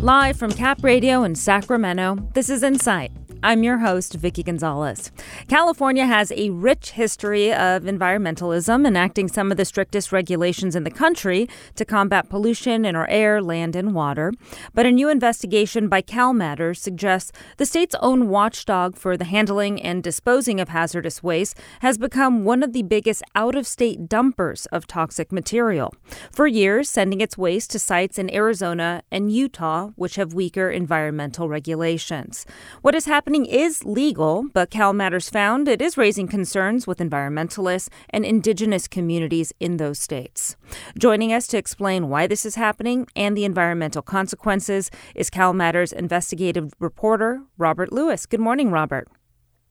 Live 0.00 0.36
from 0.36 0.52
Cap 0.52 0.84
Radio 0.84 1.24
in 1.24 1.34
Sacramento, 1.34 2.30
this 2.32 2.50
is 2.50 2.62
Insight. 2.62 3.10
I'm 3.40 3.62
your 3.62 3.78
host, 3.78 4.14
Vicki 4.14 4.42
Gonzalez. 4.42 5.12
California 5.46 6.06
has 6.06 6.32
a 6.32 6.50
rich 6.50 6.90
history 6.90 7.52
of 7.52 7.84
environmentalism, 7.84 8.84
enacting 8.84 9.28
some 9.28 9.52
of 9.52 9.56
the 9.56 9.64
strictest 9.64 10.10
regulations 10.10 10.74
in 10.74 10.82
the 10.82 10.90
country 10.90 11.48
to 11.76 11.84
combat 11.84 12.28
pollution 12.28 12.84
in 12.84 12.96
our 12.96 13.08
air, 13.08 13.40
land, 13.40 13.76
and 13.76 13.94
water. 13.94 14.32
But 14.74 14.86
a 14.86 14.90
new 14.90 15.08
investigation 15.08 15.86
by 15.86 16.00
Cal 16.00 16.32
Matters 16.32 16.80
suggests 16.80 17.30
the 17.58 17.66
state's 17.66 17.94
own 18.00 18.28
watchdog 18.28 18.96
for 18.96 19.16
the 19.16 19.24
handling 19.24 19.80
and 19.80 20.02
disposing 20.02 20.58
of 20.58 20.70
hazardous 20.70 21.22
waste 21.22 21.56
has 21.78 21.96
become 21.96 22.42
one 22.42 22.64
of 22.64 22.72
the 22.72 22.82
biggest 22.82 23.22
out 23.36 23.54
of 23.54 23.68
state 23.68 24.08
dumpers 24.08 24.66
of 24.72 24.88
toxic 24.88 25.30
material. 25.30 25.94
For 26.32 26.48
years, 26.48 26.90
sending 26.90 27.20
its 27.20 27.38
waste 27.38 27.70
to 27.70 27.78
sites 27.78 28.18
in 28.18 28.34
Arizona 28.34 29.04
and 29.12 29.30
Utah, 29.30 29.90
which 29.94 30.16
have 30.16 30.34
weaker 30.34 30.70
environmental 30.70 31.48
regulations. 31.48 32.44
What 32.82 32.96
is 32.96 33.06
happening? 33.06 33.27
Happening 33.28 33.44
is 33.44 33.84
legal, 33.84 34.46
but 34.54 34.70
Cal 34.70 34.94
Matters 34.94 35.28
found 35.28 35.68
it 35.68 35.82
is 35.82 35.98
raising 35.98 36.26
concerns 36.26 36.86
with 36.86 36.96
environmentalists 36.96 37.90
and 38.08 38.24
indigenous 38.24 38.88
communities 38.88 39.52
in 39.60 39.76
those 39.76 39.98
states. 39.98 40.56
Joining 40.98 41.30
us 41.30 41.46
to 41.48 41.58
explain 41.58 42.08
why 42.08 42.26
this 42.26 42.46
is 42.46 42.54
happening 42.54 43.06
and 43.14 43.36
the 43.36 43.44
environmental 43.44 44.00
consequences 44.00 44.90
is 45.14 45.28
Cal 45.28 45.52
Matters 45.52 45.92
investigative 45.92 46.72
reporter 46.78 47.42
Robert 47.58 47.92
Lewis. 47.92 48.24
Good 48.24 48.40
morning, 48.40 48.70
Robert. 48.70 49.08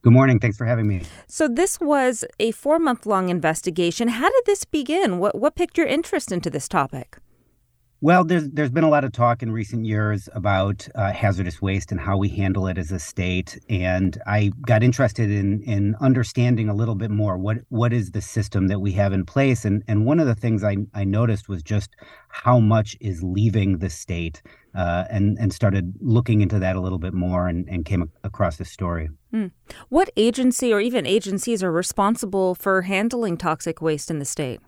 Good 0.03 0.13
morning. 0.13 0.39
Thanks 0.39 0.55
for 0.55 0.67
having 0.67 0.88
me. 0.88 1.02
So, 1.25 1.47
this 1.47 1.80
was 1.80 2.23
a 2.39 2.52
four 2.52 2.77
month 2.77 3.08
long 3.08 3.30
investigation. 3.30 4.08
How 4.09 4.30
did 4.30 4.44
this 4.45 4.66
begin? 4.66 5.17
What, 5.17 5.33
what 5.33 5.55
piqued 5.55 5.80
your 5.80 5.88
interest 5.88 6.31
into 6.31 6.52
this 6.52 6.67
topic? 6.67 7.17
Well, 7.99 8.23
there's 8.23 8.47
there's 8.49 8.69
been 8.69 8.83
a 8.83 8.89
lot 8.89 9.05
of 9.05 9.11
talk 9.11 9.41
in 9.41 9.51
recent 9.51 9.85
years 9.85 10.29
about 10.33 10.88
uh, 10.93 11.11
hazardous 11.11 11.63
waste 11.63 11.91
and 11.91 11.99
how 11.99 12.16
we 12.16 12.30
handle 12.30 12.67
it 12.67 12.77
as 12.77 12.91
a 12.91 12.99
state, 12.99 13.58
and 13.69 14.16
I 14.27 14.52
got 14.67 14.83
interested 14.83 15.31
in 15.31 15.63
in 15.63 15.95
understanding 15.99 16.69
a 16.69 16.75
little 16.75 16.94
bit 16.94 17.09
more 17.09 17.39
what 17.39 17.57
what 17.69 17.94
is 17.94 18.11
the 18.11 18.22
system 18.22 18.67
that 18.67 18.81
we 18.81 18.91
have 18.91 19.13
in 19.13 19.25
place, 19.25 19.66
and 19.66 19.83
and 19.88 20.05
one 20.05 20.19
of 20.19 20.27
the 20.27 20.35
things 20.35 20.63
I 20.63 20.77
I 20.94 21.05
noticed 21.05 21.49
was 21.49 21.63
just 21.63 21.95
how 22.30 22.59
much 22.59 22.95
is 23.02 23.23
leaving 23.23 23.80
the 23.80 23.89
state, 23.89 24.44
uh, 24.75 25.05
and 25.09 25.35
and 25.39 25.52
started 25.52 25.95
looking 26.00 26.41
into 26.41 26.59
that 26.59 26.75
a 26.75 26.81
little 26.81 27.00
bit 27.00 27.16
more, 27.16 27.47
and 27.47 27.67
and 27.67 27.83
came 27.83 28.11
across 28.23 28.57
this 28.57 28.69
story. 28.69 29.09
Mm. 29.33 29.50
What 29.89 30.11
agency 30.16 30.72
or 30.72 30.79
even 30.79 31.07
agencies 31.07 31.63
are 31.63 31.72
responsible 31.72 32.53
for 32.53 32.83
handling 32.83 33.38
toxic 33.38 33.81
waste 33.81 34.11
in 34.11 34.19
the 34.19 34.25
state? 34.25 34.59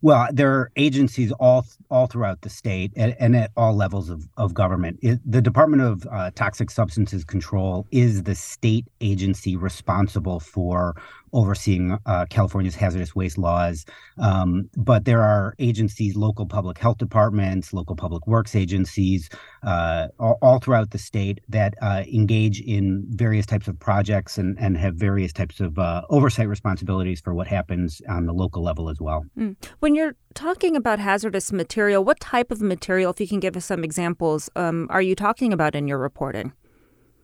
Well, 0.00 0.28
there 0.32 0.52
are 0.52 0.70
agencies 0.76 1.32
all 1.32 1.66
all 1.90 2.06
throughout 2.06 2.42
the 2.42 2.50
state 2.50 2.92
and, 2.94 3.16
and 3.18 3.34
at 3.34 3.50
all 3.56 3.74
levels 3.74 4.10
of, 4.10 4.28
of 4.36 4.54
government. 4.54 5.00
It, 5.02 5.18
the 5.24 5.42
Department 5.42 5.82
of 5.82 6.06
uh, 6.10 6.30
Toxic 6.34 6.70
Substances 6.70 7.24
Control 7.24 7.86
is 7.90 8.22
the 8.22 8.36
state 8.36 8.86
agency 9.00 9.56
responsible 9.56 10.38
for 10.38 10.94
overseeing 11.32 11.98
uh, 12.06 12.26
California's 12.30 12.74
hazardous 12.74 13.14
waste 13.14 13.38
laws. 13.38 13.84
Um, 14.18 14.68
but 14.76 15.04
there 15.04 15.22
are 15.22 15.54
agencies, 15.58 16.16
local 16.16 16.46
public 16.46 16.78
health 16.78 16.98
departments, 16.98 17.72
local 17.72 17.96
public 17.96 18.26
works 18.26 18.54
agencies, 18.54 19.28
uh, 19.62 20.08
all, 20.18 20.38
all, 20.42 20.58
throughout 20.58 20.90
the 20.90 20.98
state 20.98 21.40
that 21.48 21.74
uh, 21.82 22.04
engage 22.12 22.60
in 22.60 23.04
various 23.10 23.46
types 23.46 23.68
of 23.68 23.78
projects 23.78 24.38
and, 24.38 24.58
and 24.58 24.76
have 24.76 24.94
various 24.94 25.32
types 25.32 25.60
of 25.60 25.78
uh, 25.78 26.02
oversight 26.10 26.48
responsibilities 26.48 27.20
for 27.20 27.34
what 27.34 27.46
happens 27.46 28.00
on 28.08 28.26
the 28.26 28.32
local 28.32 28.62
level 28.62 28.88
as 28.88 29.00
well. 29.00 29.24
Mm. 29.38 29.56
When 29.80 29.94
you're 29.94 30.14
talking 30.34 30.76
about 30.76 30.98
hazardous 30.98 31.52
material, 31.52 32.04
what 32.04 32.20
type 32.20 32.50
of 32.50 32.60
material, 32.60 33.10
if 33.10 33.20
you 33.20 33.28
can 33.28 33.40
give 33.40 33.56
us 33.56 33.64
some 33.64 33.84
examples, 33.84 34.50
um, 34.56 34.86
are 34.90 35.02
you 35.02 35.14
talking 35.14 35.52
about 35.52 35.74
in 35.74 35.88
your 35.88 35.98
reporting? 35.98 36.52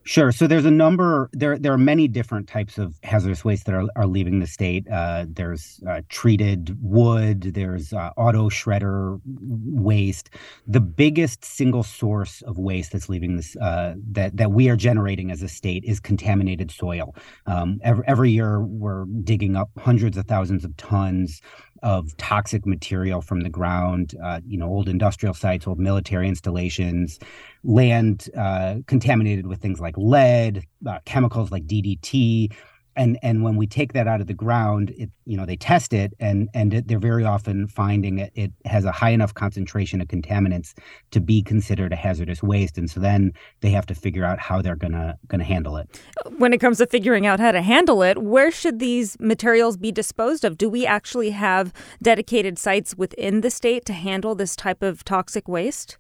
Sure. 0.07 0.33
So 0.33 0.47
there's 0.47 0.67
a 0.67 0.71
number. 0.71 1.31
There 1.33 1.59
there 1.59 1.73
are 1.73 1.79
many 1.79 2.09
different 2.09 2.47
types 2.47 2.77
of 2.77 2.99
hazardous 3.05 3.43
waste 3.43 3.65
that 3.65 3.75
are, 3.75 3.87
are 3.97 4.07
leaving 4.07 4.39
the 4.39 4.47
state. 4.47 4.87
Uh, 4.91 5.25
there's 5.27 5.81
uh, 5.89 6.03
treated 6.11 6.77
wood. 6.83 7.55
There's 7.55 7.95
uh, 7.95 8.11
auto 8.19 8.51
shredder 8.51 9.19
waste. 9.25 10.29
The 10.67 10.81
biggest 10.81 11.43
single 11.43 11.83
source 11.83 12.43
of 12.43 12.59
waste 12.59 12.93
that's 12.93 13.09
leaving 13.09 13.37
this 13.37 13.57
uh, 13.57 13.95
that 14.13 14.37
that 14.37 14.53
we 14.53 14.69
are 14.69 14.77
generating 14.77 15.31
as 15.31 15.43
a 15.43 15.49
state 15.49 15.85
is 15.87 16.01
contaminated 16.01 16.71
soil. 16.71 17.17
Um, 17.47 17.81
every, 17.83 18.05
every 18.07 18.31
year 18.31 18.61
we're 18.61 19.07
digging 19.25 19.57
up 19.57 19.71
hundreds 19.79 20.19
of 20.19 20.27
thousands 20.27 20.67
of 20.67 20.77
tons 20.77 21.41
of 21.83 22.17
toxic 22.17 22.65
material 22.67 23.21
from 23.21 23.41
the 23.41 23.49
ground, 23.49 24.15
uh, 24.23 24.41
you 24.47 24.57
know, 24.57 24.67
old 24.69 24.89
industrial 24.89 25.35
sites, 25.35 25.67
old 25.67 25.79
military 25.79 26.29
installations, 26.29 27.19
land 27.63 28.29
uh, 28.37 28.77
contaminated 28.87 29.47
with 29.47 29.61
things 29.61 29.81
like 29.81 29.97
lead, 29.97 30.65
uh, 30.87 30.99
chemicals 31.05 31.51
like 31.51 31.67
DDT, 31.67 32.53
and 32.97 33.19
and 33.23 33.43
when 33.43 33.57
we 33.57 33.67
take 33.67 33.93
that 33.93 34.07
out 34.07 34.21
of 34.21 34.27
the 34.27 34.35
ground 34.35 34.93
it 34.97 35.11
you 35.25 35.37
know 35.37 35.47
they 35.47 35.57
test 35.57 35.93
it 35.93 36.13
and 36.21 36.49
and 36.55 36.75
it, 36.75 36.89
they're 36.89 36.99
very 36.99 37.25
often 37.25 37.67
finding 37.69 38.19
it, 38.19 38.33
it 38.35 38.53
has 38.65 38.85
a 38.85 38.93
high 38.93 39.11
enough 39.11 39.35
concentration 39.35 40.01
of 40.01 40.09
contaminants 40.09 40.75
to 41.11 41.21
be 41.21 41.43
considered 41.43 41.93
a 41.93 41.97
hazardous 41.97 42.43
waste. 42.43 42.79
And 42.79 42.91
so 42.91 43.01
then 43.01 43.33
they 43.61 43.71
have 43.71 43.87
to 43.87 43.95
figure 43.95 44.25
out 44.25 44.39
how 44.39 44.63
they're 44.63 44.77
gonna 44.77 45.17
gonna 45.29 45.45
handle 45.45 45.77
it. 45.77 46.01
When 46.39 46.53
it 46.53 46.59
comes 46.59 46.79
to 46.79 46.87
figuring 46.87 47.27
out 47.27 47.41
how 47.41 47.53
to 47.53 47.63
handle 47.63 48.03
it 48.03 48.19
where 48.23 48.51
should 48.51 48.79
these 48.79 49.17
materials 49.21 49.77
be 49.77 49.93
disposed 49.93 50.45
of? 50.45 50.59
Do 50.59 50.69
we 50.69 50.87
actually 50.87 51.31
have 51.31 51.73
dedicated 52.03 52.59
sites 52.59 52.95
within 52.97 53.41
the 53.41 53.51
state 53.51 53.85
to 53.87 53.93
handle 53.93 54.35
this 54.35 54.57
type 54.57 54.83
of 54.83 55.05
toxic 55.05 55.49
waste? 55.49 55.99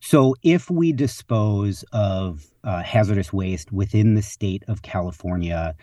So 0.00 0.34
if 0.42 0.70
we 0.70 0.92
dispose 0.92 1.84
of 1.92 2.46
uh, 2.64 2.82
hazardous 2.82 3.32
waste 3.32 3.70
within 3.70 4.14
the 4.14 4.22
state 4.22 4.64
of 4.66 4.80
California, 4.80 5.74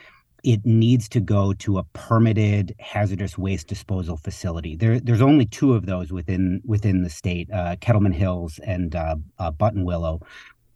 it 0.48 0.66
needs 0.66 1.10
to 1.10 1.20
go 1.20 1.52
to 1.52 1.78
a 1.78 1.84
permitted 1.92 2.74
hazardous 2.80 3.38
waste 3.38 3.68
disposal 3.68 4.16
facility. 4.16 4.78
There, 4.78 4.98
there's 4.98 5.22
only 5.22 5.46
two 5.46 5.74
of 5.74 5.86
those 5.86 6.14
within 6.14 6.62
within 6.64 7.04
the 7.04 7.10
state: 7.10 7.52
uh, 7.52 7.76
Kettleman 7.82 8.14
Hills 8.14 8.58
and 8.60 8.96
uh, 8.96 9.18
uh, 9.40 9.52
Buttonwillow. 9.52 10.22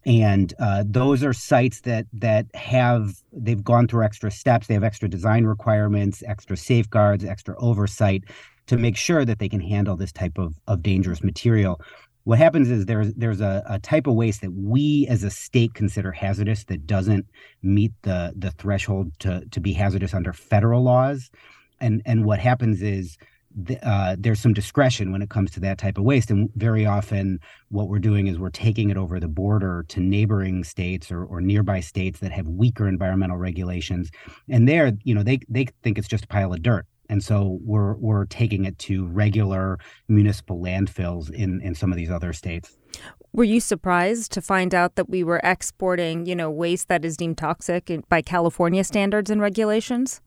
And 0.04 0.52
uh, 0.58 0.84
those 0.86 1.24
are 1.24 1.32
sites 1.32 1.80
that 1.82 2.06
that 2.12 2.46
have 2.54 3.14
they've 3.32 3.64
gone 3.64 3.88
through 3.88 4.04
extra 4.04 4.30
steps. 4.30 4.66
They 4.66 4.74
have 4.74 4.84
extra 4.84 5.08
design 5.08 5.44
requirements, 5.46 6.22
extra 6.26 6.58
safeguards, 6.58 7.24
extra 7.24 7.56
oversight 7.58 8.24
to 8.66 8.76
make 8.76 8.98
sure 8.98 9.24
that 9.24 9.38
they 9.38 9.48
can 9.48 9.60
handle 9.60 9.96
this 9.96 10.12
type 10.12 10.36
of, 10.36 10.54
of 10.66 10.82
dangerous 10.82 11.24
material 11.24 11.80
what 12.24 12.38
happens 12.38 12.70
is 12.70 12.86
there's 12.86 13.12
there's 13.14 13.40
a, 13.40 13.62
a 13.68 13.78
type 13.78 14.06
of 14.06 14.14
waste 14.14 14.42
that 14.42 14.52
we 14.52 15.06
as 15.08 15.24
a 15.24 15.30
state 15.30 15.74
consider 15.74 16.12
hazardous 16.12 16.64
that 16.64 16.86
doesn't 16.86 17.26
meet 17.62 17.92
the 18.02 18.32
the 18.36 18.50
threshold 18.52 19.12
to 19.20 19.44
to 19.50 19.60
be 19.60 19.72
hazardous 19.72 20.14
under 20.14 20.32
federal 20.32 20.82
laws. 20.82 21.30
And 21.80 22.02
and 22.06 22.24
what 22.24 22.38
happens 22.38 22.80
is 22.80 23.18
the, 23.54 23.86
uh, 23.86 24.16
there's 24.18 24.40
some 24.40 24.54
discretion 24.54 25.12
when 25.12 25.20
it 25.20 25.28
comes 25.28 25.50
to 25.50 25.60
that 25.60 25.76
type 25.78 25.98
of 25.98 26.04
waste. 26.04 26.30
And 26.30 26.48
very 26.56 26.86
often 26.86 27.38
what 27.68 27.88
we're 27.88 27.98
doing 27.98 28.26
is 28.26 28.38
we're 28.38 28.50
taking 28.50 28.88
it 28.88 28.96
over 28.96 29.20
the 29.20 29.28
border 29.28 29.84
to 29.88 30.00
neighboring 30.00 30.64
states 30.64 31.10
or, 31.10 31.24
or 31.24 31.40
nearby 31.40 31.80
states 31.80 32.20
that 32.20 32.32
have 32.32 32.48
weaker 32.48 32.88
environmental 32.88 33.36
regulations. 33.36 34.10
And 34.48 34.68
there 34.68 34.92
you 35.02 35.14
know 35.14 35.22
they 35.22 35.40
they 35.48 35.66
think 35.82 35.98
it's 35.98 36.08
just 36.08 36.24
a 36.24 36.28
pile 36.28 36.52
of 36.52 36.62
dirt 36.62 36.86
and 37.12 37.22
so 37.22 37.58
we're 37.62 37.94
we're 37.96 38.24
taking 38.24 38.64
it 38.64 38.78
to 38.78 39.06
regular 39.06 39.78
municipal 40.08 40.58
landfills 40.58 41.30
in 41.30 41.60
in 41.60 41.74
some 41.74 41.92
of 41.92 41.96
these 41.98 42.10
other 42.10 42.32
states. 42.32 42.78
Were 43.34 43.44
you 43.44 43.60
surprised 43.60 44.32
to 44.32 44.40
find 44.40 44.74
out 44.74 44.94
that 44.96 45.10
we 45.10 45.22
were 45.22 45.40
exporting, 45.44 46.24
you 46.24 46.34
know, 46.34 46.50
waste 46.50 46.88
that 46.88 47.04
is 47.04 47.18
deemed 47.18 47.36
toxic 47.36 47.90
by 48.08 48.22
California 48.22 48.82
standards 48.82 49.30
and 49.30 49.42
regulations? 49.42 50.22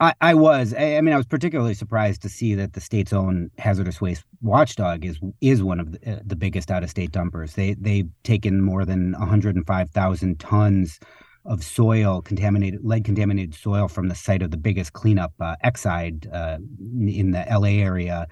I, 0.00 0.14
I 0.20 0.34
was. 0.34 0.74
I, 0.74 0.96
I, 0.96 1.00
mean, 1.00 1.14
I 1.14 1.16
was 1.16 1.26
particularly 1.26 1.74
surprised 1.74 2.22
to 2.22 2.28
see 2.28 2.54
that 2.54 2.72
the 2.72 2.80
state's 2.80 3.12
own 3.12 3.50
hazardous 3.58 4.00
waste 4.00 4.24
watchdog 4.40 5.04
is 5.04 5.18
is 5.40 5.64
one 5.64 5.80
of 5.80 5.92
the, 5.92 6.12
uh, 6.12 6.20
the 6.24 6.36
biggest 6.36 6.70
out 6.70 6.84
of 6.84 6.90
state 6.90 7.10
dumpers. 7.10 7.54
They 7.54 7.74
they've 7.74 8.08
taken 8.22 8.60
more 8.60 8.84
than 8.84 9.12
105,000 9.12 10.40
tons 10.40 11.00
of 11.44 11.62
soil 11.62 12.22
contaminated 12.22 12.80
lead 12.82 13.04
contaminated 13.04 13.54
soil 13.54 13.88
from 13.88 14.08
the 14.08 14.14
site 14.14 14.42
of 14.42 14.50
the 14.50 14.56
biggest 14.56 14.92
cleanup 14.92 15.32
uh, 15.40 15.56
Exide 15.64 16.32
uh, 16.32 16.58
in 17.06 17.32
the 17.32 17.44
LA 17.50 17.82
area 17.82 18.26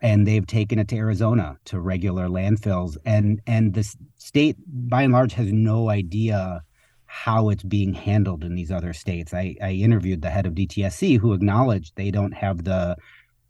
and 0.00 0.26
they've 0.26 0.46
taken 0.46 0.78
it 0.78 0.88
to 0.88 0.96
Arizona 0.96 1.56
to 1.64 1.80
regular 1.80 2.28
landfills 2.28 2.96
and 3.04 3.40
and 3.46 3.74
the 3.74 3.96
state 4.16 4.56
by 4.66 5.02
and 5.02 5.12
large 5.12 5.32
has 5.34 5.52
no 5.52 5.88
idea 5.88 6.62
how 7.06 7.48
it's 7.48 7.62
being 7.62 7.94
handled 7.94 8.44
in 8.44 8.54
these 8.54 8.70
other 8.70 8.92
states. 8.92 9.32
I, 9.32 9.56
I 9.62 9.72
interviewed 9.72 10.22
the 10.22 10.30
head 10.30 10.44
of 10.44 10.54
DTSC 10.54 11.18
who 11.18 11.32
acknowledged 11.32 11.94
they 11.94 12.10
don't 12.10 12.34
have 12.34 12.64
the 12.64 12.96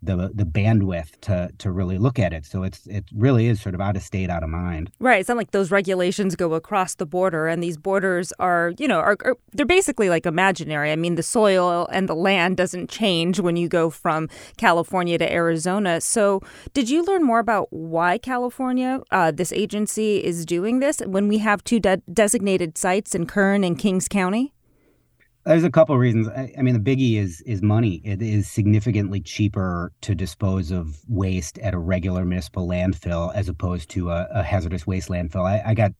the 0.07 0.31
the 0.35 0.45
bandwidth 0.45 1.21
to 1.23 1.51
to 1.59 1.71
really 1.71 1.99
look 1.99 2.19
at 2.19 2.33
it. 2.33 2.47
So 2.47 2.63
it's 2.63 2.87
it 2.87 3.05
really 3.15 3.47
is 3.47 3.61
sort 3.61 3.75
of 3.75 3.81
out 3.81 3.97
of 3.97 4.03
state, 4.03 4.31
out 4.31 4.43
of 4.43 4.49
mind. 4.49 4.91
Right. 4.99 5.21
It's 5.21 5.29
not 5.29 5.37
like 5.37 5.51
those 5.51 5.71
regulations 5.71 6.37
go 6.37 6.55
across 6.55 6.95
the 6.95 7.07
border, 7.07 7.47
and 7.47 7.63
these 7.63 7.77
borders 7.77 8.33
are 8.39 8.73
you 8.79 8.89
know 8.89 9.01
are, 9.01 9.17
are 9.25 9.37
they're 9.53 9.67
basically 9.67 10.09
like 10.09 10.27
imaginary. 10.27 10.93
I 10.93 10.97
mean, 10.97 11.17
the 11.17 11.23
soil 11.23 11.89
and 11.93 12.09
the 12.09 12.15
land 12.15 12.57
doesn't 12.57 12.89
change 12.89 13.41
when 13.41 13.57
you 13.57 13.69
go 13.69 13.91
from 13.91 14.29
California 14.57 15.19
to 15.19 15.33
Arizona. 15.33 16.01
So, 16.01 16.41
did 16.73 16.89
you 16.89 17.05
learn 17.05 17.23
more 17.23 17.39
about 17.39 17.69
why 17.73 18.19
California, 18.19 19.01
uh, 19.11 19.31
this 19.31 19.53
agency, 19.53 20.25
is 20.25 20.47
doing 20.47 20.81
this 20.81 21.01
when 21.01 21.29
we 21.29 21.39
have 21.39 21.63
two 21.65 21.81
de- 21.81 22.03
designated 22.13 22.79
sites 22.79 23.15
in 23.15 23.27
Kern 23.27 23.65
and 23.65 23.79
Kings 23.79 24.09
County? 24.09 24.53
There's 25.47 25.63
a 25.63 25.71
couple 25.71 25.95
of 25.95 26.01
reasons. 26.01 26.27
I, 26.27 26.53
I, 26.59 26.63
mean, 26.63 26.75
the 26.75 26.81
biggie 26.81 27.19
is 27.19 27.41
is 27.43 27.63
money. 27.63 28.03
It 28.05 28.21
is 28.21 28.51
significantly 28.51 29.21
cheaper 29.21 29.93
to 30.01 30.13
dispose 30.13 30.73
of 30.73 30.99
waste 31.09 31.57
at 31.61 31.73
a 31.73 31.79
regular 31.79 32.25
municipal 32.25 32.67
landfill 32.67 33.33
as 33.33 33.49
opposed 33.49 33.89
to 33.91 34.11
a, 34.11 34.27
a 34.33 34.43
hazardous 34.43 34.89
waste 34.89 35.09
landfill. 35.09 35.47
I, 35.47 35.63
I, 35.65 35.75
got 35.75 35.93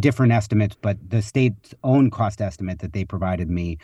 different 0.00 0.32
estimates, 0.32 0.76
but 0.82 0.98
the 1.08 1.22
state's 1.22 1.74
own 1.84 2.10
cost 2.10 2.40
estimate 2.40 2.80
that 2.80 2.92
they 2.92 3.04
provided 3.04 3.48
me 3.48 3.78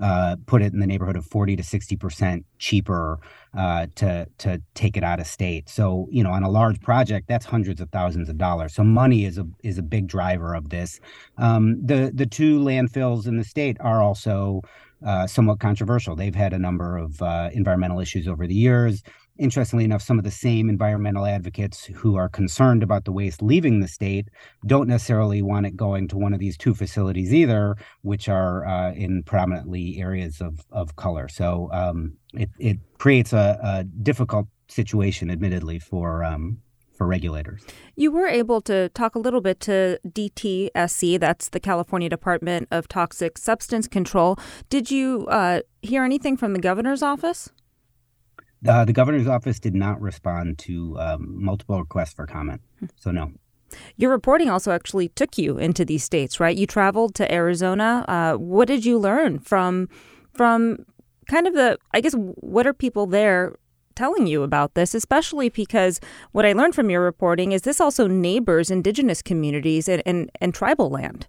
uh, 0.00 0.36
put 0.46 0.62
it 0.62 0.72
in 0.72 0.80
the 0.80 0.86
neighborhood 0.86 1.16
of 1.16 1.26
40 1.26 1.56
to 1.56 1.62
60 1.62 1.96
percent 1.96 2.46
cheaper 2.58 3.18
uh, 3.56 3.86
to 3.96 4.26
to 4.38 4.62
take 4.74 4.96
it 4.96 5.04
out 5.04 5.20
of 5.20 5.26
state. 5.26 5.68
So 5.68 6.08
you 6.10 6.22
know, 6.22 6.30
on 6.30 6.42
a 6.42 6.50
large 6.50 6.80
project, 6.80 7.28
that's 7.28 7.46
hundreds 7.46 7.80
of 7.80 7.90
thousands 7.90 8.28
of 8.28 8.38
dollars. 8.38 8.74
So 8.74 8.84
money 8.84 9.24
is 9.24 9.38
a 9.38 9.46
is 9.62 9.78
a 9.78 9.82
big 9.82 10.06
driver 10.06 10.54
of 10.54 10.70
this. 10.70 11.00
Um, 11.38 11.84
the 11.84 12.10
the 12.14 12.26
two 12.26 12.60
landfills 12.60 13.26
in 13.26 13.36
the 13.36 13.44
state 13.44 13.76
are 13.80 14.02
also 14.02 14.62
uh, 15.04 15.26
somewhat 15.26 15.60
controversial. 15.60 16.14
They've 16.14 16.34
had 16.34 16.52
a 16.52 16.58
number 16.58 16.96
of 16.96 17.20
uh, 17.22 17.50
environmental 17.52 18.00
issues 18.00 18.28
over 18.28 18.46
the 18.46 18.54
years 18.54 19.02
interestingly 19.40 19.84
enough, 19.84 20.02
some 20.02 20.18
of 20.18 20.24
the 20.24 20.30
same 20.30 20.68
environmental 20.68 21.26
advocates 21.26 21.86
who 21.86 22.16
are 22.16 22.28
concerned 22.28 22.82
about 22.82 23.04
the 23.04 23.12
waste 23.12 23.42
leaving 23.42 23.80
the 23.80 23.88
state 23.88 24.28
don't 24.66 24.86
necessarily 24.86 25.42
want 25.42 25.66
it 25.66 25.76
going 25.76 26.06
to 26.08 26.18
one 26.18 26.34
of 26.34 26.38
these 26.38 26.56
two 26.56 26.74
facilities 26.74 27.32
either, 27.32 27.76
which 28.02 28.28
are 28.28 28.66
uh, 28.66 28.92
in 28.92 29.22
predominantly 29.22 29.98
areas 29.98 30.40
of, 30.40 30.60
of 30.70 30.94
color. 30.96 31.26
So 31.28 31.70
um, 31.72 32.16
it, 32.34 32.50
it 32.58 32.78
creates 32.98 33.32
a, 33.32 33.58
a, 33.62 33.84
difficult 33.84 34.46
situation, 34.68 35.30
admittedly, 35.30 35.78
for 35.78 36.22
um, 36.22 36.58
for 36.92 37.06
regulators. 37.06 37.64
You 37.96 38.12
were 38.12 38.26
able 38.26 38.60
to 38.62 38.90
talk 38.90 39.14
a 39.14 39.18
little 39.18 39.40
bit 39.40 39.58
to 39.60 39.98
DTSC, 40.06 41.18
that's 41.18 41.48
the 41.48 41.58
California 41.58 42.10
Department 42.10 42.68
of 42.70 42.88
Toxic 42.88 43.38
Substance 43.38 43.88
Control. 43.88 44.38
Did 44.68 44.90
you 44.90 45.26
uh, 45.28 45.60
hear 45.80 46.04
anything 46.04 46.36
from 46.36 46.52
the 46.52 46.58
governor's 46.58 47.02
office? 47.02 47.48
Uh, 48.66 48.84
the 48.84 48.92
governor's 48.92 49.26
office 49.26 49.58
did 49.58 49.74
not 49.74 50.00
respond 50.00 50.58
to 50.58 50.98
um, 50.98 51.42
multiple 51.42 51.78
requests 51.78 52.12
for 52.12 52.26
comment. 52.26 52.60
So, 52.96 53.10
no. 53.10 53.32
Your 53.96 54.10
reporting 54.10 54.50
also 54.50 54.72
actually 54.72 55.08
took 55.08 55.38
you 55.38 55.58
into 55.58 55.84
these 55.84 56.04
states, 56.04 56.40
right? 56.40 56.56
You 56.56 56.66
traveled 56.66 57.14
to 57.16 57.32
Arizona. 57.32 58.04
Uh, 58.08 58.34
what 58.34 58.68
did 58.68 58.84
you 58.84 58.98
learn 58.98 59.38
from 59.38 59.88
from 60.34 60.84
kind 61.28 61.46
of 61.46 61.54
the? 61.54 61.78
I 61.94 62.00
guess 62.00 62.14
what 62.14 62.66
are 62.66 62.74
people 62.74 63.06
there 63.06 63.54
telling 63.94 64.26
you 64.26 64.42
about 64.42 64.74
this? 64.74 64.94
Especially 64.94 65.48
because 65.48 66.00
what 66.32 66.44
I 66.44 66.52
learned 66.52 66.74
from 66.74 66.90
your 66.90 67.02
reporting 67.02 67.52
is 67.52 67.62
this 67.62 67.80
also 67.80 68.06
neighbors 68.06 68.70
indigenous 68.70 69.22
communities 69.22 69.88
and, 69.88 70.02
and, 70.04 70.30
and 70.40 70.54
tribal 70.54 70.90
land. 70.90 71.28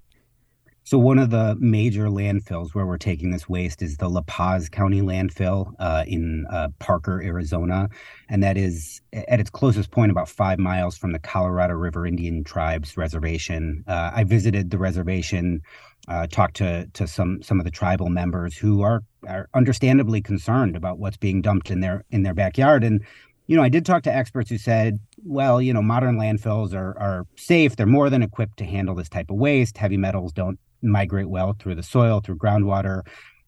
So 0.91 0.97
one 0.97 1.19
of 1.19 1.29
the 1.29 1.55
major 1.57 2.07
landfills 2.07 2.75
where 2.75 2.85
we're 2.85 2.97
taking 2.97 3.31
this 3.31 3.47
waste 3.47 3.81
is 3.81 3.95
the 3.95 4.09
La 4.09 4.23
Paz 4.23 4.67
County 4.67 4.99
landfill 4.99 5.71
uh, 5.79 6.03
in 6.05 6.45
uh, 6.51 6.67
Parker, 6.79 7.21
Arizona, 7.23 7.88
and 8.27 8.43
that 8.43 8.57
is 8.57 8.99
at 9.13 9.39
its 9.39 9.49
closest 9.49 9.91
point 9.91 10.11
about 10.11 10.27
five 10.27 10.59
miles 10.59 10.97
from 10.97 11.13
the 11.13 11.19
Colorado 11.19 11.75
River 11.75 12.05
Indian 12.05 12.43
Tribes 12.43 12.97
Reservation. 12.97 13.85
Uh, 13.88 14.11
I 14.13 14.25
visited 14.25 14.69
the 14.69 14.77
reservation, 14.77 15.61
uh, 16.09 16.27
talked 16.27 16.57
to 16.57 16.88
to 16.88 17.07
some 17.07 17.41
some 17.41 17.57
of 17.57 17.63
the 17.63 17.71
tribal 17.71 18.09
members 18.09 18.57
who 18.57 18.81
are 18.81 19.01
are 19.29 19.47
understandably 19.53 20.21
concerned 20.21 20.75
about 20.75 20.99
what's 20.99 21.15
being 21.15 21.41
dumped 21.41 21.71
in 21.71 21.79
their 21.79 22.03
in 22.11 22.23
their 22.23 22.33
backyard, 22.33 22.83
and 22.83 23.01
you 23.47 23.55
know, 23.55 23.63
I 23.63 23.69
did 23.69 23.85
talk 23.85 24.03
to 24.03 24.13
experts 24.13 24.49
who 24.49 24.57
said, 24.57 24.99
well, 25.23 25.61
you 25.61 25.73
know, 25.73 25.81
modern 25.81 26.17
landfills 26.17 26.73
are 26.73 26.99
are 26.99 27.27
safe. 27.37 27.77
They're 27.77 27.85
more 27.85 28.09
than 28.09 28.23
equipped 28.23 28.57
to 28.57 28.65
handle 28.65 28.95
this 28.95 29.07
type 29.07 29.29
of 29.29 29.37
waste. 29.37 29.77
Heavy 29.77 29.95
metals 29.95 30.33
don't 30.33 30.59
migrate 30.81 31.30
well 31.30 31.56
through 31.60 31.75
the 31.75 31.83
soil, 31.83 32.22
through 32.22 32.38
groundwater. 32.38 33.01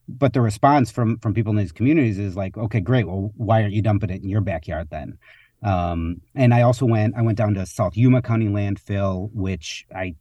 But 0.07 0.33
the 0.33 0.41
response 0.41 0.91
from 0.91 1.17
from 1.19 1.33
people 1.33 1.51
in 1.51 1.57
these 1.57 1.71
communities 1.71 2.19
is 2.19 2.35
like, 2.35 2.57
okay, 2.57 2.81
great. 2.81 3.07
Well, 3.07 3.31
why 3.37 3.61
aren't 3.61 3.73
you 3.73 3.81
dumping 3.81 4.09
it 4.09 4.21
in 4.21 4.29
your 4.29 4.41
backyard 4.41 4.89
then? 4.89 5.17
Um, 5.63 6.21
and 6.35 6.53
I 6.53 6.61
also 6.61 6.85
went 6.85 7.15
I 7.15 7.21
went 7.21 7.37
down 7.37 7.53
to 7.53 7.65
South 7.65 7.95
Yuma 7.95 8.21
County 8.21 8.47
landfill, 8.47 9.29
which 9.33 9.85
I 9.95 10.15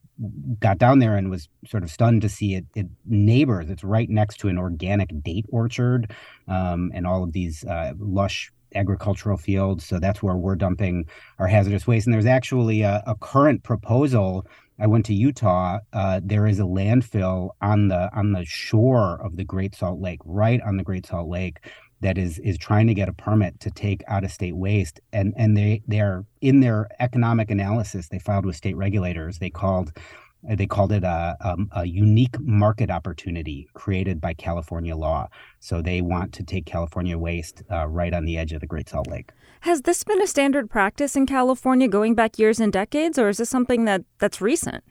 got 0.60 0.78
down 0.78 0.98
there 0.98 1.16
and 1.16 1.30
was 1.30 1.48
sort 1.66 1.82
of 1.82 1.90
stunned 1.90 2.22
to 2.22 2.28
see 2.28 2.54
it, 2.54 2.66
it 2.76 2.86
neighbors. 3.06 3.70
It's 3.70 3.82
right 3.82 4.08
next 4.08 4.38
to 4.38 4.48
an 4.48 4.58
organic 4.58 5.10
date 5.22 5.46
orchard 5.50 6.12
um, 6.48 6.92
and 6.94 7.06
all 7.06 7.24
of 7.24 7.32
these 7.32 7.64
uh, 7.64 7.94
lush 7.98 8.52
agricultural 8.74 9.36
fields. 9.36 9.84
So 9.84 9.98
that's 9.98 10.22
where 10.22 10.36
we're 10.36 10.54
dumping 10.54 11.06
our 11.38 11.46
hazardous 11.46 11.86
waste. 11.86 12.06
And 12.06 12.14
there's 12.14 12.26
actually 12.26 12.82
a, 12.82 13.02
a 13.06 13.14
current 13.16 13.62
proposal 13.64 14.46
I 14.82 14.88
went 14.88 15.06
to 15.06 15.14
Utah. 15.14 15.78
Uh, 15.92 16.20
there 16.24 16.44
is 16.44 16.58
a 16.58 16.64
landfill 16.64 17.50
on 17.60 17.86
the 17.86 18.10
on 18.12 18.32
the 18.32 18.44
shore 18.44 19.24
of 19.24 19.36
the 19.36 19.44
Great 19.44 19.76
Salt 19.76 20.00
Lake, 20.00 20.18
right 20.24 20.60
on 20.60 20.76
the 20.76 20.82
Great 20.82 21.06
Salt 21.06 21.28
Lake, 21.28 21.60
that 22.00 22.18
is 22.18 22.40
is 22.40 22.58
trying 22.58 22.88
to 22.88 22.94
get 22.94 23.08
a 23.08 23.12
permit 23.12 23.60
to 23.60 23.70
take 23.70 24.02
out 24.08 24.24
of 24.24 24.32
state 24.32 24.56
waste. 24.56 24.98
And 25.12 25.34
and 25.36 25.56
they 25.56 25.82
they 25.86 26.00
are 26.00 26.26
in 26.40 26.58
their 26.60 26.88
economic 26.98 27.48
analysis 27.48 28.08
they 28.08 28.18
filed 28.18 28.44
with 28.44 28.56
state 28.56 28.76
regulators. 28.76 29.38
They 29.38 29.50
called 29.50 29.96
they 30.42 30.66
called 30.66 30.92
it 30.92 31.04
a, 31.04 31.36
a, 31.40 31.52
um, 31.52 31.68
a, 31.72 31.86
unique 31.86 32.38
market 32.40 32.90
opportunity 32.90 33.68
created 33.74 34.20
by 34.20 34.34
California 34.34 34.96
law. 34.96 35.28
So 35.60 35.80
they 35.80 36.00
want 36.00 36.32
to 36.34 36.42
take 36.42 36.66
California 36.66 37.16
waste 37.16 37.62
uh, 37.70 37.86
right 37.86 38.12
on 38.12 38.24
the 38.24 38.36
edge 38.36 38.52
of 38.52 38.60
the 38.60 38.66
Great 38.66 38.88
Salt 38.88 39.06
Lake. 39.06 39.30
Has 39.60 39.82
this 39.82 40.02
been 40.02 40.20
a 40.20 40.26
standard 40.26 40.68
practice 40.68 41.14
in 41.14 41.26
California 41.26 41.86
going 41.86 42.14
back 42.14 42.38
years 42.38 42.58
and 42.58 42.72
decades, 42.72 43.18
or 43.18 43.28
is 43.28 43.38
this 43.38 43.50
something 43.50 43.84
that, 43.84 44.02
that's 44.18 44.40
recent? 44.40 44.82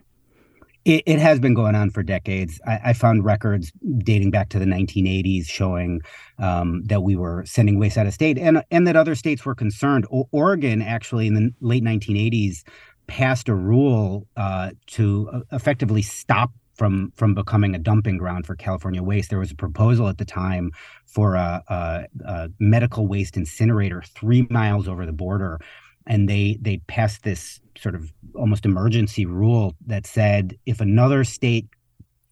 It, 0.84 1.04
it 1.06 1.18
has 1.20 1.38
been 1.38 1.54
going 1.54 1.74
on 1.74 1.90
for 1.90 2.02
decades. 2.02 2.60
I, 2.66 2.80
I, 2.86 2.92
found 2.92 3.24
records 3.24 3.70
dating 3.98 4.32
back 4.32 4.48
to 4.48 4.58
the 4.58 4.64
1980s 4.64 5.46
showing 5.46 6.00
um, 6.38 6.82
that 6.86 7.02
we 7.02 7.14
were 7.14 7.44
sending 7.46 7.78
waste 7.78 7.96
out 7.96 8.08
of 8.08 8.14
state, 8.14 8.36
and 8.36 8.64
and 8.72 8.84
that 8.88 8.96
other 8.96 9.14
states 9.14 9.44
were 9.44 9.54
concerned. 9.54 10.06
O- 10.12 10.28
Oregon 10.32 10.82
actually 10.82 11.28
in 11.28 11.34
the 11.34 11.50
late 11.60 11.84
1980s 11.84 12.64
passed 13.12 13.46
a 13.50 13.54
rule 13.54 14.26
uh, 14.38 14.70
to 14.86 15.28
uh, 15.30 15.40
effectively 15.52 16.00
stop 16.00 16.50
from 16.74 17.12
from 17.14 17.34
becoming 17.34 17.74
a 17.74 17.78
dumping 17.78 18.16
ground 18.16 18.46
for 18.46 18.56
California 18.56 19.02
waste. 19.02 19.28
There 19.28 19.38
was 19.38 19.50
a 19.50 19.54
proposal 19.54 20.08
at 20.08 20.16
the 20.16 20.24
time 20.24 20.70
for 21.04 21.34
a, 21.34 21.62
a, 21.68 22.06
a, 22.24 22.48
medical 22.58 23.06
waste 23.06 23.36
incinerator 23.36 24.02
three 24.14 24.46
miles 24.48 24.88
over 24.88 25.04
the 25.04 25.12
border, 25.12 25.60
and 26.06 26.26
they 26.26 26.56
they 26.62 26.78
passed 26.86 27.22
this 27.22 27.60
sort 27.76 27.94
of 27.94 28.10
almost 28.34 28.64
emergency 28.64 29.26
rule 29.26 29.76
that 29.86 30.06
said 30.06 30.56
if 30.64 30.80
another 30.80 31.22
state 31.22 31.66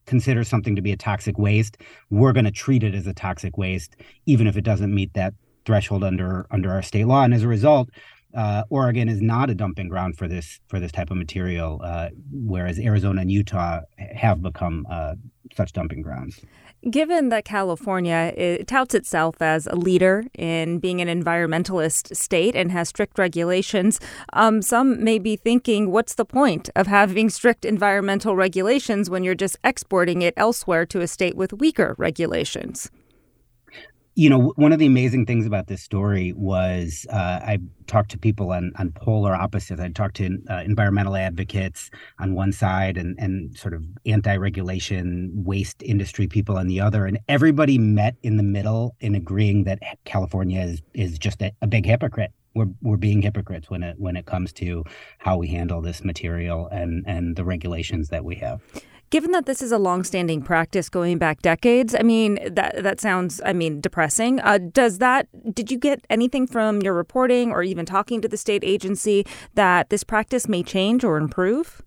considers 0.06 0.48
something 0.48 0.74
to 0.76 0.82
be 0.82 0.92
a 0.92 0.96
toxic 0.96 1.36
waste, 1.36 1.76
we're 2.08 2.32
going 2.32 2.46
to 2.46 2.50
treat 2.50 2.82
it 2.82 2.94
as 2.94 3.06
a 3.06 3.12
toxic 3.12 3.58
waste, 3.58 3.96
even 4.24 4.46
if 4.46 4.56
it 4.56 4.64
doesn't 4.64 4.94
meet 4.94 5.12
that 5.12 5.34
threshold 5.66 6.02
under 6.02 6.46
under 6.50 6.70
our 6.70 6.80
state 6.80 7.04
law. 7.04 7.22
And 7.22 7.34
as 7.34 7.42
a 7.42 7.48
result, 7.48 7.90
uh, 8.34 8.64
Oregon 8.70 9.08
is 9.08 9.20
not 9.20 9.50
a 9.50 9.54
dumping 9.54 9.88
ground 9.88 10.16
for 10.16 10.28
this 10.28 10.60
for 10.68 10.78
this 10.78 10.92
type 10.92 11.10
of 11.10 11.16
material, 11.16 11.80
uh, 11.82 12.08
whereas 12.32 12.78
Arizona 12.78 13.22
and 13.22 13.30
Utah 13.30 13.80
have 13.98 14.42
become 14.42 14.86
uh, 14.90 15.14
such 15.54 15.72
dumping 15.72 16.02
grounds. 16.02 16.40
Given 16.88 17.28
that 17.28 17.44
California 17.44 18.32
it 18.36 18.66
touts 18.66 18.94
itself 18.94 19.42
as 19.42 19.66
a 19.66 19.76
leader 19.76 20.24
in 20.38 20.78
being 20.78 21.00
an 21.02 21.08
environmentalist 21.08 22.16
state 22.16 22.56
and 22.56 22.72
has 22.72 22.88
strict 22.88 23.18
regulations, 23.18 24.00
um, 24.32 24.62
some 24.62 25.04
may 25.04 25.18
be 25.18 25.36
thinking, 25.36 25.90
what's 25.90 26.14
the 26.14 26.24
point 26.24 26.70
of 26.74 26.86
having 26.86 27.28
strict 27.28 27.66
environmental 27.66 28.34
regulations 28.34 29.10
when 29.10 29.24
you're 29.24 29.34
just 29.34 29.58
exporting 29.62 30.22
it 30.22 30.32
elsewhere 30.38 30.86
to 30.86 31.00
a 31.00 31.06
state 31.06 31.36
with 31.36 31.52
weaker 31.52 31.94
regulations? 31.98 32.90
You 34.20 34.28
know, 34.28 34.52
one 34.56 34.70
of 34.70 34.78
the 34.78 34.84
amazing 34.84 35.24
things 35.24 35.46
about 35.46 35.66
this 35.68 35.80
story 35.80 36.34
was 36.36 37.06
uh, 37.10 37.40
I 37.42 37.58
talked 37.86 38.10
to 38.10 38.18
people 38.18 38.52
on, 38.52 38.70
on 38.78 38.92
polar 38.92 39.34
opposites. 39.34 39.80
I 39.80 39.88
talked 39.88 40.16
to 40.16 40.36
uh, 40.50 40.56
environmental 40.56 41.16
advocates 41.16 41.90
on 42.18 42.34
one 42.34 42.52
side 42.52 42.98
and, 42.98 43.18
and 43.18 43.56
sort 43.56 43.72
of 43.72 43.82
anti 44.04 44.36
regulation 44.36 45.32
waste 45.34 45.82
industry 45.82 46.26
people 46.26 46.58
on 46.58 46.66
the 46.66 46.80
other. 46.82 47.06
And 47.06 47.18
everybody 47.28 47.78
met 47.78 48.14
in 48.22 48.36
the 48.36 48.42
middle 48.42 48.94
in 49.00 49.14
agreeing 49.14 49.64
that 49.64 49.78
California 50.04 50.60
is, 50.60 50.82
is 50.92 51.18
just 51.18 51.40
a, 51.40 51.52
a 51.62 51.66
big 51.66 51.86
hypocrite. 51.86 52.32
We're, 52.54 52.68
we're 52.82 52.98
being 52.98 53.22
hypocrites 53.22 53.70
when 53.70 53.82
it 53.82 53.96
when 53.98 54.16
it 54.16 54.26
comes 54.26 54.52
to 54.54 54.84
how 55.16 55.38
we 55.38 55.48
handle 55.48 55.80
this 55.80 56.04
material 56.04 56.68
and, 56.70 57.04
and 57.06 57.36
the 57.36 57.44
regulations 57.46 58.08
that 58.08 58.22
we 58.22 58.34
have. 58.34 58.60
Given 59.10 59.32
that 59.32 59.46
this 59.46 59.60
is 59.60 59.72
a 59.72 59.78
longstanding 59.78 60.40
practice 60.40 60.88
going 60.88 61.18
back 61.18 61.42
decades, 61.42 61.96
I 61.98 62.02
mean 62.02 62.38
that 62.54 62.80
that 62.82 63.00
sounds, 63.00 63.40
I 63.44 63.52
mean, 63.52 63.80
depressing. 63.80 64.38
Uh, 64.40 64.58
does 64.58 64.98
that? 64.98 65.26
Did 65.52 65.70
you 65.72 65.78
get 65.78 66.04
anything 66.08 66.46
from 66.46 66.80
your 66.80 66.94
reporting 66.94 67.50
or 67.50 67.64
even 67.64 67.84
talking 67.84 68.20
to 68.20 68.28
the 68.28 68.36
state 68.36 68.62
agency 68.62 69.26
that 69.54 69.90
this 69.90 70.04
practice 70.04 70.48
may 70.48 70.62
change 70.62 71.02
or 71.02 71.16
improve? 71.16 71.82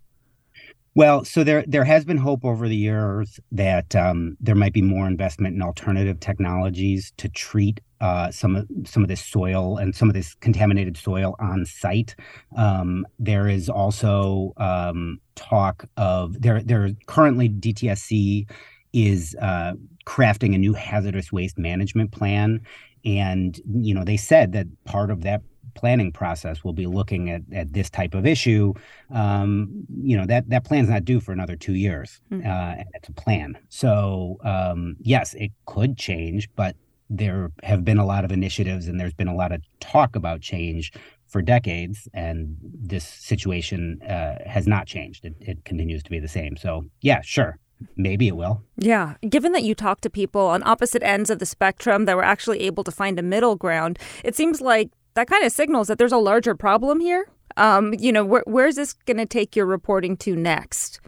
Well, 0.94 1.24
so 1.24 1.42
there 1.42 1.64
there 1.66 1.84
has 1.84 2.04
been 2.04 2.18
hope 2.18 2.44
over 2.44 2.68
the 2.68 2.76
years 2.76 3.40
that 3.52 3.96
um, 3.96 4.36
there 4.38 4.54
might 4.54 4.74
be 4.74 4.82
more 4.82 5.06
investment 5.06 5.56
in 5.56 5.62
alternative 5.62 6.20
technologies 6.20 7.12
to 7.16 7.30
treat 7.30 7.80
uh, 8.04 8.30
some 8.30 8.54
of 8.54 8.68
some 8.84 9.02
of 9.02 9.08
this 9.08 9.24
soil 9.24 9.78
and 9.78 9.96
some 9.96 10.10
of 10.10 10.14
this 10.14 10.34
contaminated 10.34 10.94
soil 10.94 11.34
on 11.38 11.64
site. 11.64 12.14
Um, 12.54 13.06
there 13.18 13.48
is 13.48 13.70
also 13.70 14.52
um, 14.58 15.20
talk 15.36 15.86
of 15.96 16.38
there 16.42 16.62
there 16.62 16.90
currently 17.06 17.48
DTSC 17.48 18.46
is 18.92 19.34
uh, 19.40 19.72
crafting 20.04 20.54
a 20.54 20.58
new 20.58 20.74
hazardous 20.74 21.32
waste 21.32 21.56
management 21.56 22.12
plan, 22.12 22.60
and 23.06 23.58
you 23.72 23.94
know 23.94 24.04
they 24.04 24.18
said 24.18 24.52
that 24.52 24.66
part 24.84 25.10
of 25.10 25.22
that 25.22 25.40
planning 25.74 26.12
process 26.12 26.62
will 26.62 26.74
be 26.74 26.86
looking 26.86 27.30
at, 27.30 27.40
at 27.54 27.72
this 27.72 27.88
type 27.88 28.14
of 28.14 28.26
issue, 28.26 28.74
um, 29.14 29.86
you 30.02 30.14
know 30.14 30.26
that 30.26 30.46
that 30.50 30.64
plan's 30.64 30.90
not 30.90 31.06
due 31.06 31.20
for 31.20 31.32
another 31.32 31.56
two 31.56 31.74
years. 31.74 32.20
Mm-hmm. 32.30 32.46
Uh, 32.46 32.84
it's 32.92 33.08
a 33.08 33.12
plan. 33.12 33.56
So 33.70 34.36
um, 34.44 34.96
yes, 35.00 35.32
it 35.32 35.52
could 35.64 35.96
change, 35.96 36.50
but 36.54 36.76
there 37.10 37.52
have 37.62 37.84
been 37.84 37.98
a 37.98 38.06
lot 38.06 38.24
of 38.24 38.32
initiatives 38.32 38.88
and 38.88 38.98
there's 38.98 39.14
been 39.14 39.28
a 39.28 39.34
lot 39.34 39.52
of 39.52 39.62
talk 39.80 40.16
about 40.16 40.40
change 40.40 40.92
for 41.26 41.42
decades, 41.42 42.08
and 42.14 42.56
this 42.62 43.04
situation 43.04 44.00
uh, 44.02 44.36
has 44.46 44.68
not 44.68 44.86
changed. 44.86 45.24
It, 45.24 45.34
it 45.40 45.64
continues 45.64 46.02
to 46.04 46.10
be 46.10 46.20
the 46.20 46.28
same. 46.28 46.56
So 46.56 46.84
yeah, 47.00 47.22
sure. 47.22 47.58
Maybe 47.96 48.28
it 48.28 48.36
will. 48.36 48.62
Yeah. 48.76 49.14
Given 49.28 49.52
that 49.52 49.64
you 49.64 49.74
talk 49.74 50.00
to 50.02 50.10
people 50.10 50.42
on 50.42 50.62
opposite 50.64 51.02
ends 51.02 51.30
of 51.30 51.40
the 51.40 51.46
spectrum 51.46 52.04
that 52.04 52.16
were 52.16 52.24
actually 52.24 52.60
able 52.60 52.84
to 52.84 52.92
find 52.92 53.18
a 53.18 53.22
middle 53.22 53.56
ground, 53.56 53.98
it 54.22 54.36
seems 54.36 54.60
like 54.60 54.90
that 55.14 55.26
kind 55.26 55.44
of 55.44 55.52
signals 55.52 55.88
that 55.88 55.98
there's 55.98 56.12
a 56.12 56.18
larger 56.18 56.54
problem 56.54 57.00
here. 57.00 57.26
Um, 57.56 57.94
you 57.94 58.12
know, 58.12 58.26
wh- 58.26 58.46
where's 58.46 58.76
this 58.76 58.92
going 58.92 59.16
to 59.16 59.26
take 59.26 59.56
your 59.56 59.66
reporting 59.66 60.16
to 60.18 60.36
next? 60.36 61.00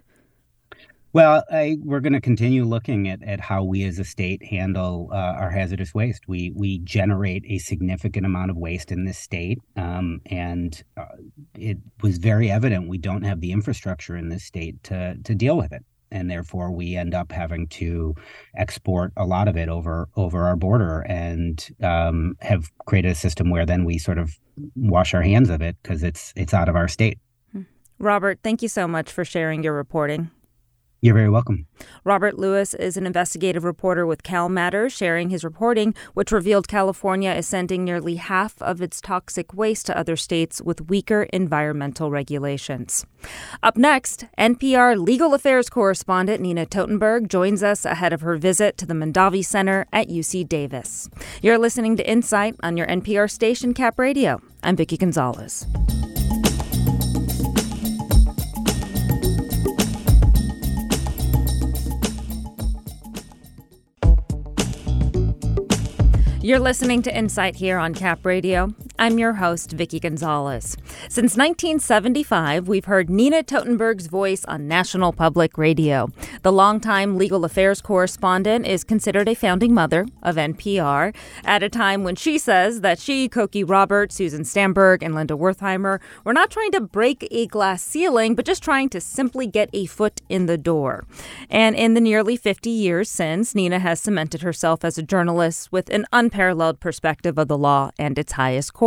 Well, 1.16 1.44
I, 1.50 1.78
we're 1.82 2.00
going 2.00 2.12
to 2.12 2.20
continue 2.20 2.66
looking 2.66 3.08
at, 3.08 3.22
at 3.22 3.40
how 3.40 3.64
we 3.64 3.84
as 3.84 3.98
a 3.98 4.04
state 4.04 4.44
handle 4.44 5.08
uh, 5.10 5.16
our 5.16 5.48
hazardous 5.48 5.94
waste. 5.94 6.28
We 6.28 6.52
we 6.54 6.80
generate 6.80 7.42
a 7.48 7.56
significant 7.56 8.26
amount 8.26 8.50
of 8.50 8.58
waste 8.58 8.92
in 8.92 9.06
this 9.06 9.16
state, 9.16 9.58
um, 9.78 10.20
and 10.26 10.84
uh, 10.98 11.06
it 11.54 11.78
was 12.02 12.18
very 12.18 12.50
evident 12.50 12.90
we 12.90 12.98
don't 12.98 13.22
have 13.22 13.40
the 13.40 13.52
infrastructure 13.52 14.14
in 14.14 14.28
this 14.28 14.44
state 14.44 14.84
to 14.84 15.16
to 15.24 15.34
deal 15.34 15.56
with 15.56 15.72
it 15.72 15.82
and 16.10 16.30
therefore 16.30 16.70
we 16.70 16.96
end 16.96 17.14
up 17.14 17.32
having 17.32 17.66
to 17.68 18.14
export 18.54 19.10
a 19.16 19.24
lot 19.24 19.48
of 19.48 19.56
it 19.56 19.70
over 19.70 20.10
over 20.16 20.44
our 20.44 20.54
border 20.54 21.00
and 21.08 21.70
um, 21.82 22.36
have 22.42 22.70
created 22.84 23.12
a 23.12 23.14
system 23.14 23.48
where 23.48 23.64
then 23.64 23.86
we 23.86 23.96
sort 23.96 24.18
of 24.18 24.38
wash 24.76 25.14
our 25.14 25.22
hands 25.22 25.48
of 25.48 25.62
it 25.62 25.78
because 25.82 26.02
it's 26.02 26.34
it's 26.36 26.52
out 26.52 26.68
of 26.68 26.76
our 26.76 26.88
state. 26.88 27.18
Robert, 27.98 28.40
thank 28.42 28.60
you 28.60 28.68
so 28.68 28.86
much 28.86 29.10
for 29.10 29.24
sharing 29.24 29.62
your 29.62 29.72
reporting. 29.72 30.30
You're 31.06 31.14
very 31.14 31.30
welcome. 31.30 31.68
Robert 32.02 32.36
Lewis 32.36 32.74
is 32.74 32.96
an 32.96 33.06
investigative 33.06 33.62
reporter 33.62 34.04
with 34.04 34.24
Cal 34.24 34.48
Matters, 34.48 34.92
sharing 34.92 35.30
his 35.30 35.44
reporting, 35.44 35.94
which 36.14 36.32
revealed 36.32 36.66
California 36.66 37.30
is 37.30 37.46
sending 37.46 37.84
nearly 37.84 38.16
half 38.16 38.60
of 38.60 38.82
its 38.82 39.00
toxic 39.00 39.54
waste 39.54 39.86
to 39.86 39.96
other 39.96 40.16
states 40.16 40.60
with 40.60 40.88
weaker 40.88 41.28
environmental 41.32 42.10
regulations. 42.10 43.06
Up 43.62 43.76
next, 43.76 44.24
NPR 44.36 44.98
legal 44.98 45.32
affairs 45.32 45.70
correspondent 45.70 46.40
Nina 46.40 46.66
Totenberg 46.66 47.28
joins 47.28 47.62
us 47.62 47.84
ahead 47.84 48.12
of 48.12 48.22
her 48.22 48.36
visit 48.36 48.76
to 48.78 48.84
the 48.84 48.94
Mondavi 48.94 49.44
Center 49.44 49.86
at 49.92 50.08
UC 50.08 50.48
Davis. 50.48 51.08
You're 51.40 51.56
listening 51.56 51.96
to 51.98 52.10
Insight 52.10 52.56
on 52.64 52.76
your 52.76 52.88
NPR 52.88 53.30
station, 53.30 53.74
Cap 53.74 53.96
Radio. 54.00 54.40
I'm 54.64 54.74
Vicki 54.74 54.96
Gonzalez. 54.96 55.68
You're 66.46 66.60
listening 66.60 67.02
to 67.02 67.12
Insight 67.12 67.56
here 67.56 67.76
on 67.76 67.92
Cap 67.92 68.24
Radio. 68.24 68.72
I'm 68.98 69.18
your 69.18 69.34
host, 69.34 69.72
Vicki 69.72 70.00
Gonzalez. 70.00 70.74
Since 71.10 71.36
1975, 71.36 72.66
we've 72.66 72.86
heard 72.86 73.10
Nina 73.10 73.42
Totenberg's 73.42 74.06
voice 74.06 74.42
on 74.46 74.66
National 74.66 75.12
Public 75.12 75.58
Radio. 75.58 76.08
The 76.40 76.52
longtime 76.52 77.18
legal 77.18 77.44
affairs 77.44 77.82
correspondent 77.82 78.66
is 78.66 78.84
considered 78.84 79.28
a 79.28 79.34
founding 79.34 79.74
mother 79.74 80.06
of 80.22 80.36
NPR 80.36 81.14
at 81.44 81.62
a 81.62 81.68
time 81.68 82.04
when 82.04 82.16
she 82.16 82.38
says 82.38 82.80
that 82.80 82.98
she, 82.98 83.28
Cokie 83.28 83.68
Roberts, 83.68 84.14
Susan 84.14 84.44
Stamberg, 84.44 85.02
and 85.02 85.14
Linda 85.14 85.34
Wertheimer 85.34 86.00
were 86.24 86.32
not 86.32 86.50
trying 86.50 86.72
to 86.72 86.80
break 86.80 87.28
a 87.30 87.46
glass 87.48 87.82
ceiling, 87.82 88.34
but 88.34 88.46
just 88.46 88.62
trying 88.62 88.88
to 88.88 89.00
simply 89.00 89.46
get 89.46 89.68
a 89.74 89.84
foot 89.84 90.22
in 90.30 90.46
the 90.46 90.56
door. 90.56 91.04
And 91.50 91.76
in 91.76 91.92
the 91.92 92.00
nearly 92.00 92.38
50 92.38 92.70
years 92.70 93.10
since, 93.10 93.54
Nina 93.54 93.78
has 93.78 94.00
cemented 94.00 94.40
herself 94.40 94.86
as 94.86 94.96
a 94.96 95.02
journalist 95.02 95.70
with 95.70 95.90
an 95.90 96.06
unparalleled 96.14 96.80
perspective 96.80 97.36
of 97.36 97.48
the 97.48 97.58
law 97.58 97.90
and 97.98 98.18
its 98.18 98.32
highest 98.32 98.72
court. 98.72 98.85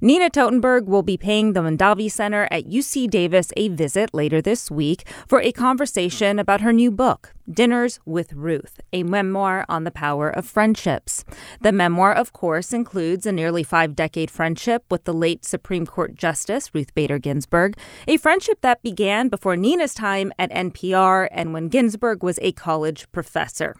Nina 0.00 0.30
Totenberg 0.30 0.86
will 0.86 1.02
be 1.02 1.16
paying 1.16 1.52
the 1.52 1.60
Mondavi 1.60 2.10
Center 2.10 2.48
at 2.50 2.64
UC 2.64 3.10
Davis 3.10 3.52
a 3.56 3.68
visit 3.68 4.14
later 4.14 4.40
this 4.40 4.70
week 4.70 5.04
for 5.26 5.40
a 5.40 5.52
conversation 5.52 6.38
about 6.38 6.60
her 6.60 6.72
new 6.72 6.90
book, 6.90 7.34
Dinners 7.50 7.98
with 8.06 8.32
Ruth, 8.32 8.80
a 8.92 9.02
memoir 9.02 9.66
on 9.68 9.84
the 9.84 9.90
power 9.90 10.30
of 10.30 10.46
friendships. 10.46 11.24
The 11.60 11.72
memoir, 11.72 12.12
of 12.12 12.32
course, 12.32 12.72
includes 12.72 13.26
a 13.26 13.32
nearly 13.32 13.62
five 13.62 13.94
decade 13.94 14.30
friendship 14.30 14.84
with 14.90 15.04
the 15.04 15.14
late 15.14 15.44
Supreme 15.44 15.86
Court 15.86 16.14
Justice 16.14 16.74
Ruth 16.74 16.94
Bader 16.94 17.18
Ginsburg, 17.18 17.76
a 18.08 18.16
friendship 18.16 18.60
that 18.62 18.82
began 18.82 19.28
before 19.28 19.56
Nina's 19.56 19.94
time 19.94 20.32
at 20.38 20.50
NPR 20.50 21.28
and 21.32 21.52
when 21.52 21.68
Ginsburg 21.68 22.22
was 22.22 22.38
a 22.40 22.52
college 22.52 23.10
professor. 23.12 23.74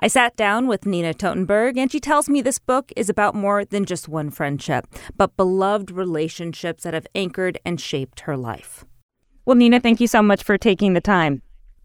I 0.00 0.08
sat 0.08 0.36
down 0.36 0.66
with 0.66 0.86
Nina 0.86 1.14
Totenberg, 1.14 1.76
and 1.76 1.90
she 1.90 2.00
tells 2.00 2.28
me 2.28 2.40
this 2.40 2.58
book 2.58 2.92
is 2.96 3.08
about 3.08 3.34
more 3.34 3.64
than 3.64 3.84
just 3.84 4.08
one 4.08 4.30
friendship, 4.30 4.86
but 5.16 5.36
beloved 5.36 5.90
relationships 5.90 6.84
that 6.84 6.94
have 6.94 7.06
anchored 7.14 7.58
and 7.64 7.80
shaped 7.80 8.20
her 8.20 8.36
life. 8.36 8.84
Well, 9.44 9.56
Nina, 9.56 9.80
thank 9.80 10.00
you 10.00 10.06
so 10.06 10.22
much 10.22 10.42
for 10.42 10.58
taking 10.58 10.92
the 10.92 11.00
time. 11.00 11.42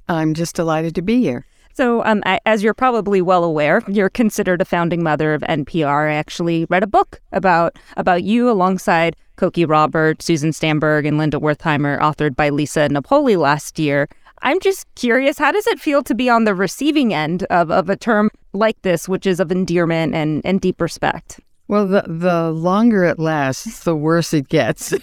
I'm 0.10 0.34
just 0.34 0.56
delighted 0.56 0.96
to 0.96 1.02
be 1.02 1.22
here. 1.22 1.46
So, 1.76 2.06
um, 2.06 2.22
as 2.46 2.62
you're 2.62 2.76
probably 2.76 3.20
well 3.20 3.44
aware, 3.44 3.82
you're 3.88 4.10
considered 4.10 4.62
a 4.62 4.66
founding 4.66 5.02
mother 5.02 5.34
of 5.34 5.42
NPR. 5.42 6.12
I 6.12 6.14
actually 6.14 6.66
read 6.70 6.84
a 6.84 6.88
book 6.88 7.20
about 7.32 7.80
about 7.98 8.24
you 8.24 8.48
alongside 8.50 9.16
Cokie 9.38 9.68
Robert, 9.68 10.22
Susan 10.22 10.52
Stamberg, 10.52 11.08
and 11.08 11.18
Linda 11.18 11.40
Wertheimer, 11.40 12.00
authored 12.00 12.36
by 12.36 12.50
Lisa 12.50 12.88
Napoli 12.90 13.36
last 13.36 13.80
year. 13.80 14.08
I'm 14.44 14.60
just 14.60 14.86
curious, 14.96 15.38
how 15.38 15.52
does 15.52 15.66
it 15.68 15.80
feel 15.80 16.04
to 16.04 16.14
be 16.14 16.30
on 16.30 16.44
the 16.44 16.54
receiving 16.54 17.14
end 17.14 17.44
of, 17.44 17.72
of 17.72 17.90
a 17.90 17.96
term 17.96 18.30
like 18.52 18.82
this, 18.82 19.08
which 19.08 19.26
is 19.26 19.40
of 19.40 19.52
endearment 19.52 20.14
and, 20.14 20.42
and 20.46 20.60
deep 20.60 20.82
respect? 20.82 21.40
Well, 21.70 21.88
the, 21.88 22.04
the 22.06 22.52
longer 22.52 23.06
it 23.06 23.18
lasts, 23.18 23.86
the 23.86 23.96
worse 23.96 24.34
it 24.34 24.50
gets. 24.50 24.90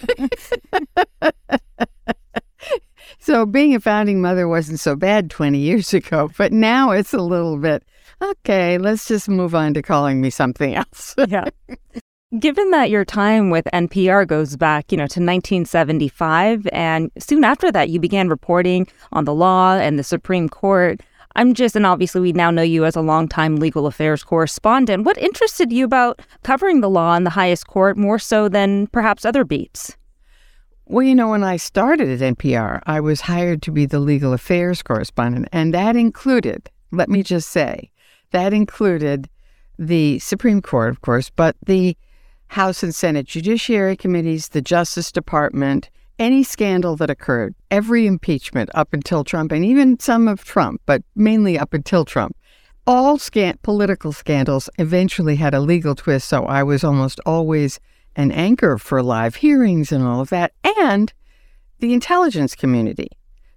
so 3.19 3.47
being 3.47 3.73
a 3.73 3.79
founding 3.79 4.21
mother 4.21 4.47
wasn't 4.47 4.79
so 4.79 4.95
bad 4.95 5.31
20 5.31 5.57
years 5.57 5.91
ago, 5.91 6.29
but 6.37 6.53
now 6.53 6.91
it's 6.91 7.13
a 7.13 7.21
little 7.21 7.57
bit, 7.57 7.83
okay, 8.21 8.77
let's 8.77 9.07
just 9.07 9.27
move 9.27 9.55
on 9.55 9.73
to 9.73 9.81
calling 9.81 10.21
me 10.21 10.29
something 10.29 10.75
else. 10.75 11.15
yeah. 11.27 11.49
Given 12.39 12.71
that 12.71 12.89
your 12.89 13.03
time 13.03 13.49
with 13.49 13.67
NPR 13.73 14.25
goes 14.25 14.55
back, 14.55 14.89
you 14.89 14.97
know, 14.97 15.01
to 15.01 15.19
1975 15.19 16.65
and 16.71 17.11
soon 17.19 17.43
after 17.43 17.69
that 17.73 17.89
you 17.89 17.99
began 17.99 18.29
reporting 18.29 18.87
on 19.11 19.25
the 19.25 19.33
law 19.33 19.73
and 19.73 19.99
the 19.99 20.03
Supreme 20.03 20.47
Court, 20.47 21.01
I'm 21.35 21.53
just 21.53 21.75
and 21.75 21.85
obviously 21.85 22.21
we 22.21 22.31
now 22.31 22.49
know 22.49 22.61
you 22.61 22.85
as 22.85 22.95
a 22.95 23.01
longtime 23.01 23.57
legal 23.57 23.85
affairs 23.85 24.23
correspondent. 24.23 25.03
What 25.03 25.17
interested 25.17 25.73
you 25.73 25.83
about 25.83 26.21
covering 26.43 26.79
the 26.79 26.89
law 26.89 27.15
in 27.15 27.25
the 27.25 27.29
highest 27.29 27.67
court 27.67 27.97
more 27.97 28.17
so 28.17 28.47
than 28.47 28.87
perhaps 28.87 29.25
other 29.25 29.43
beats? 29.43 29.97
Well, 30.85 31.03
you 31.03 31.15
know, 31.15 31.31
when 31.31 31.43
I 31.43 31.57
started 31.57 32.21
at 32.21 32.37
NPR, 32.37 32.81
I 32.85 33.01
was 33.01 33.19
hired 33.19 33.61
to 33.63 33.71
be 33.71 33.85
the 33.85 33.99
legal 33.99 34.31
affairs 34.31 34.81
correspondent, 34.81 35.49
and 35.51 35.73
that 35.73 35.97
included, 35.97 36.69
let 36.91 37.09
me 37.09 37.23
just 37.23 37.49
say, 37.49 37.91
that 38.31 38.53
included 38.53 39.29
the 39.77 40.19
Supreme 40.19 40.61
Court, 40.61 40.91
of 40.91 41.01
course, 41.01 41.29
but 41.29 41.57
the 41.65 41.97
House 42.51 42.83
and 42.83 42.93
Senate 42.93 43.27
Judiciary 43.27 43.95
Committees, 43.95 44.49
the 44.49 44.61
Justice 44.61 45.09
Department, 45.09 45.89
any 46.19 46.43
scandal 46.43 46.97
that 46.97 47.09
occurred, 47.09 47.55
every 47.71 48.05
impeachment 48.05 48.69
up 48.75 48.91
until 48.91 49.23
Trump, 49.23 49.53
and 49.53 49.63
even 49.63 49.97
some 49.99 50.27
of 50.27 50.43
Trump, 50.43 50.81
but 50.85 51.01
mainly 51.15 51.57
up 51.57 51.73
until 51.73 52.03
Trump, 52.03 52.35
all 52.85 53.17
scan- 53.17 53.57
political 53.61 54.11
scandals 54.11 54.69
eventually 54.77 55.37
had 55.37 55.53
a 55.53 55.61
legal 55.61 55.95
twist. 55.95 56.27
So 56.27 56.43
I 56.43 56.61
was 56.61 56.83
almost 56.83 57.21
always 57.25 57.79
an 58.17 58.33
anchor 58.33 58.77
for 58.77 59.01
live 59.01 59.35
hearings 59.35 59.93
and 59.93 60.03
all 60.03 60.19
of 60.19 60.29
that, 60.29 60.51
and 60.77 61.13
the 61.79 61.93
intelligence 61.93 62.53
community. 62.53 63.07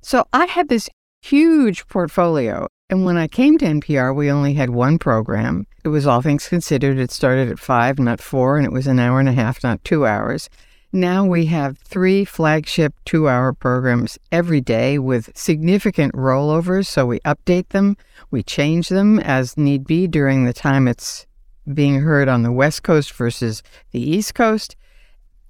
So 0.02 0.24
I 0.32 0.46
had 0.46 0.68
this 0.68 0.88
huge 1.20 1.88
portfolio. 1.88 2.68
And 2.90 3.04
when 3.04 3.16
I 3.16 3.28
came 3.28 3.56
to 3.58 3.64
NPR, 3.64 4.14
we 4.14 4.30
only 4.30 4.54
had 4.54 4.70
one 4.70 4.98
program. 4.98 5.66
It 5.84 5.88
was 5.88 6.06
All 6.06 6.20
Things 6.20 6.48
Considered. 6.48 6.98
It 6.98 7.10
started 7.10 7.48
at 7.48 7.58
five, 7.58 7.98
not 7.98 8.20
four, 8.20 8.58
and 8.58 8.66
it 8.66 8.72
was 8.72 8.86
an 8.86 8.98
hour 8.98 9.20
and 9.20 9.28
a 9.28 9.32
half, 9.32 9.64
not 9.64 9.82
two 9.84 10.06
hours. 10.06 10.50
Now 10.92 11.24
we 11.24 11.46
have 11.46 11.78
three 11.78 12.24
flagship 12.24 12.94
two 13.04 13.28
hour 13.28 13.52
programs 13.52 14.18
every 14.30 14.60
day 14.60 14.98
with 14.98 15.36
significant 15.36 16.12
rollovers. 16.14 16.86
So 16.86 17.06
we 17.06 17.20
update 17.20 17.70
them, 17.70 17.96
we 18.30 18.42
change 18.42 18.90
them 18.90 19.18
as 19.18 19.56
need 19.56 19.86
be 19.86 20.06
during 20.06 20.44
the 20.44 20.52
time 20.52 20.86
it's 20.86 21.26
being 21.72 22.02
heard 22.02 22.28
on 22.28 22.42
the 22.42 22.52
West 22.52 22.82
Coast 22.82 23.12
versus 23.12 23.62
the 23.90 24.00
East 24.00 24.34
Coast. 24.34 24.76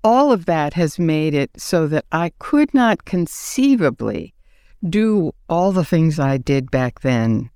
All 0.02 0.30
of 0.30 0.46
that 0.46 0.74
has 0.74 0.98
made 0.98 1.34
it 1.34 1.50
so 1.56 1.88
that 1.88 2.04
I 2.12 2.32
could 2.38 2.72
not 2.72 3.04
conceivably 3.04 4.33
do 4.88 5.32
all 5.48 5.72
the 5.72 5.84
things 5.84 6.18
I 6.18 6.36
did 6.36 6.70
back 6.70 7.00
then 7.00 7.50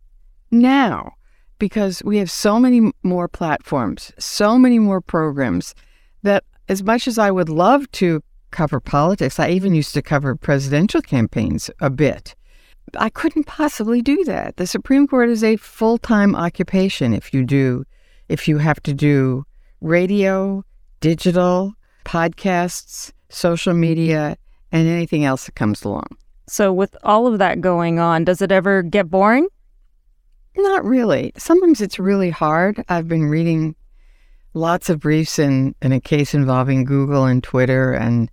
now 0.51 1.13
because 1.59 2.03
we 2.05 2.19
have 2.19 2.31
so 2.31 2.59
many 2.59 2.93
more 3.03 3.29
platforms, 3.29 4.13
so 4.19 4.59
many 4.59 4.79
more 4.79 5.01
programs 5.01 5.75
that 6.23 6.45
as 6.69 6.83
much 6.83 7.09
as 7.09 7.19
I 7.19 7.31
would 7.31 7.49
love 7.49 7.91
to 7.93 8.23
cover 8.51 8.81
politics, 8.81 9.39
I 9.39 9.51
even 9.51 9.75
used 9.75 9.95
to 9.95 10.03
cover 10.03 10.37
presidential 10.37 11.03
campaigns 11.03 11.71
a 11.81 11.91
bit. 11.91 12.35
I 12.97 13.11
couldn't 13.11 13.45
possibly 13.45 14.01
do 14.01 14.25
that. 14.25 14.57
The 14.57 14.67
Supreme 14.67 15.07
Court 15.07 15.29
is 15.29 15.45
a 15.45 15.57
full 15.57 15.99
time 15.99 16.35
occupation 16.35 17.13
if 17.13 17.35
you 17.35 17.45
do, 17.45 17.85
if 18.29 18.49
you 18.49 18.59
have 18.59 18.83
to 18.85 18.95
do 18.95 19.45
radio, 19.81 20.65
digital, 21.01 21.75
podcasts, 22.05 23.13
social 23.29 23.75
media, 23.75 24.37
and 24.73 24.89
anything 24.89 25.25
else 25.25 25.47
that 25.47 25.55
comes 25.55 25.85
along. 25.85 26.17
So, 26.49 26.73
with 26.73 26.97
all 27.03 27.27
of 27.27 27.39
that 27.39 27.61
going 27.61 27.99
on, 27.99 28.25
does 28.25 28.43
it 28.43 28.51
ever 28.51 28.83
get 28.83 29.11
boring? 29.11 29.49
Not 30.57 30.85
really. 30.85 31.33
Sometimes 31.37 31.81
it's 31.81 31.99
really 31.99 32.31
hard. 32.31 32.83
I've 32.89 33.07
been 33.07 33.27
reading 33.27 33.77
lots 34.55 34.91
of 34.91 35.01
briefs 35.01 35.39
in, 35.39 35.75
in 35.83 35.93
a 35.93 36.01
case 36.01 36.35
involving 36.35 36.85
Google 36.85 37.27
and 37.27 37.43
Twitter 37.43 37.93
and 37.93 38.31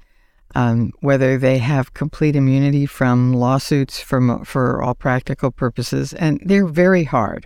um, 0.56 0.92
whether 1.02 1.38
they 1.38 1.58
have 1.58 1.94
complete 1.94 2.36
immunity 2.36 2.86
from 2.86 3.34
lawsuits 3.34 4.00
from, 4.00 4.44
for 4.46 4.82
all 4.82 4.96
practical 4.96 5.52
purposes. 5.52 6.14
And 6.14 6.42
they're 6.46 6.66
very 6.66 7.04
hard. 7.04 7.46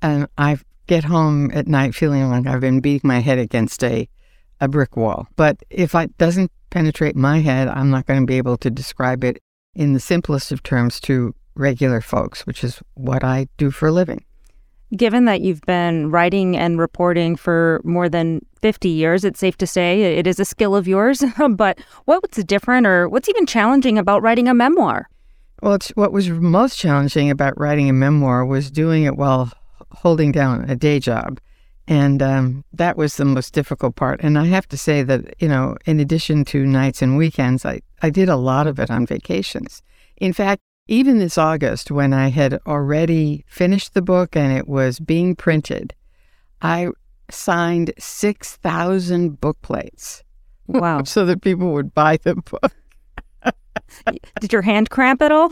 And 0.00 0.28
I 0.38 0.58
get 0.86 1.04
home 1.04 1.50
at 1.52 1.66
night 1.66 1.94
feeling 1.94 2.30
like 2.30 2.46
I've 2.46 2.60
been 2.60 2.80
beating 2.80 3.08
my 3.08 3.18
head 3.18 3.38
against 3.38 3.82
a, 3.82 4.08
a 4.60 4.68
brick 4.68 4.96
wall. 4.96 5.26
But 5.34 5.58
if 5.68 5.94
it 5.94 6.16
doesn't 6.16 6.52
penetrate 6.70 7.16
my 7.16 7.40
head, 7.40 7.68
I'm 7.68 7.90
not 7.90 8.06
going 8.06 8.20
to 8.20 8.26
be 8.26 8.38
able 8.38 8.56
to 8.58 8.70
describe 8.70 9.24
it 9.24 9.42
in 9.76 9.92
the 9.92 10.00
simplest 10.00 10.50
of 10.50 10.62
terms 10.62 10.98
to 11.00 11.34
regular 11.54 12.00
folks, 12.00 12.46
which 12.46 12.64
is 12.64 12.80
what 12.94 13.22
I 13.22 13.46
do 13.58 13.70
for 13.70 13.88
a 13.88 13.92
living. 13.92 14.24
Given 14.96 15.24
that 15.26 15.40
you've 15.40 15.62
been 15.62 16.10
writing 16.10 16.56
and 16.56 16.78
reporting 16.78 17.36
for 17.36 17.80
more 17.84 18.08
than 18.08 18.44
50 18.62 18.88
years, 18.88 19.24
it's 19.24 19.38
safe 19.38 19.56
to 19.58 19.66
say 19.66 20.16
it 20.16 20.26
is 20.26 20.40
a 20.40 20.44
skill 20.44 20.74
of 20.74 20.88
yours. 20.88 21.22
but 21.50 21.78
what's 22.06 22.42
different 22.44 22.86
or 22.86 23.08
what's 23.08 23.28
even 23.28 23.46
challenging 23.46 23.98
about 23.98 24.22
writing 24.22 24.48
a 24.48 24.54
memoir? 24.54 25.08
Well, 25.62 25.78
what 25.94 26.12
was 26.12 26.30
most 26.30 26.78
challenging 26.78 27.30
about 27.30 27.58
writing 27.58 27.88
a 27.88 27.92
memoir 27.92 28.44
was 28.44 28.70
doing 28.70 29.04
it 29.04 29.16
while 29.16 29.52
holding 29.92 30.32
down 30.32 30.68
a 30.70 30.76
day 30.76 31.00
job. 31.00 31.40
And 31.88 32.20
um, 32.20 32.64
that 32.72 32.96
was 32.96 33.16
the 33.16 33.24
most 33.24 33.52
difficult 33.52 33.94
part. 33.94 34.20
And 34.20 34.38
I 34.38 34.46
have 34.46 34.66
to 34.68 34.76
say 34.76 35.02
that, 35.04 35.40
you 35.40 35.48
know, 35.48 35.76
in 35.84 36.00
addition 36.00 36.44
to 36.46 36.66
nights 36.66 37.00
and 37.00 37.16
weekends, 37.16 37.64
I, 37.64 37.80
I 38.02 38.10
did 38.10 38.28
a 38.28 38.36
lot 38.36 38.66
of 38.66 38.80
it 38.80 38.90
on 38.90 39.06
vacations. 39.06 39.82
In 40.16 40.32
fact, 40.32 40.62
even 40.88 41.18
this 41.18 41.38
August, 41.38 41.90
when 41.90 42.12
I 42.12 42.28
had 42.28 42.60
already 42.66 43.44
finished 43.48 43.94
the 43.94 44.02
book 44.02 44.36
and 44.36 44.56
it 44.56 44.68
was 44.68 44.98
being 45.00 45.36
printed, 45.36 45.94
I 46.62 46.88
signed 47.30 47.92
6,000 47.98 49.40
book 49.40 49.60
plates. 49.62 50.22
Wow. 50.66 51.02
so 51.04 51.24
that 51.26 51.42
people 51.42 51.72
would 51.72 51.94
buy 51.94 52.18
the 52.18 52.36
book. 52.36 52.72
did 54.40 54.52
your 54.52 54.62
hand 54.62 54.90
cramp 54.90 55.22
at 55.22 55.32
all? 55.32 55.50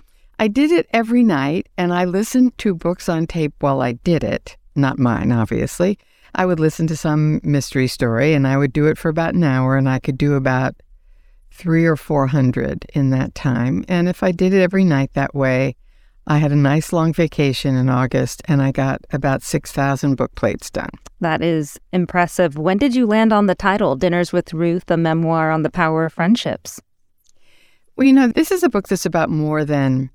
I 0.38 0.48
did 0.48 0.70
it 0.70 0.86
every 0.92 1.22
night 1.22 1.68
and 1.78 1.92
I 1.92 2.04
listened 2.04 2.58
to 2.58 2.74
books 2.74 3.08
on 3.08 3.26
tape 3.26 3.54
while 3.60 3.80
I 3.80 3.92
did 3.92 4.22
it. 4.22 4.56
Not 4.76 4.98
mine, 4.98 5.32
obviously. 5.32 5.98
I 6.34 6.44
would 6.44 6.60
listen 6.60 6.86
to 6.88 6.96
some 6.96 7.40
mystery 7.42 7.88
story 7.88 8.34
and 8.34 8.46
I 8.46 8.56
would 8.56 8.72
do 8.72 8.86
it 8.86 8.98
for 8.98 9.08
about 9.08 9.34
an 9.34 9.44
hour 9.44 9.76
and 9.76 9.88
I 9.88 9.98
could 9.98 10.18
do 10.18 10.34
about 10.34 10.74
three 11.50 11.86
or 11.86 11.96
four 11.96 12.26
hundred 12.26 12.84
in 12.92 13.10
that 13.10 13.34
time. 13.34 13.84
And 13.88 14.08
if 14.08 14.22
I 14.22 14.32
did 14.32 14.52
it 14.52 14.60
every 14.60 14.84
night 14.84 15.14
that 15.14 15.34
way, 15.34 15.76
I 16.26 16.38
had 16.38 16.52
a 16.52 16.56
nice 16.56 16.92
long 16.92 17.12
vacation 17.12 17.76
in 17.76 17.88
August 17.88 18.42
and 18.46 18.60
I 18.60 18.72
got 18.72 19.00
about 19.12 19.42
6,000 19.42 20.16
book 20.16 20.34
plates 20.34 20.70
done. 20.70 20.90
That 21.20 21.40
is 21.40 21.78
impressive. 21.92 22.58
When 22.58 22.78
did 22.78 22.94
you 22.94 23.06
land 23.06 23.32
on 23.32 23.46
the 23.46 23.54
title, 23.54 23.94
Dinners 23.94 24.32
with 24.32 24.52
Ruth, 24.52 24.90
a 24.90 24.96
memoir 24.96 25.50
on 25.50 25.62
the 25.62 25.70
power 25.70 26.04
of 26.04 26.12
friendships? 26.12 26.80
Well, 27.94 28.06
you 28.06 28.12
know, 28.12 28.28
this 28.28 28.50
is 28.50 28.62
a 28.62 28.68
book 28.68 28.88
that's 28.88 29.06
about 29.06 29.30
more 29.30 29.64
than 29.64 30.10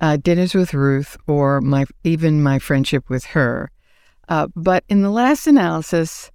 uh, 0.00 0.18
Dinners 0.18 0.54
with 0.54 0.74
Ruth 0.74 1.16
or 1.26 1.60
my 1.60 1.86
even 2.04 2.42
my 2.42 2.58
friendship 2.58 3.08
with 3.08 3.24
her. 3.26 3.70
Uh, 4.28 4.46
but 4.54 4.84
in 4.88 5.02
the 5.02 5.10
last 5.10 5.46
analysis, 5.46 6.30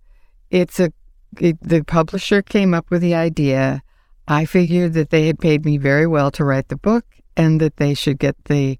it's 0.49 0.79
a 0.79 0.91
it, 1.39 1.57
the 1.61 1.83
publisher 1.83 2.41
came 2.41 2.73
up 2.73 2.89
with 2.89 3.01
the 3.01 3.15
idea 3.15 3.81
I 4.27 4.45
figured 4.45 4.93
that 4.93 5.09
they 5.09 5.27
had 5.27 5.39
paid 5.39 5.65
me 5.65 5.77
very 5.77 6.07
well 6.07 6.31
to 6.31 6.45
write 6.45 6.69
the 6.69 6.77
book 6.77 7.05
and 7.35 7.59
that 7.59 7.77
they 7.77 7.93
should 7.93 8.19
get 8.19 8.35
the 8.45 8.79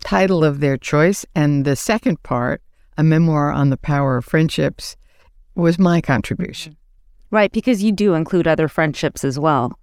title 0.00 0.44
of 0.44 0.60
their 0.60 0.76
choice. 0.76 1.24
And 1.34 1.64
the 1.64 1.76
second 1.76 2.22
part, 2.22 2.60
a 2.98 3.04
memoir 3.04 3.50
on 3.50 3.70
the 3.70 3.76
power 3.76 4.16
of 4.16 4.24
friendships, 4.24 4.96
was 5.54 5.78
my 5.78 6.00
contribution. 6.00 6.76
Right, 7.30 7.52
because 7.52 7.82
you 7.82 7.92
do 7.92 8.14
include 8.14 8.46
other 8.46 8.68
friendships 8.68 9.24
as 9.24 9.38
well. 9.38 9.78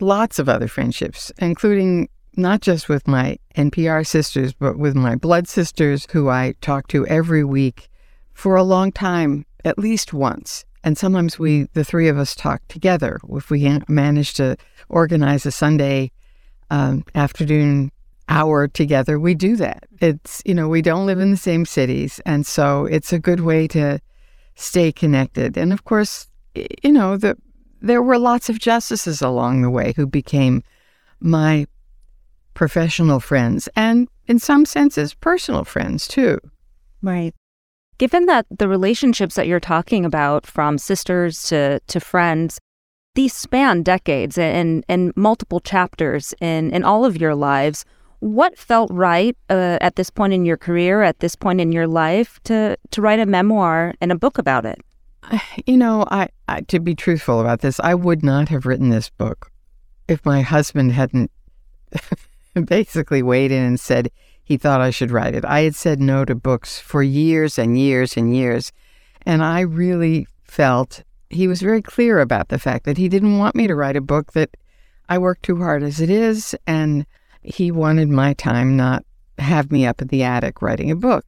Lots 0.00 0.38
of 0.38 0.48
other 0.48 0.68
friendships, 0.68 1.30
including 1.38 2.08
not 2.36 2.62
just 2.62 2.88
with 2.88 3.06
my 3.06 3.38
NPR 3.56 4.06
sisters, 4.06 4.54
but 4.54 4.78
with 4.78 4.94
my 4.94 5.14
blood 5.14 5.46
sisters, 5.46 6.06
who 6.10 6.28
I 6.28 6.54
talk 6.60 6.88
to 6.88 7.06
every 7.06 7.44
week 7.44 7.88
for 8.34 8.56
a 8.56 8.62
long 8.62 8.92
time, 8.92 9.46
at 9.64 9.78
least 9.78 10.12
once. 10.12 10.64
And 10.82 10.98
sometimes 10.98 11.38
we, 11.38 11.64
the 11.72 11.84
three 11.84 12.08
of 12.08 12.18
us, 12.18 12.34
talk 12.34 12.60
together. 12.68 13.18
If 13.30 13.50
we 13.50 13.78
manage 13.88 14.34
to 14.34 14.56
organize 14.90 15.46
a 15.46 15.50
Sunday 15.50 16.10
um, 16.70 17.04
afternoon 17.14 17.90
hour 18.28 18.68
together, 18.68 19.18
we 19.18 19.34
do 19.34 19.56
that. 19.56 19.84
It's, 20.00 20.42
you 20.44 20.54
know, 20.54 20.68
we 20.68 20.82
don't 20.82 21.06
live 21.06 21.20
in 21.20 21.30
the 21.30 21.38
same 21.38 21.64
cities. 21.64 22.20
And 22.26 22.46
so 22.46 22.84
it's 22.84 23.12
a 23.12 23.18
good 23.18 23.40
way 23.40 23.66
to 23.68 23.98
stay 24.56 24.92
connected. 24.92 25.56
And 25.56 25.72
of 25.72 25.84
course, 25.84 26.28
you 26.54 26.92
know, 26.92 27.16
the, 27.16 27.36
there 27.80 28.02
were 28.02 28.18
lots 28.18 28.48
of 28.48 28.58
justices 28.58 29.22
along 29.22 29.62
the 29.62 29.70
way 29.70 29.94
who 29.96 30.06
became 30.06 30.62
my 31.20 31.66
professional 32.52 33.20
friends 33.20 33.68
and, 33.74 34.08
in 34.26 34.38
some 34.38 34.64
senses, 34.64 35.14
personal 35.14 35.64
friends 35.64 36.06
too. 36.06 36.38
Right. 37.02 37.34
Given 37.98 38.26
that 38.26 38.46
the 38.50 38.68
relationships 38.68 39.34
that 39.36 39.46
you're 39.46 39.60
talking 39.60 40.04
about, 40.04 40.46
from 40.46 40.78
sisters 40.78 41.44
to, 41.44 41.80
to 41.80 42.00
friends, 42.00 42.58
these 43.14 43.32
span 43.32 43.82
decades 43.82 44.36
and, 44.36 44.84
and 44.88 45.12
multiple 45.16 45.60
chapters 45.60 46.34
in, 46.40 46.72
in 46.72 46.82
all 46.82 47.04
of 47.04 47.20
your 47.20 47.34
lives, 47.34 47.84
what 48.18 48.58
felt 48.58 48.90
right 48.90 49.36
uh, 49.50 49.78
at 49.80 49.96
this 49.96 50.10
point 50.10 50.32
in 50.32 50.44
your 50.44 50.56
career, 50.56 51.02
at 51.02 51.20
this 51.20 51.36
point 51.36 51.60
in 51.60 51.70
your 51.70 51.86
life, 51.86 52.40
to, 52.44 52.76
to 52.90 53.00
write 53.00 53.20
a 53.20 53.26
memoir 53.26 53.94
and 54.00 54.10
a 54.10 54.16
book 54.16 54.38
about 54.38 54.66
it? 54.66 54.80
You 55.66 55.76
know, 55.76 56.04
I, 56.10 56.28
I 56.48 56.62
to 56.62 56.80
be 56.80 56.94
truthful 56.94 57.40
about 57.40 57.60
this, 57.60 57.80
I 57.80 57.94
would 57.94 58.22
not 58.22 58.48
have 58.48 58.66
written 58.66 58.90
this 58.90 59.08
book 59.08 59.50
if 60.08 60.24
my 60.26 60.42
husband 60.42 60.92
hadn't 60.92 61.30
basically 62.64 63.22
weighed 63.22 63.52
in 63.52 63.62
and 63.62 63.80
said, 63.80 64.10
he 64.44 64.56
thought 64.56 64.80
I 64.80 64.90
should 64.90 65.10
write 65.10 65.34
it. 65.34 65.44
I 65.44 65.60
had 65.60 65.74
said 65.74 66.00
no 66.00 66.24
to 66.24 66.34
books 66.34 66.78
for 66.78 67.02
years 67.02 67.58
and 67.58 67.78
years 67.78 68.16
and 68.16 68.36
years. 68.36 68.72
And 69.26 69.42
I 69.42 69.60
really 69.60 70.26
felt 70.44 71.02
he 71.30 71.48
was 71.48 71.62
very 71.62 71.80
clear 71.80 72.20
about 72.20 72.48
the 72.48 72.58
fact 72.58 72.84
that 72.84 72.98
he 72.98 73.08
didn't 73.08 73.38
want 73.38 73.56
me 73.56 73.66
to 73.66 73.74
write 73.74 73.96
a 73.96 74.02
book 74.02 74.32
that 74.32 74.56
I 75.08 75.18
work 75.18 75.40
too 75.42 75.56
hard 75.56 75.82
as 75.82 76.00
it 76.00 76.10
is. 76.10 76.54
And 76.66 77.06
he 77.42 77.70
wanted 77.70 78.08
my 78.08 78.34
time, 78.34 78.76
not 78.76 79.04
have 79.38 79.72
me 79.72 79.86
up 79.86 80.02
in 80.02 80.08
the 80.08 80.22
attic 80.22 80.62
writing 80.62 80.90
a 80.90 80.96
book. 80.96 81.24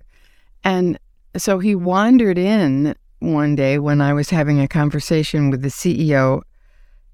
And 0.62 0.98
so 1.36 1.58
he 1.58 1.74
wandered 1.74 2.38
in 2.38 2.94
one 3.20 3.56
day 3.56 3.78
when 3.78 4.00
I 4.00 4.12
was 4.12 4.30
having 4.30 4.60
a 4.60 4.68
conversation 4.68 5.50
with 5.50 5.62
the 5.62 5.68
CEO 5.68 6.42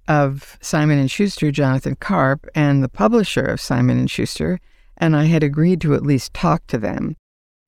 of 0.08 0.58
Simon 0.60 0.98
and 0.98 1.10
Schuster, 1.10 1.52
Jonathan 1.52 1.96
Karp, 1.96 2.46
and 2.54 2.82
the 2.82 2.88
publisher 2.88 3.44
of 3.44 3.60
Simon 3.60 3.98
and 3.98 4.10
Schuster, 4.10 4.60
and 5.02 5.16
I 5.16 5.24
had 5.24 5.42
agreed 5.42 5.80
to 5.80 5.94
at 5.94 6.04
least 6.04 6.32
talk 6.32 6.64
to 6.68 6.78
them. 6.78 7.16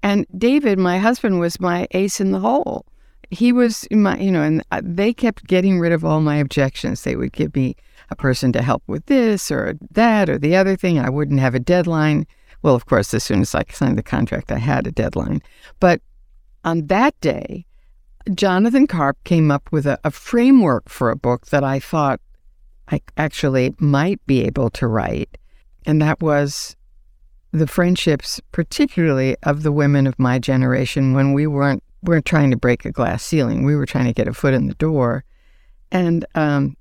And 0.04 0.24
David, 0.38 0.78
my 0.78 0.98
husband, 0.98 1.40
was 1.40 1.58
my 1.58 1.88
ace 1.90 2.20
in 2.20 2.30
the 2.30 2.38
hole. 2.38 2.86
He 3.28 3.50
was 3.50 3.88
my, 3.90 4.16
you 4.18 4.30
know, 4.30 4.42
and 4.42 4.62
uh, 4.70 4.80
they 4.84 5.12
kept 5.12 5.48
getting 5.48 5.80
rid 5.80 5.90
of 5.90 6.04
all 6.04 6.20
my 6.20 6.36
objections. 6.36 7.02
They 7.02 7.16
would 7.16 7.32
give 7.32 7.56
me 7.56 7.74
a 8.10 8.14
person 8.14 8.52
to 8.52 8.62
help 8.62 8.84
with 8.86 9.06
this 9.06 9.50
or 9.50 9.74
that 9.90 10.30
or 10.30 10.38
the 10.38 10.54
other 10.54 10.76
thing. 10.76 11.00
I 11.00 11.10
wouldn't 11.10 11.40
have 11.40 11.56
a 11.56 11.58
deadline 11.58 12.26
Well, 12.62 12.76
of 12.76 12.86
course, 12.86 13.12
as 13.12 13.24
soon 13.24 13.40
as 13.40 13.54
I 13.54 13.64
signed 13.68 13.98
the 13.98 14.02
contract, 14.02 14.52
I 14.52 14.58
had 14.58 14.86
a 14.86 14.92
deadline. 14.92 15.42
But 15.80 16.00
on 16.64 16.86
that 16.86 17.18
day, 17.20 17.66
Jonathan 18.32 18.86
Karp 18.86 19.22
came 19.24 19.50
up 19.50 19.68
with 19.72 19.86
a, 19.86 19.98
a 20.04 20.12
framework 20.12 20.88
for 20.88 21.10
a 21.10 21.16
book 21.16 21.48
that 21.48 21.64
I 21.64 21.80
thought 21.80 22.20
I 22.88 23.00
actually 23.16 23.74
might 23.78 24.24
be 24.26 24.44
able 24.44 24.70
to 24.70 24.86
write. 24.86 25.36
And 25.84 26.00
that 26.00 26.22
was 26.22 26.76
the 27.54 27.66
friendships, 27.68 28.40
particularly 28.50 29.36
of 29.44 29.62
the 29.62 29.70
women 29.70 30.08
of 30.08 30.18
my 30.18 30.40
generation 30.40 31.14
when 31.14 31.32
we 31.32 31.46
weren't 31.46 31.82
weren't 32.02 32.26
trying 32.26 32.50
to 32.50 32.56
break 32.56 32.84
a 32.84 32.90
glass 32.90 33.22
ceiling. 33.22 33.64
We 33.64 33.76
were 33.76 33.86
trying 33.86 34.06
to 34.06 34.12
get 34.12 34.28
a 34.28 34.34
foot 34.34 34.52
in 34.52 34.66
the 34.66 34.74
door. 34.74 35.24
And 35.90 36.26
um, 36.34 36.76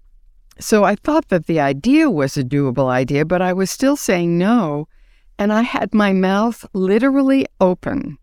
so 0.60 0.84
I 0.84 0.96
thought 0.96 1.30
that 1.30 1.46
the 1.46 1.60
idea 1.60 2.10
was 2.10 2.36
a 2.36 2.44
doable 2.44 2.90
idea, 2.90 3.24
but 3.24 3.42
I 3.42 3.54
was 3.54 3.72
still 3.72 3.96
saying 3.96 4.38
no. 4.38 4.88
And 5.40 5.54
I 5.54 5.62
had 5.62 5.94
my 5.94 6.12
mouth 6.12 6.66
literally 6.74 7.46
open 7.62 8.18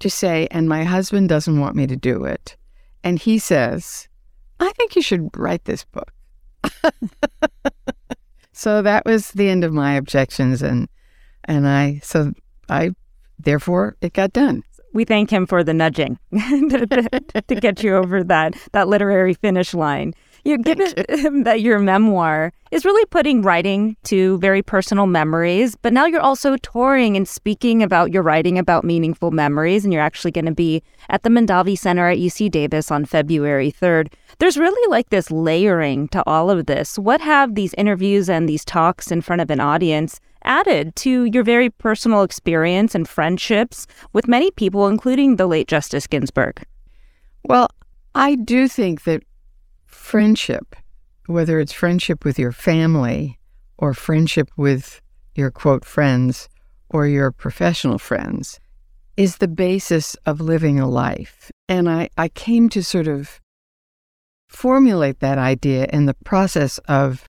to 0.00 0.10
say, 0.10 0.48
and 0.50 0.68
my 0.68 0.82
husband 0.84 1.28
doesn't 1.28 1.60
want 1.60 1.76
me 1.76 1.86
to 1.86 1.96
do 1.96 2.24
it. 2.24 2.56
And 3.04 3.18
he 3.18 3.38
says, 3.38 4.08
I 4.58 4.72
think 4.72 4.96
you 4.96 5.02
should 5.02 5.30
write 5.36 5.64
this 5.64 5.84
book. 5.84 6.10
so 8.52 8.82
that 8.82 9.04
was 9.04 9.30
the 9.32 9.48
end 9.48 9.62
of 9.62 9.72
my 9.72 9.94
objections 9.94 10.62
and 10.62 10.88
and 11.44 11.66
I 11.68 12.00
so 12.02 12.32
I 12.68 12.90
therefore 13.38 13.96
it 14.00 14.12
got 14.12 14.32
done. 14.32 14.62
We 14.94 15.04
thank 15.04 15.30
him 15.30 15.46
for 15.46 15.64
the 15.64 15.72
nudging 15.72 16.18
to 16.32 17.58
get 17.60 17.82
you 17.82 17.96
over 17.96 18.22
that 18.24 18.54
that 18.72 18.88
literary 18.88 19.34
finish 19.34 19.72
line. 19.72 20.12
You 20.44 20.58
given 20.58 20.92
you. 21.08 21.44
that 21.44 21.60
your 21.60 21.78
memoir 21.78 22.52
is 22.72 22.84
really 22.84 23.04
putting 23.06 23.42
writing 23.42 23.96
to 24.04 24.38
very 24.38 24.60
personal 24.60 25.06
memories, 25.06 25.76
but 25.76 25.92
now 25.92 26.04
you're 26.06 26.20
also 26.20 26.56
touring 26.56 27.16
and 27.16 27.28
speaking 27.28 27.82
about 27.82 28.12
your 28.12 28.24
writing 28.24 28.58
about 28.58 28.84
meaningful 28.84 29.30
memories, 29.30 29.84
and 29.84 29.92
you're 29.92 30.02
actually 30.02 30.32
going 30.32 30.46
to 30.46 30.52
be 30.52 30.82
at 31.10 31.22
the 31.22 31.30
Mondavi 31.30 31.78
Center 31.78 32.08
at 32.08 32.18
UC 32.18 32.50
Davis 32.50 32.90
on 32.90 33.04
February 33.04 33.70
3rd. 33.70 34.12
There's 34.38 34.58
really 34.58 34.90
like 34.90 35.10
this 35.10 35.30
layering 35.30 36.08
to 36.08 36.24
all 36.26 36.50
of 36.50 36.66
this. 36.66 36.98
What 36.98 37.20
have 37.20 37.54
these 37.54 37.72
interviews 37.74 38.28
and 38.28 38.48
these 38.48 38.64
talks 38.64 39.12
in 39.12 39.20
front 39.20 39.42
of 39.42 39.50
an 39.50 39.60
audience 39.60 40.20
added 40.44 40.94
to 40.96 41.24
your 41.24 41.42
very 41.42 41.70
personal 41.70 42.22
experience 42.22 42.94
and 42.94 43.08
friendships 43.08 43.86
with 44.12 44.28
many 44.28 44.50
people, 44.50 44.88
including 44.88 45.36
the 45.36 45.46
late 45.46 45.68
Justice 45.68 46.06
Ginsburg? 46.06 46.62
Well, 47.44 47.68
I 48.14 48.34
do 48.34 48.68
think 48.68 49.04
that 49.04 49.22
friendship, 49.86 50.76
whether 51.26 51.60
it's 51.60 51.72
friendship 51.72 52.24
with 52.24 52.38
your 52.38 52.52
family 52.52 53.38
or 53.78 53.94
friendship 53.94 54.50
with 54.56 55.00
your 55.34 55.50
quote 55.50 55.84
friends 55.84 56.48
or 56.90 57.06
your 57.06 57.32
professional 57.32 57.98
friends, 57.98 58.60
is 59.16 59.36
the 59.36 59.48
basis 59.48 60.14
of 60.26 60.40
living 60.40 60.80
a 60.80 60.88
life. 60.88 61.50
And 61.68 61.88
I, 61.88 62.08
I 62.16 62.28
came 62.28 62.68
to 62.70 62.82
sort 62.82 63.08
of 63.08 63.40
formulate 64.48 65.20
that 65.20 65.38
idea 65.38 65.86
in 65.92 66.06
the 66.06 66.14
process 66.24 66.78
of 66.88 67.24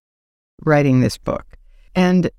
writing 0.64 1.00
this 1.00 1.18
book. 1.18 1.56
And 1.94 2.30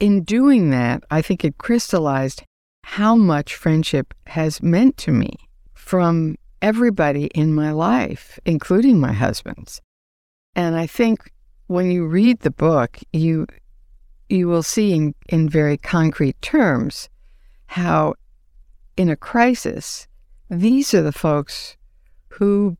in 0.00 0.22
doing 0.24 0.70
that, 0.70 1.04
I 1.10 1.22
think 1.22 1.44
it 1.44 1.58
crystallized 1.58 2.42
how 2.82 3.14
much 3.14 3.54
friendship 3.54 4.14
has 4.26 4.62
meant 4.62 4.96
to 4.96 5.12
me 5.12 5.36
from 5.74 6.36
everybody 6.62 7.26
in 7.26 7.54
my 7.54 7.70
life, 7.70 8.38
including 8.44 8.98
my 8.98 9.12
husband's. 9.12 9.80
And 10.56 10.74
I 10.74 10.86
think 10.86 11.30
when 11.66 11.90
you 11.90 12.06
read 12.06 12.40
the 12.40 12.50
book, 12.50 12.98
you 13.12 13.46
you 14.28 14.46
will 14.46 14.62
see 14.62 14.94
in, 14.94 15.14
in 15.28 15.48
very 15.48 15.76
concrete 15.76 16.40
terms 16.40 17.08
how 17.66 18.14
in 18.96 19.08
a 19.08 19.16
crisis, 19.16 20.06
these 20.48 20.94
are 20.94 21.02
the 21.02 21.12
folks 21.12 21.76
who 22.28 22.76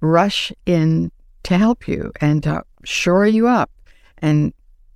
rush 0.00 0.52
in 0.64 1.12
to 1.42 1.58
help 1.58 1.86
you 1.86 2.12
and 2.20 2.42
to 2.42 2.62
shore 2.82 3.26
you 3.26 3.46
up 3.46 3.70
and 4.18 4.54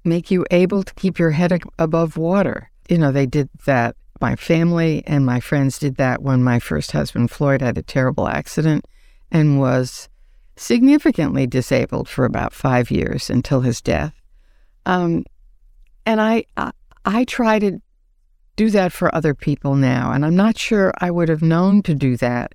make 0.08 0.30
you 0.30 0.44
able 0.50 0.82
to 0.82 0.94
keep 0.94 1.18
your 1.18 1.30
head 1.30 1.62
above 1.78 2.16
water. 2.16 2.70
You 2.88 2.98
know, 2.98 3.12
they 3.12 3.26
did 3.26 3.48
that. 3.66 3.96
My 4.20 4.34
family 4.34 5.04
and 5.06 5.24
my 5.24 5.38
friends 5.38 5.78
did 5.78 5.96
that 5.96 6.22
when 6.22 6.42
my 6.42 6.58
first 6.58 6.90
husband, 6.90 7.30
Floyd, 7.30 7.60
had 7.62 7.78
a 7.78 7.82
terrible 7.82 8.26
accident 8.26 8.84
and 9.30 9.60
was 9.60 10.08
significantly 10.56 11.46
disabled 11.46 12.08
for 12.08 12.24
about 12.24 12.52
five 12.52 12.90
years 12.90 13.30
until 13.30 13.60
his 13.60 13.80
death. 13.80 14.14
Um, 14.86 15.24
and 16.04 16.20
I, 16.20 16.44
I, 16.56 16.72
I 17.04 17.24
try 17.24 17.60
to 17.60 17.80
do 18.56 18.70
that 18.70 18.92
for 18.92 19.14
other 19.14 19.34
people 19.34 19.76
now. 19.76 20.10
And 20.10 20.26
I'm 20.26 20.34
not 20.34 20.58
sure 20.58 20.92
I 20.98 21.12
would 21.12 21.28
have 21.28 21.42
known 21.42 21.82
to 21.84 21.94
do 21.94 22.16
that 22.16 22.54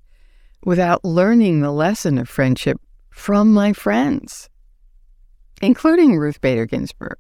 without 0.66 1.06
learning 1.06 1.62
the 1.62 1.72
lesson 1.72 2.18
of 2.18 2.28
friendship 2.28 2.78
from 3.10 3.54
my 3.54 3.72
friends, 3.72 4.50
including 5.62 6.18
Ruth 6.18 6.42
Bader 6.42 6.66
Ginsburg. 6.66 7.18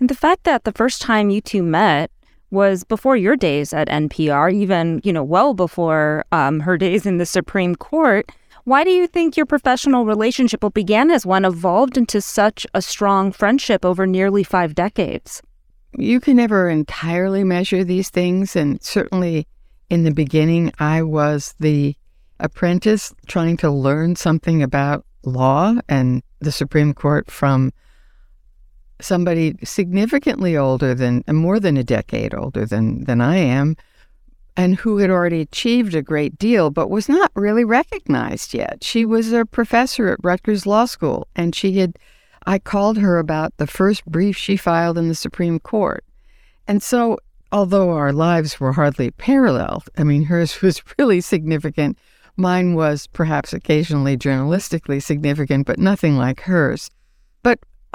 And 0.00 0.10
the 0.10 0.14
fact 0.14 0.44
that 0.44 0.64
the 0.64 0.72
first 0.72 1.00
time 1.00 1.30
you 1.30 1.40
two 1.40 1.62
met 1.62 2.10
was 2.50 2.84
before 2.84 3.16
your 3.16 3.36
days 3.36 3.72
at 3.72 3.88
NPR, 3.88 4.52
even, 4.52 5.00
you 5.04 5.12
know, 5.12 5.24
well 5.24 5.54
before 5.54 6.24
um, 6.32 6.60
her 6.60 6.76
days 6.86 7.06
in 7.06 7.18
the 7.18 7.26
Supreme 7.26 7.74
Court. 7.74 8.30
Why 8.64 8.82
do 8.82 8.90
you 8.90 9.06
think 9.06 9.36
your 9.36 9.46
professional 9.46 10.04
relationship, 10.04 10.64
began 10.74 11.10
as 11.10 11.24
one, 11.24 11.44
evolved 11.44 11.96
into 11.96 12.20
such 12.20 12.66
a 12.74 12.82
strong 12.82 13.30
friendship 13.30 13.84
over 13.84 14.06
nearly 14.06 14.42
five 14.42 14.74
decades? 14.74 15.40
You 15.96 16.20
can 16.20 16.36
never 16.36 16.68
entirely 16.68 17.44
measure 17.44 17.84
these 17.84 18.10
things. 18.10 18.56
And 18.56 18.82
certainly 18.82 19.46
in 19.88 20.02
the 20.02 20.10
beginning, 20.10 20.72
I 20.80 21.02
was 21.02 21.54
the 21.60 21.94
apprentice 22.40 23.14
trying 23.28 23.56
to 23.58 23.70
learn 23.70 24.16
something 24.16 24.62
about 24.62 25.06
law 25.22 25.74
and 25.88 26.22
the 26.40 26.52
Supreme 26.52 26.92
Court 26.92 27.30
from 27.30 27.72
somebody 29.00 29.54
significantly 29.64 30.56
older 30.56 30.94
than, 30.94 31.22
more 31.28 31.60
than 31.60 31.76
a 31.76 31.84
decade 31.84 32.34
older 32.34 32.64
than, 32.64 33.04
than 33.04 33.20
I 33.20 33.36
am, 33.36 33.76
and 34.56 34.76
who 34.76 34.98
had 34.98 35.10
already 35.10 35.42
achieved 35.42 35.94
a 35.94 36.02
great 36.02 36.38
deal 36.38 36.70
but 36.70 36.90
was 36.90 37.08
not 37.08 37.30
really 37.34 37.64
recognized 37.64 38.54
yet. 38.54 38.82
She 38.82 39.04
was 39.04 39.32
a 39.32 39.44
professor 39.44 40.08
at 40.08 40.18
Rutgers 40.22 40.66
Law 40.66 40.86
School, 40.86 41.28
and 41.36 41.54
she 41.54 41.78
had, 41.78 41.98
I 42.46 42.58
called 42.58 42.98
her 42.98 43.18
about 43.18 43.56
the 43.58 43.66
first 43.66 44.04
brief 44.06 44.36
she 44.36 44.56
filed 44.56 44.96
in 44.96 45.08
the 45.08 45.14
Supreme 45.14 45.58
Court. 45.58 46.04
And 46.66 46.82
so, 46.82 47.18
although 47.52 47.90
our 47.90 48.12
lives 48.12 48.58
were 48.58 48.72
hardly 48.72 49.10
parallel, 49.10 49.84
I 49.96 50.04
mean, 50.04 50.24
hers 50.24 50.62
was 50.62 50.82
really 50.98 51.20
significant. 51.20 51.98
Mine 52.36 52.74
was 52.74 53.06
perhaps 53.06 53.52
occasionally 53.52 54.16
journalistically 54.16 55.02
significant, 55.02 55.66
but 55.66 55.78
nothing 55.78 56.16
like 56.16 56.40
hers. 56.40 56.90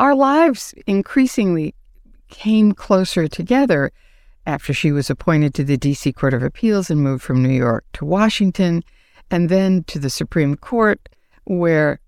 Our 0.02 0.16
lives 0.16 0.74
increasingly 0.88 1.76
came 2.28 2.72
closer 2.72 3.28
together 3.28 3.92
after 4.48 4.74
she 4.74 4.92
was 4.92 5.12
appointed 5.12 5.54
to 5.54 5.64
the 5.64 5.78
D.C. 5.78 6.12
Court 6.14 6.34
of 6.34 6.42
Appeals 6.42 6.90
and 6.90 7.04
moved 7.04 7.22
from 7.22 7.44
New 7.44 7.54
York 7.54 7.86
to 7.94 8.06
Washington, 8.06 8.84
and 9.30 9.48
then 9.48 9.84
to 9.84 10.00
the 10.00 10.10
Supreme 10.10 10.56
Court, 10.56 11.08
where 11.44 12.00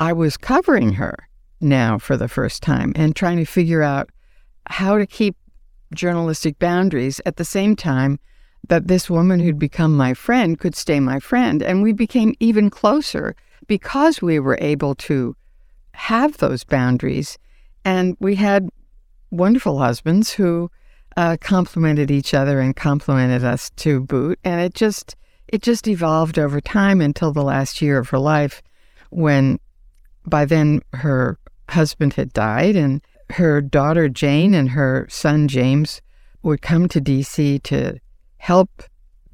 I 0.00 0.12
was 0.12 0.36
covering 0.36 0.94
her 0.94 1.28
now 1.60 1.98
for 1.98 2.16
the 2.16 2.26
first 2.26 2.64
time 2.64 2.92
and 2.96 3.14
trying 3.14 3.36
to 3.36 3.44
figure 3.44 3.84
out 3.84 4.10
how 4.66 4.98
to 4.98 5.06
keep 5.06 5.36
journalistic 5.94 6.58
boundaries 6.58 7.20
at 7.26 7.36
the 7.36 7.44
same 7.44 7.76
time 7.76 8.18
that 8.66 8.88
this 8.88 9.08
woman 9.08 9.38
who'd 9.38 9.56
become 9.56 9.96
my 9.96 10.14
friend 10.14 10.58
could 10.58 10.74
stay 10.74 10.98
my 10.98 11.20
friend. 11.20 11.62
And 11.62 11.80
we 11.80 11.92
became 11.92 12.34
even 12.40 12.70
closer 12.70 13.36
because 13.68 14.20
we 14.20 14.40
were 14.40 14.58
able 14.60 14.96
to 14.96 15.36
have 16.00 16.38
those 16.38 16.64
boundaries. 16.64 17.38
And 17.84 18.16
we 18.20 18.34
had 18.36 18.70
wonderful 19.30 19.78
husbands 19.78 20.32
who 20.32 20.70
uh, 21.16 21.36
complemented 21.40 22.10
each 22.10 22.32
other 22.32 22.58
and 22.58 22.74
complimented 22.74 23.44
us 23.44 23.70
to 23.76 24.00
boot. 24.00 24.38
And 24.42 24.60
it 24.62 24.74
just 24.74 25.14
it 25.48 25.62
just 25.62 25.86
evolved 25.86 26.38
over 26.38 26.60
time 26.60 27.00
until 27.00 27.32
the 27.32 27.42
last 27.42 27.82
year 27.82 27.98
of 27.98 28.08
her 28.10 28.18
life, 28.18 28.62
when 29.10 29.58
by 30.24 30.44
then 30.44 30.80
her 30.92 31.38
husband 31.68 32.14
had 32.14 32.32
died, 32.32 32.76
and 32.76 33.02
her 33.30 33.60
daughter 33.60 34.08
Jane 34.08 34.54
and 34.54 34.70
her 34.70 35.06
son 35.10 35.48
James 35.48 36.00
would 36.42 36.62
come 36.62 36.88
to 36.88 37.00
D.C. 37.00 37.58
to 37.58 37.98
help 38.38 38.84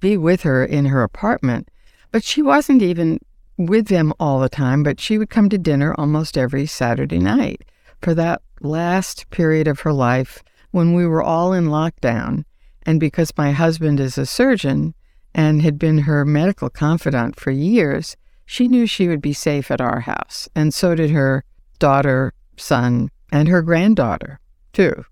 be 0.00 0.16
with 0.16 0.42
her 0.42 0.64
in 0.64 0.86
her 0.86 1.02
apartment. 1.02 1.68
But 2.10 2.24
she 2.24 2.42
wasn't 2.42 2.82
even 2.82 3.20
with 3.58 3.88
them 3.88 4.12
all 4.20 4.40
the 4.40 4.48
time, 4.48 4.82
but 4.82 5.00
she 5.00 5.18
would 5.18 5.30
come 5.30 5.48
to 5.48 5.58
dinner 5.58 5.94
almost 5.98 6.36
every 6.36 6.66
Saturday 6.66 7.18
night 7.18 7.62
for 8.02 8.14
that 8.14 8.42
last 8.60 9.28
period 9.30 9.66
of 9.68 9.80
her 9.80 9.92
life 9.92 10.42
when 10.70 10.94
we 10.94 11.06
were 11.06 11.22
all 11.22 11.52
in 11.52 11.66
lockdown. 11.66 12.44
And 12.84 13.00
because 13.00 13.32
my 13.36 13.52
husband 13.52 13.98
is 14.00 14.18
a 14.18 14.26
surgeon 14.26 14.94
and 15.34 15.62
had 15.62 15.78
been 15.78 15.98
her 15.98 16.24
medical 16.24 16.68
confidant 16.70 17.38
for 17.38 17.50
years, 17.50 18.16
she 18.44 18.68
knew 18.68 18.86
she 18.86 19.08
would 19.08 19.20
be 19.20 19.32
safe 19.32 19.70
at 19.70 19.80
our 19.80 20.00
house. 20.00 20.48
And 20.54 20.72
so 20.72 20.94
did 20.94 21.10
her 21.10 21.44
daughter, 21.78 22.32
son, 22.56 23.10
and 23.32 23.48
her 23.48 23.60
granddaughter, 23.62 24.38
too. 24.72 25.04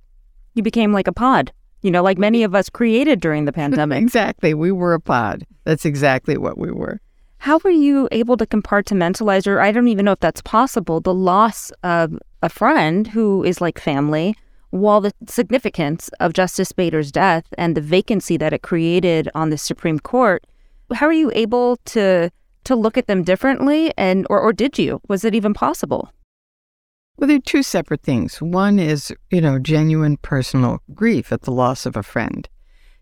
You 0.54 0.62
became 0.62 0.92
like 0.92 1.08
a 1.08 1.12
pod. 1.12 1.52
you 1.82 1.90
know, 1.90 2.02
like 2.02 2.16
many 2.16 2.44
of 2.44 2.54
us 2.54 2.70
created 2.70 3.20
during 3.20 3.44
the 3.44 3.52
pandemic. 3.60 4.00
exactly. 4.00 4.54
We 4.54 4.70
were 4.72 4.94
a 4.94 5.00
pod. 5.00 5.44
That's 5.64 5.84
exactly 5.84 6.38
what 6.38 6.56
we 6.56 6.70
were. 6.70 7.00
How 7.44 7.60
were 7.62 7.68
you 7.68 8.08
able 8.10 8.38
to 8.38 8.46
compartmentalize, 8.46 9.46
or 9.46 9.60
I 9.60 9.70
don't 9.70 9.88
even 9.88 10.06
know 10.06 10.12
if 10.12 10.20
that's 10.20 10.40
possible, 10.40 11.02
the 11.02 11.12
loss 11.12 11.70
of 11.82 12.18
a 12.40 12.48
friend 12.48 13.06
who 13.06 13.44
is 13.44 13.60
like 13.60 13.78
family, 13.78 14.34
while 14.70 15.02
the 15.02 15.12
significance 15.28 16.08
of 16.20 16.32
Justice 16.32 16.72
Bader's 16.72 17.12
death 17.12 17.44
and 17.58 17.76
the 17.76 17.82
vacancy 17.82 18.38
that 18.38 18.54
it 18.54 18.62
created 18.62 19.28
on 19.34 19.50
the 19.50 19.58
Supreme 19.58 19.98
Court, 19.98 20.42
how 20.94 21.04
are 21.04 21.12
you 21.12 21.30
able 21.34 21.76
to 21.84 22.30
to 22.64 22.74
look 22.74 22.96
at 22.96 23.08
them 23.08 23.22
differently 23.22 23.92
and 23.98 24.26
or, 24.30 24.40
or 24.40 24.54
did 24.54 24.78
you? 24.78 25.02
Was 25.08 25.22
it 25.22 25.34
even 25.34 25.52
possible? 25.52 26.10
Well, 27.18 27.28
they're 27.28 27.40
two 27.40 27.62
separate 27.62 28.00
things. 28.00 28.40
One 28.40 28.78
is, 28.78 29.12
you 29.30 29.42
know, 29.42 29.58
genuine 29.58 30.16
personal 30.16 30.80
grief 30.94 31.30
at 31.30 31.42
the 31.42 31.52
loss 31.52 31.84
of 31.84 31.94
a 31.94 32.02
friend. 32.02 32.48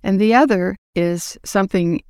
And 0.03 0.21
the 0.21 0.35
other 0.35 0.75
is 0.97 1.39
something 1.45 2.03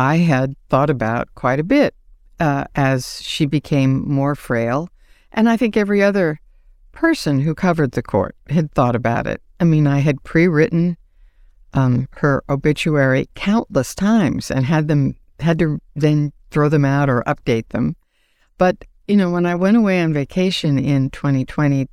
I 0.00 0.16
had 0.16 0.56
thought 0.70 0.88
about 0.88 1.28
quite 1.34 1.60
a 1.60 1.62
bit 1.62 1.94
uh, 2.40 2.64
as 2.74 3.20
she 3.20 3.44
became 3.44 4.10
more 4.10 4.34
frail. 4.34 4.88
And 5.30 5.46
I 5.46 5.58
think 5.58 5.76
every 5.76 6.02
other 6.02 6.40
person 6.92 7.40
who 7.40 7.54
covered 7.54 7.92
the 7.92 8.02
court 8.02 8.34
had 8.48 8.72
thought 8.72 8.96
about 8.96 9.26
it. 9.26 9.42
I 9.60 9.64
mean, 9.64 9.86
I 9.86 9.98
had 9.98 10.24
pre 10.24 10.48
written 10.48 10.96
um, 11.74 12.08
her 12.12 12.42
obituary 12.48 13.28
countless 13.34 13.94
times 13.94 14.50
and 14.50 14.64
had 14.64 14.88
them 14.88 15.16
had 15.38 15.58
to 15.58 15.78
then 15.94 16.32
throw 16.50 16.70
them 16.70 16.86
out 16.86 17.10
or 17.10 17.22
update 17.26 17.68
them. 17.68 17.94
But 18.56 18.86
you 19.06 19.18
know, 19.18 19.30
when 19.30 19.44
I 19.44 19.54
went 19.54 19.76
away 19.76 20.00
on 20.00 20.14
vacation 20.14 20.78
in 20.78 21.10
2020 21.10 21.86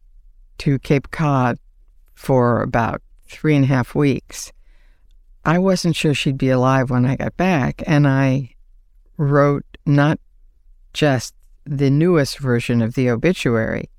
to 0.60 0.80
Cape 0.80 1.12
Cod 1.12 1.58
for 2.16 2.62
about 2.62 3.02
three 3.28 3.56
and 3.58 3.66
a 3.66 3.68
half 3.68 3.94
weeks, 3.94 4.54
I 5.48 5.60
wasn't 5.60 5.96
sure 5.96 6.14
she'd 6.14 6.38
be 6.38 6.50
alive 6.50 6.90
when 6.90 7.06
I 7.06 7.16
got 7.16 7.38
back, 7.38 7.82
and 7.88 8.06
I 8.06 8.54
wrote 9.16 9.64
not 9.86 10.20
just 10.92 11.34
the 11.66 11.90
newest 11.90 12.40
version 12.40 12.82
of 12.82 12.96
the 12.96 13.10
obituary, 13.10 13.90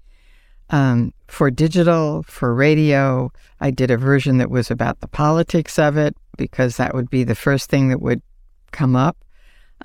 um, 0.69 1.15
for 1.27 1.51
digital, 1.51 2.23
for 2.25 2.55
radio. 2.55 3.33
I 3.61 3.71
did 3.71 3.91
a 3.91 3.97
version 3.97 4.37
that 4.39 4.51
was 4.51 4.71
about 4.71 5.01
the 5.01 5.09
politics 5.09 5.79
of 5.79 5.97
it 5.97 6.15
because 6.37 6.77
that 6.77 6.95
would 6.95 7.09
be 7.09 7.25
the 7.25 7.35
first 7.35 7.71
thing 7.71 7.89
that 7.89 8.03
would 8.03 8.21
come 8.71 8.95
up. 8.95 9.17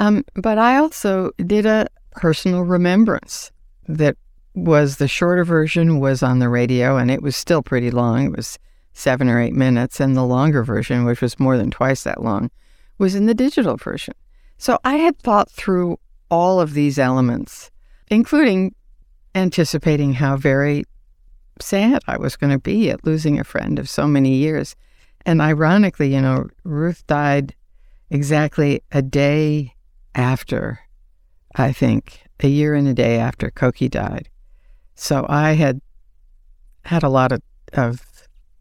Um, 0.01 0.25
but 0.35 0.57
I 0.57 0.75
also 0.75 1.31
did 1.37 1.65
a 1.65 1.87
personal 2.11 2.63
remembrance 2.63 3.53
that 3.87 4.17
was 4.53 4.97
the 4.97 5.07
shorter 5.07 5.45
version 5.45 6.01
was 6.01 6.23
on 6.23 6.39
the 6.39 6.49
radio 6.49 6.97
and 6.97 7.09
it 7.09 7.21
was 7.21 7.37
still 7.37 7.63
pretty 7.63 7.89
long. 7.89 8.25
It 8.25 8.35
was 8.35 8.59
seven 8.93 9.29
or 9.29 9.39
eight 9.39 9.53
minutes. 9.53 9.99
And 9.99 10.15
the 10.15 10.23
longer 10.23 10.63
version, 10.63 11.05
which 11.05 11.21
was 11.21 11.39
more 11.39 11.57
than 11.57 11.71
twice 11.71 12.03
that 12.03 12.23
long, 12.23 12.49
was 12.97 13.15
in 13.15 13.25
the 13.25 13.33
digital 13.33 13.77
version. 13.77 14.13
So 14.57 14.79
I 14.83 14.95
had 14.95 15.19
thought 15.19 15.51
through 15.51 15.99
all 16.29 16.61
of 16.61 16.73
these 16.73 16.97
elements, 16.97 17.71
including 18.07 18.73
anticipating 19.35 20.13
how 20.13 20.37
very 20.37 20.85
sad 21.59 22.01
I 22.07 22.17
was 22.17 22.35
going 22.35 22.51
to 22.51 22.59
be 22.59 22.89
at 22.89 23.05
losing 23.05 23.39
a 23.39 23.43
friend 23.43 23.79
of 23.79 23.89
so 23.89 24.07
many 24.07 24.35
years. 24.35 24.75
And 25.25 25.41
ironically, 25.41 26.13
you 26.13 26.21
know, 26.21 26.47
Ruth 26.63 27.05
died 27.07 27.55
exactly 28.09 28.83
a 28.91 29.01
day 29.01 29.73
after, 30.15 30.79
I 31.55 31.71
think, 31.71 32.23
a 32.41 32.47
year 32.47 32.75
and 32.75 32.87
a 32.87 32.93
day 32.93 33.17
after 33.17 33.49
Cokie 33.49 33.89
died. 33.89 34.29
So 34.95 35.25
I 35.29 35.53
had 35.53 35.81
had 36.85 37.03
a 37.03 37.09
lot 37.09 37.31
of, 37.31 37.41
of 37.73 38.01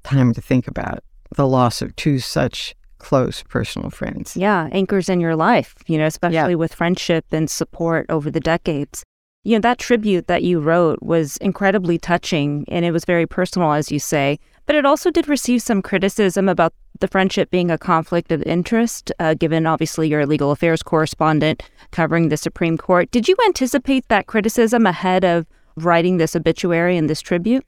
time 0.03 0.33
to 0.35 0.41
think 0.41 0.69
about 0.69 1.03
the 1.35 1.47
loss 1.47 1.83
of 1.83 1.95
two 1.97 2.19
such 2.19 2.75
close 2.99 3.43
personal 3.43 3.91
friends. 3.91 4.37
Yeah, 4.37 4.69
anchors 4.71 5.09
in 5.09 5.21
your 5.21 5.35
life, 5.35 5.75
you 5.87 5.99
know, 5.99 6.07
especially 6.07 6.37
yeah. 6.53 6.55
with 6.55 6.75
friendship 6.75 7.25
and 7.33 7.51
support 7.51 8.07
over 8.09 8.31
the 8.31 8.41
decades 8.41 9.05
you 9.45 9.57
know, 9.57 9.61
that 9.61 9.79
tribute 9.79 10.29
that 10.29 10.43
you 10.43 10.61
wrote 10.61 11.03
was 11.03 11.37
incredibly 11.39 11.99
touching 11.99 12.65
and 12.69 12.85
it 12.85 12.93
was 12.93 13.05
very 13.05 13.27
personal, 13.27 13.73
as 13.73 13.91
you 13.91 13.99
say. 13.99 14.39
But 14.67 14.77
it 14.77 14.87
also 14.87 15.11
did 15.11 15.29
receive 15.29 15.63
some 15.63 15.83
criticism 15.83 16.49
about 16.49 16.73
the 17.01 17.09
friendship 17.09 17.51
being 17.51 17.71
a 17.71 17.79
conflict 17.79 18.31
of 18.31 18.43
interest, 18.45 19.11
uh, 19.19 19.35
given 19.35 19.67
obviously 19.67 20.09
you're 20.09 20.21
a 20.21 20.27
legal 20.27 20.53
affairs 20.53 20.83
correspondent 20.83 21.63
covering 21.91 22.29
the 22.29 22.37
Supreme 22.37 22.79
Court. 22.79 23.11
Did 23.11 23.27
you 23.27 23.35
anticipate 23.45 24.07
that 24.09 24.29
criticism 24.29 24.87
ahead 24.87 25.25
of 25.25 25.47
writing 25.77 26.19
this 26.19 26.37
obituary 26.37 26.97
and 26.97 27.11
this 27.11 27.21
tribute? 27.21 27.67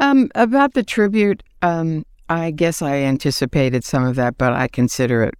Um, 0.00 0.30
about 0.34 0.74
the 0.74 0.82
tribute, 0.82 1.42
um, 1.60 2.04
I 2.28 2.50
guess 2.50 2.82
I 2.82 2.96
anticipated 2.96 3.84
some 3.84 4.04
of 4.04 4.16
that, 4.16 4.38
but 4.38 4.52
I 4.52 4.68
consider 4.68 5.22
it 5.22 5.34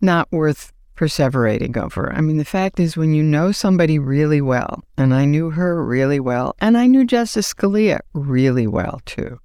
not 0.00 0.30
worth 0.32 0.72
perseverating 0.96 1.76
over. 1.76 2.12
I 2.12 2.20
mean, 2.20 2.38
the 2.38 2.44
fact 2.44 2.80
is, 2.80 2.96
when 2.96 3.14
you 3.14 3.22
know 3.22 3.52
somebody 3.52 3.98
really 3.98 4.40
well, 4.40 4.82
and 4.96 5.14
I 5.14 5.26
knew 5.26 5.50
her 5.50 5.84
really 5.84 6.20
well, 6.20 6.56
and 6.58 6.76
I 6.76 6.86
knew 6.86 7.04
Justice 7.04 7.52
Scalia 7.52 8.00
really 8.14 8.66
well 8.66 9.00
too, 9.04 9.38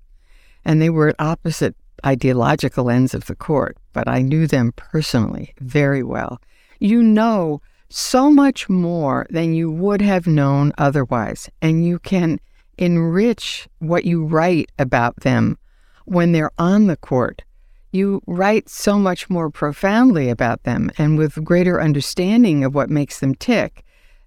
and 0.65 0.81
they 0.81 0.89
were 0.89 1.09
at 1.09 1.15
opposite 1.19 1.75
ideological 2.05 2.89
ends 2.89 3.13
of 3.13 3.25
the 3.25 3.35
court, 3.35 3.77
but 3.93 4.07
I 4.07 4.21
knew 4.21 4.47
them 4.47 4.73
personally 4.75 5.53
very 5.59 6.03
well. 6.03 6.41
You 6.79 7.03
know 7.03 7.61
so 7.89 8.31
much 8.31 8.69
more 8.69 9.27
than 9.29 9.53
you 9.53 9.69
would 9.69 10.01
have 10.01 10.25
known 10.25 10.71
otherwise, 10.77 11.49
and 11.61 11.85
you 11.85 11.99
can 11.99 12.39
enrich 12.81 13.69
what 13.79 14.03
you 14.03 14.25
write 14.25 14.69
about 14.77 15.15
them 15.21 15.57
when 16.05 16.33
they're 16.33 16.51
on 16.57 16.87
the 16.87 16.97
court 16.97 17.43
you 17.91 18.21
write 18.25 18.69
so 18.69 18.97
much 18.97 19.29
more 19.29 19.49
profoundly 19.49 20.29
about 20.29 20.63
them 20.63 20.89
and 20.97 21.17
with 21.17 21.43
greater 21.43 21.81
understanding 21.81 22.63
of 22.63 22.73
what 22.73 22.89
makes 22.89 23.19
them 23.19 23.35
tick 23.35 23.83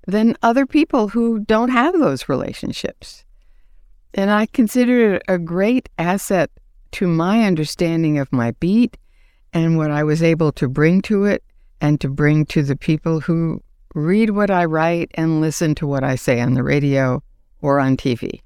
than 0.07 0.37
other 0.43 0.67
people 0.67 1.09
who 1.09 1.41
don't 1.41 1.71
have 1.71 1.95
those 1.95 2.29
relationships. 2.29 3.25
And 4.13 4.31
I 4.31 4.47
consider 4.47 5.15
it 5.15 5.23
a 5.29 5.39
great 5.39 5.89
asset 5.99 6.51
to 6.93 7.09
my 7.09 7.45
understanding 7.45 8.19
of 8.19 8.33
my 8.33 8.53
beat 8.61 8.99
and 9.53 9.79
what 9.79 9.91
I 9.91 10.05
was 10.05 10.23
able 10.23 10.53
to 10.53 10.69
bring 10.69 11.01
to 11.03 11.25
it 11.25 11.43
and 11.81 12.01
to 12.01 12.09
bring 12.09 12.45
to 12.47 12.63
the 12.63 12.77
people 12.77 13.21
who 13.21 13.63
read 13.95 14.31
what 14.31 14.51
I 14.51 14.67
write 14.67 15.11
and 15.15 15.41
listen 15.41 15.75
to 15.77 15.87
what 15.87 16.05
I 16.05 16.17
say 16.17 16.41
on 16.41 16.55
the 16.55 16.63
radio 16.63 17.23
or 17.63 17.81
on 17.81 17.97
TV. 17.97 18.43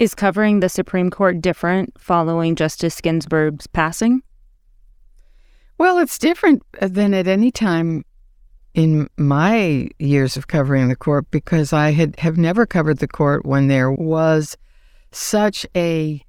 Is 0.00 0.14
covering 0.14 0.60
the 0.60 0.70
Supreme 0.70 1.10
Court 1.10 1.42
different 1.42 1.92
following 2.00 2.56
Justice 2.56 3.02
Ginsburg's 3.02 3.66
passing? 3.66 4.22
Well, 5.76 5.98
it's 5.98 6.18
different 6.18 6.62
than 6.80 7.12
at 7.12 7.28
any 7.28 7.50
time 7.50 8.06
in 8.72 9.10
my 9.18 9.90
years 9.98 10.38
of 10.38 10.46
covering 10.46 10.88
the 10.88 10.96
court 10.96 11.30
because 11.30 11.74
I 11.74 11.90
had 11.90 12.18
have 12.18 12.38
never 12.38 12.64
covered 12.64 12.96
the 12.96 13.08
court 13.08 13.44
when 13.44 13.68
there 13.68 13.92
was 13.92 14.56
such 15.12 15.66
a 15.76 16.24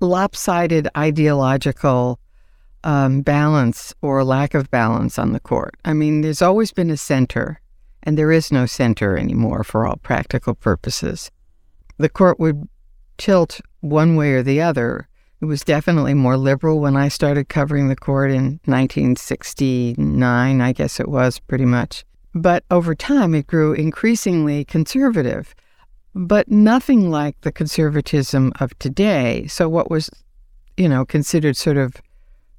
lopsided 0.00 0.88
ideological 0.96 2.18
um, 2.84 3.20
balance 3.20 3.92
or 4.00 4.24
lack 4.24 4.54
of 4.54 4.70
balance 4.70 5.18
on 5.18 5.32
the 5.32 5.40
court. 5.40 5.74
I 5.84 5.92
mean, 5.92 6.22
there's 6.22 6.40
always 6.40 6.72
been 6.72 6.88
a 6.88 6.96
center, 6.96 7.60
and 8.02 8.16
there 8.16 8.32
is 8.32 8.50
no 8.50 8.64
center 8.64 9.18
anymore 9.18 9.62
for 9.62 9.86
all 9.86 9.96
practical 9.96 10.54
purposes. 10.54 11.30
The 11.98 12.08
court 12.08 12.40
would 12.40 12.66
tilt 13.20 13.60
one 13.80 14.16
way 14.16 14.32
or 14.32 14.42
the 14.42 14.60
other 14.60 15.06
it 15.40 15.46
was 15.46 15.64
definitely 15.64 16.12
more 16.12 16.36
liberal 16.36 16.80
when 16.80 16.96
I 16.96 17.08
started 17.08 17.48
covering 17.48 17.88
the 17.88 17.96
court 17.96 18.30
in 18.30 18.60
1969, 18.66 20.60
I 20.60 20.72
guess 20.72 21.00
it 21.00 21.08
was 21.08 21.38
pretty 21.38 21.64
much. 21.64 22.04
But 22.34 22.64
over 22.70 22.94
time, 22.94 23.34
it 23.34 23.46
grew 23.46 23.72
increasingly 23.72 24.66
conservative, 24.66 25.54
but 26.14 26.50
nothing 26.50 27.10
like 27.10 27.40
the 27.40 27.52
conservatism 27.52 28.52
of 28.60 28.78
today. 28.78 29.46
So, 29.46 29.66
what 29.66 29.90
was, 29.90 30.10
you 30.76 30.90
know, 30.90 31.06
considered 31.06 31.56
sort 31.56 31.78
of 31.78 31.96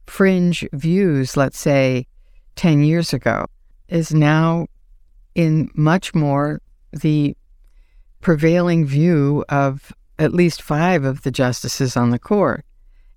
fringe 0.08 0.68
views, 0.74 1.38
let's 1.38 1.60
say 1.60 2.08
10 2.56 2.82
years 2.84 3.14
ago, 3.14 3.46
is 3.90 4.12
now 4.12 4.66
in 5.36 5.70
much 5.76 6.16
more 6.16 6.62
the 6.92 7.38
prevailing 8.22 8.88
view 8.88 9.46
of 9.50 9.94
at 10.22 10.34
least 10.34 10.62
five 10.62 11.04
of 11.04 11.24
the 11.24 11.32
justices 11.32 11.98
on 11.98 12.12
the 12.12 12.20
court. 12.20 12.64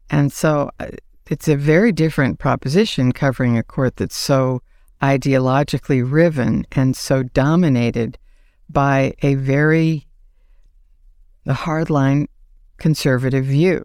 And 0.08 0.32
so 0.32 0.70
uh, 0.80 0.86
it's 1.28 1.48
a 1.48 1.56
very 1.56 1.92
different 1.92 2.38
proposition 2.38 3.12
covering 3.12 3.58
a 3.58 3.62
court 3.62 3.96
that's 3.96 4.16
so 4.16 4.62
ideologically 5.02 6.02
riven 6.10 6.66
and 6.72 6.96
so 6.96 7.22
dominated 7.22 8.16
by 8.70 9.12
a 9.22 9.34
very 9.34 10.06
the 11.44 11.52
hardline 11.52 12.26
conservative 12.78 13.44
view. 13.44 13.84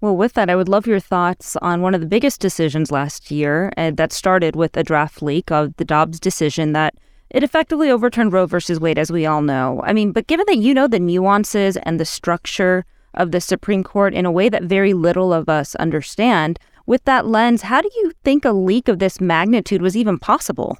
Well, 0.00 0.16
with 0.16 0.32
that, 0.32 0.48
I 0.48 0.56
would 0.56 0.68
love 0.68 0.86
your 0.86 0.98
thoughts 0.98 1.56
on 1.56 1.82
one 1.82 1.94
of 1.94 2.00
the 2.00 2.06
biggest 2.06 2.40
decisions 2.40 2.90
last 2.90 3.30
year 3.30 3.70
uh, 3.76 3.90
that 3.96 4.14
started 4.14 4.56
with 4.56 4.78
a 4.78 4.82
draft 4.82 5.20
leak 5.20 5.50
of 5.50 5.76
the 5.76 5.84
Dobbs 5.84 6.18
decision 6.18 6.72
that 6.72 6.94
it 7.30 7.42
effectively 7.42 7.90
overturned 7.90 8.32
Roe 8.32 8.46
versus 8.46 8.80
Wade, 8.80 8.98
as 8.98 9.12
we 9.12 9.26
all 9.26 9.42
know. 9.42 9.80
I 9.84 9.92
mean, 9.92 10.12
but 10.12 10.26
given 10.26 10.46
that 10.48 10.58
you 10.58 10.74
know 10.74 10.88
the 10.88 10.98
nuances 10.98 11.76
and 11.78 11.98
the 11.98 12.04
structure 12.04 12.84
of 13.14 13.32
the 13.32 13.40
Supreme 13.40 13.82
Court 13.82 14.14
in 14.14 14.26
a 14.26 14.30
way 14.30 14.48
that 14.48 14.62
very 14.62 14.92
little 14.92 15.32
of 15.32 15.48
us 15.48 15.74
understand. 15.76 16.58
With 16.86 17.04
that 17.04 17.26
lens, 17.26 17.62
how 17.62 17.80
do 17.80 17.90
you 17.96 18.12
think 18.24 18.44
a 18.44 18.52
leak 18.52 18.88
of 18.88 18.98
this 18.98 19.20
magnitude 19.20 19.82
was 19.82 19.96
even 19.96 20.18
possible? 20.18 20.78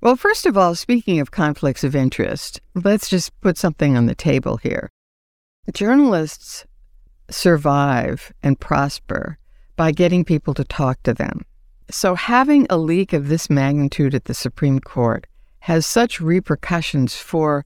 Well, 0.00 0.16
first 0.16 0.46
of 0.46 0.58
all, 0.58 0.74
speaking 0.74 1.20
of 1.20 1.30
conflicts 1.30 1.84
of 1.84 1.94
interest, 1.94 2.60
let's 2.74 3.08
just 3.08 3.38
put 3.40 3.56
something 3.56 3.96
on 3.96 4.06
the 4.06 4.14
table 4.14 4.56
here. 4.56 4.90
Journalists 5.72 6.66
survive 7.30 8.32
and 8.42 8.58
prosper 8.58 9.38
by 9.76 9.92
getting 9.92 10.24
people 10.24 10.54
to 10.54 10.64
talk 10.64 11.00
to 11.04 11.14
them. 11.14 11.44
So, 11.88 12.14
having 12.14 12.66
a 12.68 12.78
leak 12.78 13.12
of 13.12 13.28
this 13.28 13.48
magnitude 13.48 14.14
at 14.14 14.24
the 14.24 14.34
Supreme 14.34 14.80
Court 14.80 15.26
has 15.62 15.86
such 15.86 16.20
repercussions 16.20 17.16
for 17.16 17.64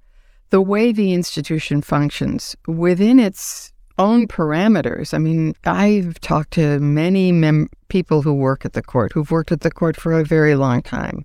the 0.51 0.61
way 0.61 0.93
the 0.93 1.15
institution 1.15 1.81
functions 1.81 2.55
within 2.67 3.19
its 3.19 3.73
own 3.97 4.29
parameters. 4.29 5.15
I 5.15 5.19
mean, 5.19 5.55
I've 5.65 6.21
talked 6.21 6.51
to 6.53 6.79
many 6.79 7.33
mem- 7.33 7.71
people 7.89 8.21
who 8.21 8.35
work 8.35 8.67
at 8.67 8.75
the 8.75 8.83
court, 8.83 9.13
who've 9.13 9.31
worked 9.31 9.51
at 9.51 9.63
the 9.63 9.71
court 9.71 9.97
for 9.97 10.13
a 10.13 10.25
very 10.25 10.55
long 10.57 10.83
time 10.83 11.25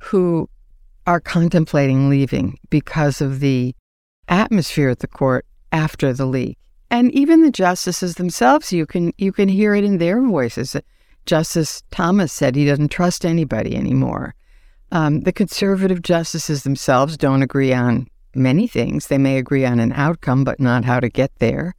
who 0.00 0.48
are 1.06 1.20
contemplating 1.20 2.08
leaving 2.08 2.58
because 2.70 3.20
of 3.20 3.40
the 3.40 3.74
atmosphere 4.28 4.88
at 4.88 5.00
the 5.00 5.08
court 5.08 5.44
after 5.72 6.14
the 6.14 6.24
leak. 6.24 6.56
And 6.90 7.12
even 7.12 7.42
the 7.42 7.50
justices 7.50 8.14
themselves, 8.14 8.72
you 8.72 8.86
can 8.86 9.12
you 9.18 9.30
can 9.30 9.50
hear 9.50 9.74
it 9.74 9.84
in 9.84 9.98
their 9.98 10.22
voices. 10.22 10.74
Justice 11.26 11.82
Thomas 11.90 12.32
said 12.32 12.56
he 12.56 12.64
doesn't 12.64 12.90
trust 12.90 13.26
anybody 13.26 13.76
anymore. 13.76 14.34
Um, 14.90 15.20
the 15.20 15.32
conservative 15.32 16.02
justices 16.02 16.62
themselves 16.62 17.16
don't 17.16 17.42
agree 17.42 17.72
on 17.72 18.08
many 18.34 18.66
things. 18.66 19.08
They 19.08 19.18
may 19.18 19.38
agree 19.38 19.64
on 19.64 19.80
an 19.80 19.92
outcome, 19.92 20.44
but 20.44 20.60
not 20.60 20.84
how 20.84 21.00
to 21.00 21.08
get 21.08 21.32
there. 21.38 21.74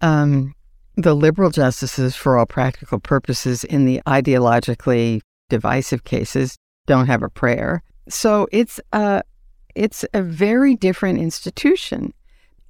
Um, 0.00 0.54
the 0.96 1.14
liberal 1.14 1.50
justices, 1.50 2.16
for 2.16 2.38
all 2.38 2.46
practical 2.46 2.98
purposes, 2.98 3.64
in 3.64 3.84
the 3.84 4.00
ideologically 4.06 5.20
divisive 5.48 6.04
cases, 6.04 6.56
don't 6.86 7.06
have 7.06 7.22
a 7.22 7.28
prayer. 7.28 7.82
So 8.08 8.48
it's 8.50 8.80
a, 8.92 9.22
it's 9.74 10.04
a 10.12 10.22
very 10.22 10.74
different 10.74 11.20
institution. 11.20 12.12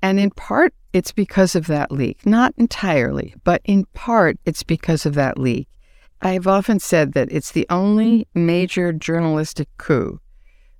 And 0.03 0.21
in 0.21 0.31
part, 0.31 0.75
it's 0.93 1.12
because 1.12 1.55
of 1.55 1.66
that 1.69 1.90
leak. 1.90 2.27
Not 2.27 2.53
entirely, 2.57 3.35
but 3.45 3.61
in 3.64 3.85
part, 3.95 4.38
it's 4.45 4.62
because 4.62 5.07
of 5.07 5.14
that 5.14 5.38
leak. 5.38 5.69
I've 6.22 6.46
often 6.46 6.80
said 6.80 7.12
that 7.14 7.33
it's 7.33 7.52
the 7.52 7.66
only 7.70 8.20
mm-hmm. 8.20 8.46
major 8.46 8.92
journalistic 8.92 9.68
coup 9.78 10.20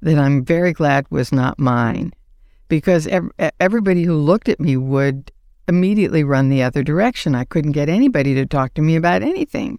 that 0.03 0.19
I'm 0.19 0.45
very 0.45 0.73
glad 0.73 1.07
was 1.11 1.33
not 1.33 1.59
mine, 1.59 2.13
because 2.69 3.07
ev- 3.07 3.31
everybody 3.59 4.03
who 4.03 4.17
looked 4.17 4.49
at 4.49 4.61
me 4.61 4.77
would 4.77 5.31
immediately 5.69 6.25
run 6.25 6.49
the 6.49 6.63
other 6.63 6.83
direction. 6.83 7.35
I 7.35 7.45
couldn't 7.45 7.73
get 7.73 7.89
anybody 7.89 8.35
to 8.35 8.47
talk 8.47 8.75
to 8.75 8.83
me 8.83 8.97
about 8.97 9.23
anything. 9.23 9.79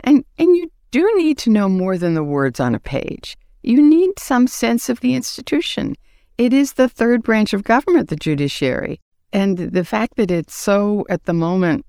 And, 0.00 0.24
and 0.38 0.56
you 0.56 0.70
do 0.90 1.10
need 1.16 1.38
to 1.38 1.50
know 1.50 1.68
more 1.68 1.96
than 1.98 2.14
the 2.14 2.24
words 2.24 2.60
on 2.60 2.74
a 2.74 2.80
page. 2.80 3.36
You 3.62 3.82
need 3.82 4.18
some 4.18 4.46
sense 4.46 4.88
of 4.88 5.00
the 5.00 5.14
institution. 5.14 5.96
It 6.38 6.52
is 6.52 6.74
the 6.74 6.88
third 6.88 7.22
branch 7.22 7.52
of 7.52 7.64
government, 7.64 8.08
the 8.08 8.16
judiciary. 8.16 9.00
And 9.32 9.58
the 9.58 9.84
fact 9.84 10.16
that 10.16 10.30
it's 10.30 10.54
so, 10.54 11.06
at 11.08 11.24
the 11.24 11.32
moment, 11.32 11.86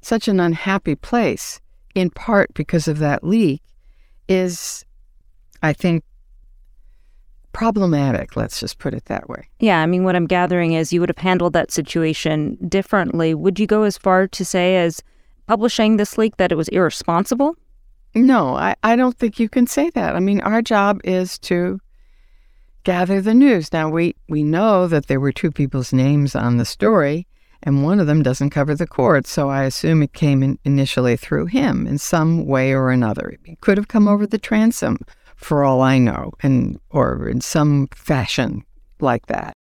such 0.00 0.28
an 0.28 0.40
unhappy 0.40 0.94
place, 0.94 1.60
in 1.94 2.10
part 2.10 2.52
because 2.54 2.88
of 2.88 2.98
that 2.98 3.24
leak, 3.24 3.62
is, 4.28 4.84
I 5.62 5.72
think, 5.72 6.04
problematic. 7.52 8.34
Let's 8.34 8.60
just 8.60 8.78
put 8.78 8.94
it 8.94 9.04
that 9.06 9.28
way. 9.28 9.48
Yeah, 9.60 9.80
I 9.80 9.86
mean, 9.86 10.04
what 10.04 10.16
I'm 10.16 10.26
gathering 10.26 10.72
is 10.72 10.92
you 10.92 11.00
would 11.00 11.10
have 11.10 11.18
handled 11.18 11.52
that 11.52 11.70
situation 11.70 12.56
differently. 12.68 13.34
Would 13.34 13.58
you 13.58 13.66
go 13.66 13.82
as 13.82 13.98
far 13.98 14.26
to 14.26 14.44
say 14.44 14.76
as 14.78 15.02
publishing 15.46 15.96
this 15.96 16.16
leak 16.16 16.36
that 16.38 16.52
it 16.52 16.56
was 16.56 16.68
irresponsible? 16.68 17.56
No, 18.14 18.54
I, 18.56 18.74
I 18.82 18.96
don't 18.96 19.16
think 19.16 19.38
you 19.38 19.48
can 19.48 19.66
say 19.66 19.90
that. 19.90 20.14
I 20.14 20.20
mean, 20.20 20.40
our 20.40 20.62
job 20.62 21.00
is 21.04 21.38
to 21.40 21.78
gather 22.84 23.20
the 23.20 23.34
news. 23.34 23.72
Now, 23.72 23.88
we, 23.88 24.14
we 24.28 24.42
know 24.42 24.86
that 24.86 25.06
there 25.06 25.20
were 25.20 25.32
two 25.32 25.50
people's 25.50 25.92
names 25.92 26.34
on 26.34 26.56
the 26.56 26.64
story, 26.64 27.26
and 27.62 27.84
one 27.84 28.00
of 28.00 28.06
them 28.06 28.22
doesn't 28.22 28.50
cover 28.50 28.74
the 28.74 28.86
court, 28.86 29.26
so 29.26 29.48
I 29.48 29.64
assume 29.64 30.02
it 30.02 30.12
came 30.12 30.42
in 30.42 30.58
initially 30.64 31.16
through 31.16 31.46
him 31.46 31.86
in 31.86 31.98
some 31.98 32.46
way 32.46 32.72
or 32.72 32.90
another. 32.90 33.36
It 33.44 33.60
could 33.60 33.76
have 33.76 33.88
come 33.88 34.08
over 34.08 34.26
the 34.26 34.38
transom, 34.38 34.98
for 35.36 35.64
all 35.64 35.80
I 35.80 35.98
know, 35.98 36.32
and 36.42 36.78
or 36.90 37.28
in 37.28 37.40
some 37.40 37.88
fashion 37.94 38.64
like 39.00 39.26
that. 39.26 39.54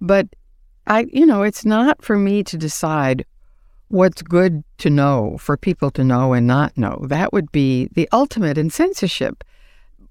But 0.00 0.28
I, 0.86 1.06
you 1.12 1.26
know, 1.26 1.42
it's 1.42 1.64
not 1.64 2.02
for 2.02 2.18
me 2.18 2.42
to 2.44 2.56
decide 2.56 3.24
what's 3.88 4.22
good 4.22 4.64
to 4.78 4.90
know 4.90 5.36
for 5.38 5.56
people 5.56 5.90
to 5.92 6.04
know 6.04 6.32
and 6.32 6.46
not 6.46 6.76
know. 6.76 7.04
That 7.06 7.32
would 7.32 7.52
be 7.52 7.88
the 7.92 8.08
ultimate 8.12 8.58
in 8.58 8.70
censorship, 8.70 9.44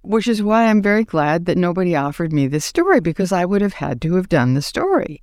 which 0.01 0.27
is 0.27 0.41
why 0.41 0.65
I'm 0.65 0.81
very 0.81 1.03
glad 1.03 1.45
that 1.45 1.57
nobody 1.57 1.95
offered 1.95 2.31
me 2.31 2.47
this 2.47 2.65
story 2.65 2.99
because 2.99 3.31
I 3.31 3.45
would 3.45 3.61
have 3.61 3.73
had 3.73 4.01
to 4.03 4.15
have 4.15 4.29
done 4.29 4.53
the 4.53 4.61
story. 4.61 5.21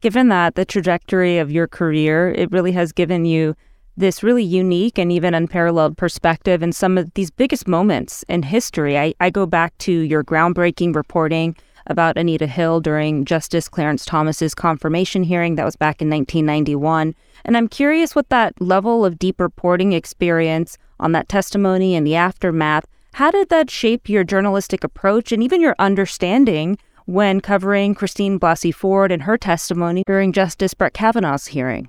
Given 0.00 0.28
that 0.28 0.54
the 0.54 0.64
trajectory 0.64 1.38
of 1.38 1.50
your 1.50 1.66
career, 1.66 2.30
it 2.30 2.52
really 2.52 2.72
has 2.72 2.92
given 2.92 3.24
you 3.24 3.54
this 3.96 4.22
really 4.22 4.44
unique 4.44 4.98
and 4.98 5.10
even 5.10 5.34
unparalleled 5.34 5.98
perspective 5.98 6.62
in 6.62 6.72
some 6.72 6.96
of 6.96 7.12
these 7.14 7.32
biggest 7.32 7.66
moments 7.66 8.24
in 8.28 8.44
history. 8.44 8.96
I, 8.96 9.14
I 9.18 9.30
go 9.30 9.44
back 9.44 9.76
to 9.78 9.92
your 9.92 10.22
groundbreaking 10.22 10.94
reporting 10.94 11.56
about 11.88 12.16
Anita 12.16 12.46
Hill 12.46 12.80
during 12.80 13.24
Justice 13.24 13.68
Clarence 13.68 14.04
Thomas's 14.04 14.54
confirmation 14.54 15.24
hearing 15.24 15.56
that 15.56 15.64
was 15.64 15.74
back 15.74 16.00
in 16.00 16.08
1991 16.10 17.14
and 17.44 17.56
I'm 17.56 17.68
curious 17.68 18.14
what 18.14 18.28
that 18.28 18.60
level 18.60 19.04
of 19.04 19.18
deep 19.18 19.40
reporting 19.40 19.92
experience 19.92 20.76
on 21.00 21.12
that 21.12 21.28
testimony 21.28 21.94
and 21.94 22.06
the 22.06 22.14
aftermath, 22.14 22.86
how 23.14 23.30
did 23.30 23.48
that 23.48 23.70
shape 23.70 24.08
your 24.08 24.24
journalistic 24.24 24.84
approach 24.84 25.32
and 25.32 25.42
even 25.42 25.60
your 25.60 25.74
understanding 25.78 26.78
when 27.08 27.40
covering 27.40 27.94
Christine 27.94 28.38
Blasey 28.38 28.74
Ford 28.74 29.10
and 29.10 29.22
her 29.22 29.38
testimony 29.38 30.02
during 30.06 30.30
Justice 30.30 30.74
Brett 30.74 30.92
Kavanaugh's 30.92 31.46
hearing? 31.46 31.88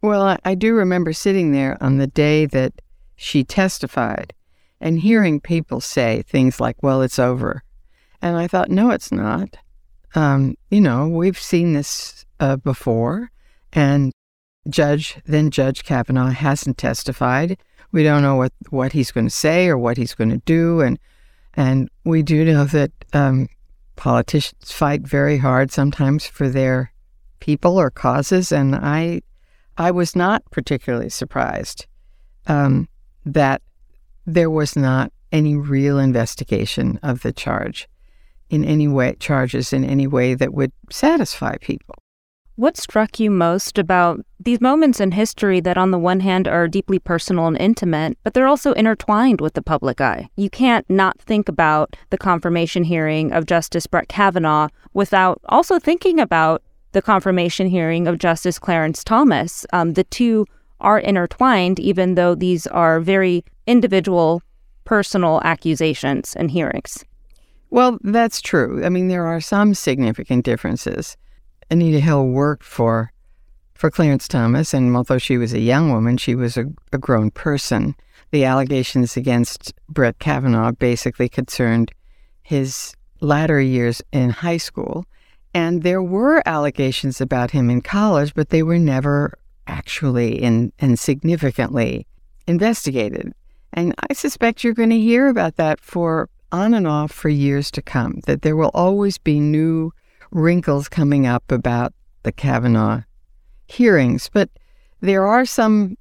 Well, 0.00 0.38
I 0.42 0.54
do 0.54 0.72
remember 0.72 1.12
sitting 1.12 1.52
there 1.52 1.76
on 1.82 1.98
the 1.98 2.06
day 2.06 2.46
that 2.46 2.72
she 3.14 3.44
testified 3.44 4.32
and 4.80 4.98
hearing 4.98 5.38
people 5.38 5.82
say 5.82 6.22
things 6.22 6.60
like, 6.60 6.82
well, 6.82 7.02
it's 7.02 7.18
over. 7.18 7.62
And 8.22 8.38
I 8.38 8.46
thought, 8.48 8.70
no, 8.70 8.88
it's 8.90 9.12
not. 9.12 9.54
Um, 10.14 10.56
you 10.70 10.80
know, 10.80 11.08
we've 11.08 11.38
seen 11.38 11.74
this 11.74 12.24
uh, 12.40 12.56
before. 12.56 13.30
And 13.74 14.14
Judge, 14.66 15.18
then 15.26 15.50
Judge 15.50 15.84
Kavanaugh 15.84 16.30
hasn't 16.30 16.78
testified. 16.78 17.58
We 17.92 18.02
don't 18.02 18.22
know 18.22 18.36
what, 18.36 18.54
what 18.70 18.92
he's 18.92 19.12
going 19.12 19.26
to 19.26 19.30
say 19.30 19.68
or 19.68 19.76
what 19.76 19.98
he's 19.98 20.14
going 20.14 20.30
to 20.30 20.38
do. 20.38 20.80
And, 20.80 20.98
and 21.52 21.90
we 22.04 22.22
do 22.22 22.46
know 22.46 22.64
that 22.64 22.92
um, 23.12 23.48
politicians 23.96 24.72
fight 24.72 25.02
very 25.02 25.38
hard 25.38 25.70
sometimes 25.70 26.26
for 26.26 26.48
their 26.48 26.92
people 27.40 27.78
or 27.78 27.90
causes. 27.90 28.52
And 28.52 28.74
I, 28.74 29.22
I 29.76 29.90
was 29.90 30.16
not 30.16 30.42
particularly 30.50 31.08
surprised 31.08 31.86
um, 32.46 32.88
that 33.24 33.62
there 34.26 34.50
was 34.50 34.76
not 34.76 35.12
any 35.30 35.56
real 35.56 35.98
investigation 35.98 36.98
of 37.02 37.22
the 37.22 37.32
charge 37.32 37.88
in 38.50 38.64
any 38.64 38.86
way, 38.86 39.14
charges 39.18 39.72
in 39.72 39.84
any 39.84 40.06
way 40.06 40.34
that 40.34 40.52
would 40.52 40.72
satisfy 40.90 41.56
people. 41.60 41.96
What 42.56 42.76
struck 42.76 43.18
you 43.18 43.30
most 43.30 43.78
about 43.78 44.20
these 44.38 44.60
moments 44.60 45.00
in 45.00 45.12
history 45.12 45.58
that, 45.60 45.78
on 45.78 45.90
the 45.90 45.98
one 45.98 46.20
hand, 46.20 46.46
are 46.46 46.68
deeply 46.68 46.98
personal 46.98 47.46
and 47.46 47.56
intimate, 47.56 48.18
but 48.24 48.34
they're 48.34 48.46
also 48.46 48.72
intertwined 48.74 49.40
with 49.40 49.54
the 49.54 49.62
public 49.62 50.02
eye? 50.02 50.28
You 50.36 50.50
can't 50.50 50.88
not 50.90 51.18
think 51.18 51.48
about 51.48 51.96
the 52.10 52.18
confirmation 52.18 52.84
hearing 52.84 53.32
of 53.32 53.46
Justice 53.46 53.86
Brett 53.86 54.08
Kavanaugh 54.08 54.68
without 54.92 55.40
also 55.48 55.78
thinking 55.78 56.20
about 56.20 56.62
the 56.92 57.00
confirmation 57.00 57.68
hearing 57.68 58.06
of 58.06 58.18
Justice 58.18 58.58
Clarence 58.58 59.02
Thomas. 59.02 59.64
Um, 59.72 59.94
the 59.94 60.04
two 60.04 60.44
are 60.78 60.98
intertwined, 60.98 61.80
even 61.80 62.16
though 62.16 62.34
these 62.34 62.66
are 62.66 63.00
very 63.00 63.46
individual, 63.66 64.42
personal 64.84 65.40
accusations 65.42 66.36
and 66.36 66.50
hearings. 66.50 67.02
Well, 67.70 67.98
that's 68.02 68.42
true. 68.42 68.84
I 68.84 68.90
mean, 68.90 69.08
there 69.08 69.24
are 69.24 69.40
some 69.40 69.72
significant 69.72 70.44
differences. 70.44 71.16
Anita 71.70 72.00
Hill 72.00 72.26
worked 72.26 72.64
for 72.64 73.12
for 73.74 73.90
Clarence 73.90 74.28
Thomas, 74.28 74.72
and 74.72 74.94
although 74.94 75.18
she 75.18 75.36
was 75.36 75.52
a 75.52 75.58
young 75.58 75.90
woman, 75.90 76.16
she 76.16 76.36
was 76.36 76.56
a, 76.56 76.66
a 76.92 76.98
grown 76.98 77.32
person. 77.32 77.96
The 78.30 78.44
allegations 78.44 79.16
against 79.16 79.74
Brett 79.88 80.20
Kavanaugh 80.20 80.70
basically 80.70 81.28
concerned 81.28 81.90
his 82.42 82.94
latter 83.20 83.60
years 83.60 84.00
in 84.12 84.30
high 84.30 84.58
school, 84.58 85.04
and 85.52 85.82
there 85.82 86.02
were 86.02 86.42
allegations 86.46 87.20
about 87.20 87.50
him 87.50 87.70
in 87.70 87.80
college, 87.80 88.34
but 88.34 88.50
they 88.50 88.62
were 88.62 88.78
never 88.78 89.36
actually 89.66 90.42
and, 90.42 90.72
and 90.78 90.98
significantly 90.98 92.06
investigated. 92.46 93.32
And 93.72 93.94
I 94.08 94.12
suspect 94.14 94.62
you're 94.62 94.74
going 94.74 94.90
to 94.90 95.00
hear 95.00 95.28
about 95.28 95.56
that 95.56 95.80
for 95.80 96.28
on 96.52 96.74
and 96.74 96.86
off 96.86 97.10
for 97.10 97.30
years 97.30 97.70
to 97.72 97.82
come, 97.82 98.20
that 98.26 98.42
there 98.42 98.56
will 98.56 98.70
always 98.74 99.18
be 99.18 99.40
new 99.40 99.92
wrinkles 100.32 100.88
coming 100.88 101.26
up 101.26 101.52
about 101.52 101.92
the 102.24 102.32
Kavanaugh 102.32 103.02
hearings, 103.66 104.28
but 104.32 104.50
there 105.00 105.26
are 105.26 105.44
some 105.44 105.96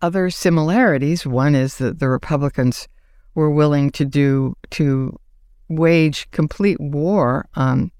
other 0.00 0.30
similarities. 0.30 1.24
One 1.26 1.54
is 1.54 1.78
that 1.78 1.98
the 2.00 2.08
Republicans 2.08 2.88
were 3.34 3.50
willing 3.50 3.90
to 3.92 4.04
do 4.04 4.54
to 4.70 5.18
wage 5.68 6.30
complete 6.32 6.80
war 6.80 7.48
on 7.54 7.90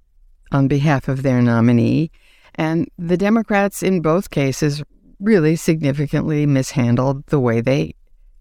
on 0.51 0.69
behalf 0.69 1.09
of 1.09 1.23
their 1.23 1.41
nominee, 1.41 2.11
and 2.57 2.87
the 2.99 3.17
Democrats 3.17 3.83
in 3.83 4.03
both 4.03 4.31
cases 4.31 4.83
really 5.19 5.57
significantly 5.57 6.45
mishandled 6.45 7.25
the 7.27 7.41
way 7.41 7.61
they 7.61 7.95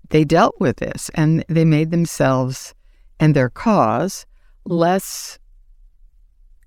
they 0.09 0.25
dealt 0.25 0.55
with 0.59 0.77
this, 0.77 1.09
and 1.13 1.45
they 1.47 1.63
made 1.63 1.91
themselves 1.91 2.73
and 3.19 3.35
their 3.35 3.49
cause 3.49 4.25
less 4.65 5.39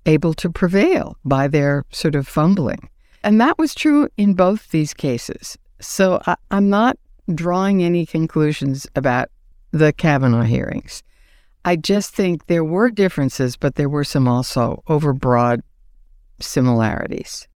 able 0.05 0.33
to 0.35 0.49
prevail 0.49 1.17
by 1.25 1.47
their 1.47 1.85
sort 1.91 2.15
of 2.15 2.27
fumbling. 2.27 2.89
And 3.23 3.41
that 3.41 3.57
was 3.57 3.73
true 3.73 4.09
in 4.17 4.33
both 4.33 4.69
these 4.69 4.93
cases. 4.93 5.57
So 5.79 6.21
I, 6.25 6.35
am 6.51 6.69
not 6.69 6.97
drawing 7.33 7.83
any 7.83 8.05
conclusions 8.05 8.87
about 8.95 9.29
the 9.71 9.91
Kavanaugh 9.91 10.43
hearings. 10.43 11.03
I 11.65 11.75
just 11.75 12.13
think 12.13 12.45
there 12.45 12.63
were 12.63 12.91
differences, 12.91 13.57
but 13.57 13.75
there 13.75 13.89
were 13.89 14.03
some 14.03 14.27
also 14.27 14.83
overbroad 14.87 15.61
similarities. 16.39 17.47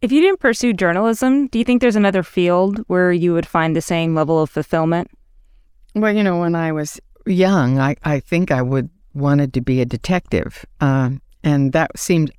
If 0.00 0.12
you 0.12 0.20
didn't 0.20 0.38
pursue 0.38 0.72
journalism, 0.72 1.48
do 1.48 1.58
you 1.58 1.64
think 1.64 1.80
there's 1.80 1.96
another 1.96 2.22
field 2.22 2.78
where 2.86 3.10
you 3.10 3.32
would 3.32 3.46
find 3.46 3.74
the 3.74 3.82
same 3.82 4.14
level 4.14 4.40
of 4.40 4.48
fulfillment? 4.48 5.10
Well, 5.96 6.14
you 6.14 6.22
know, 6.22 6.38
when 6.38 6.54
I 6.54 6.70
was 6.70 7.00
young, 7.26 7.80
I, 7.80 7.96
I 8.04 8.20
think 8.20 8.52
I 8.52 8.62
would 8.62 8.88
wanted 9.14 9.52
to 9.54 9.60
be 9.60 9.80
a 9.80 9.84
detective. 9.84 10.64
Uh, 10.80 11.10
and 11.42 11.72
that 11.72 11.98
seemed 11.98 12.32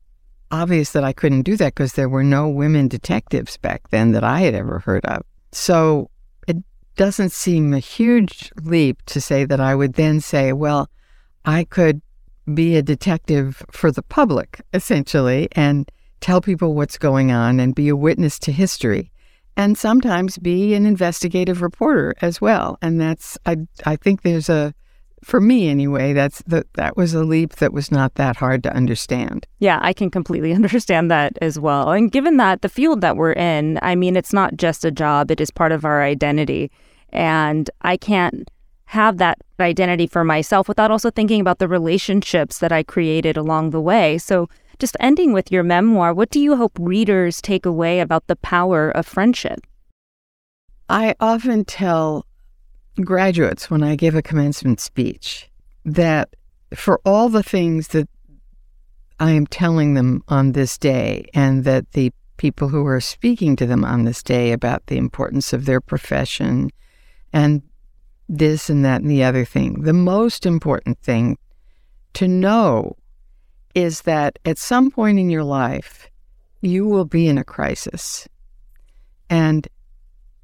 obvious 0.52 0.92
that 0.92 1.04
I 1.04 1.14
couldn't 1.14 1.44
do 1.44 1.56
that 1.58 1.76
because 1.76 1.94
there 1.94 2.10
were 2.10 2.24
no 2.24 2.50
women 2.50 2.88
detectives 2.88 3.58
back 3.58 3.90
then 3.90 4.12
that 4.14 4.24
I 4.24 4.42
had 4.42 4.56
ever 4.56 4.80
heard 4.80 5.06
of. 5.06 5.24
So 5.52 6.10
it 6.48 6.58
doesn't 6.96 7.32
seem 7.32 7.74
a 7.74 7.80
huge 7.80 8.52
leap 8.64 9.02
to 9.08 9.22
say 9.22 9.46
that 9.46 9.60
I 9.60 9.76
would 9.76 9.94
then 9.94 10.20
say, 10.20 10.54
well, 10.54 10.90
I 11.46 11.64
could 11.64 12.02
be 12.54 12.76
a 12.76 12.82
detective 12.82 13.64
for 13.72 13.92
the 13.92 14.02
public, 14.02 14.62
essentially, 14.74 15.48
and 15.52 15.90
tell 16.20 16.42
people 16.42 16.74
what's 16.74 16.98
going 16.98 17.32
on 17.32 17.60
and 17.60 17.76
be 17.76 17.90
a 17.90 17.96
witness 17.96 18.40
to 18.40 18.52
history. 18.52 19.12
And 19.56 19.78
sometimes 19.78 20.38
be 20.38 20.74
an 20.74 20.86
investigative 20.86 21.62
reporter 21.62 22.16
as 22.22 22.40
well. 22.40 22.78
And 22.82 23.00
that's, 23.00 23.38
I, 23.46 23.58
I 23.86 23.98
think 23.98 24.22
there's 24.22 24.50
a, 24.50 24.74
for 25.24 25.40
me 25.40 25.70
anyway, 25.70 26.14
that's 26.14 26.42
the, 26.44 26.66
that 26.74 26.98
was 26.98 27.14
a 27.14 27.24
leap 27.24 27.56
that 27.58 27.74
was 27.74 27.92
not 27.92 28.16
that 28.16 28.36
hard 28.36 28.64
to 28.64 28.74
understand. 28.74 29.46
Yeah, 29.60 29.80
I 29.82 29.94
can 29.94 30.10
completely 30.10 30.54
understand 30.60 31.12
that 31.12 31.38
as 31.42 31.60
well. 31.60 31.92
And 31.92 32.12
given 32.12 32.38
that 32.38 32.62
the 32.62 32.70
field 32.70 33.02
that 33.02 33.18
we're 33.18 33.34
in, 33.34 33.80
I 33.82 33.96
mean, 33.96 34.16
it's 34.16 34.34
not 34.34 34.58
just 34.58 34.86
a 34.86 34.92
job, 34.92 35.32
it 35.32 35.42
is 35.42 35.52
part 35.52 35.72
of 35.72 35.86
our 35.86 36.04
identity. 36.04 36.72
And 37.12 37.70
I 37.82 37.98
can't 37.98 38.50
have 38.86 39.18
that 39.18 39.38
identity 39.60 40.08
for 40.08 40.24
myself 40.24 40.68
without 40.68 40.90
also 40.90 41.12
thinking 41.12 41.42
about 41.42 41.60
the 41.60 41.68
relationships 41.68 42.60
that 42.60 42.72
I 42.72 42.82
created 42.82 43.38
along 43.38 43.70
the 43.70 43.82
way. 43.82 44.18
So, 44.18 44.50
just 44.80 44.96
ending 45.00 45.34
with 45.34 45.52
your 45.52 45.62
memoir, 45.62 46.14
what 46.14 46.30
do 46.30 46.40
you 46.40 46.56
hope 46.56 46.72
readers 46.80 47.42
take 47.42 47.66
away 47.66 48.00
about 48.00 48.28
the 48.28 48.38
power 48.38 48.90
of 48.90 49.06
friendship? 49.06 49.60
I 50.88 51.14
often 51.20 51.66
tell 51.66 52.26
graduates 53.06 53.70
when 53.70 53.84
I 53.84 53.96
give 53.96 54.16
a 54.16 54.22
commencement 54.22 54.80
speech 54.80 55.50
that 55.86 56.36
for 56.74 57.00
all 57.06 57.30
the 57.30 57.44
things 57.44 57.90
that 57.90 58.08
I 59.20 59.32
am 59.32 59.48
telling 59.48 59.96
them 59.96 60.24
on 60.28 60.54
this 60.54 60.78
day, 60.78 61.26
and 61.34 61.66
that 61.66 61.92
the 61.92 62.14
people 62.38 62.70
who 62.70 62.86
are 62.86 63.02
speaking 63.02 63.56
to 63.58 63.66
them 63.66 63.84
on 63.84 64.06
this 64.06 64.24
day 64.24 64.54
about 64.54 64.86
the 64.88 64.98
importance 64.98 65.52
of 65.52 65.66
their 65.66 65.82
profession 65.82 66.70
and 67.34 67.62
this 68.30 68.70
and 68.70 68.86
that 68.86 69.02
and 69.02 69.12
the 69.12 69.24
other 69.24 69.44
thing, 69.44 69.82
the 69.82 69.94
most 69.94 70.46
important 70.46 70.98
thing 71.00 71.38
to 72.14 72.28
know 72.28 72.96
is 73.76 74.02
that 74.04 74.40
at 74.46 74.58
some 74.58 74.90
point 74.90 75.20
in 75.20 75.30
your 75.30 75.44
life, 75.44 76.10
you 76.62 76.88
will 76.88 77.06
be 77.06 77.28
in 77.28 77.38
a 77.38 77.44
crisis. 77.44 78.28
And 79.30 79.68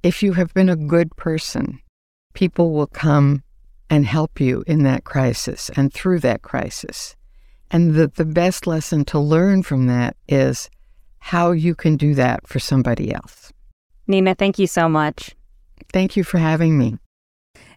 if 0.04 0.22
you 0.22 0.34
have 0.34 0.54
been 0.54 0.70
a 0.70 0.76
good 0.76 1.16
person, 1.16 1.80
people 2.36 2.74
will 2.74 2.88
come 2.88 3.44
and 3.90 4.06
help 4.06 4.40
you 4.40 4.64
in 4.68 4.84
that 4.84 5.04
crisis 5.04 5.72
and 5.76 5.92
through 5.92 6.20
that 6.20 6.42
crisis. 6.42 7.16
And 7.72 7.96
the, 7.96 8.08
the 8.08 8.26
best 8.26 8.68
lesson 8.68 9.06
to 9.06 9.20
learn 9.20 9.64
from 9.64 9.88
that 9.88 10.16
is 10.28 10.70
how 11.20 11.52
you 11.52 11.74
can 11.74 11.98
do 11.98 12.14
that 12.14 12.48
for 12.48 12.60
somebody 12.60 13.14
else. 13.14 13.52
Nina, 14.08 14.36
thank 14.36 14.60
you 14.60 14.68
so 14.68 14.88
much. 14.88 15.36
Thank 15.92 16.16
you 16.16 16.24
for 16.24 16.38
having 16.38 16.78
me. 16.78 16.98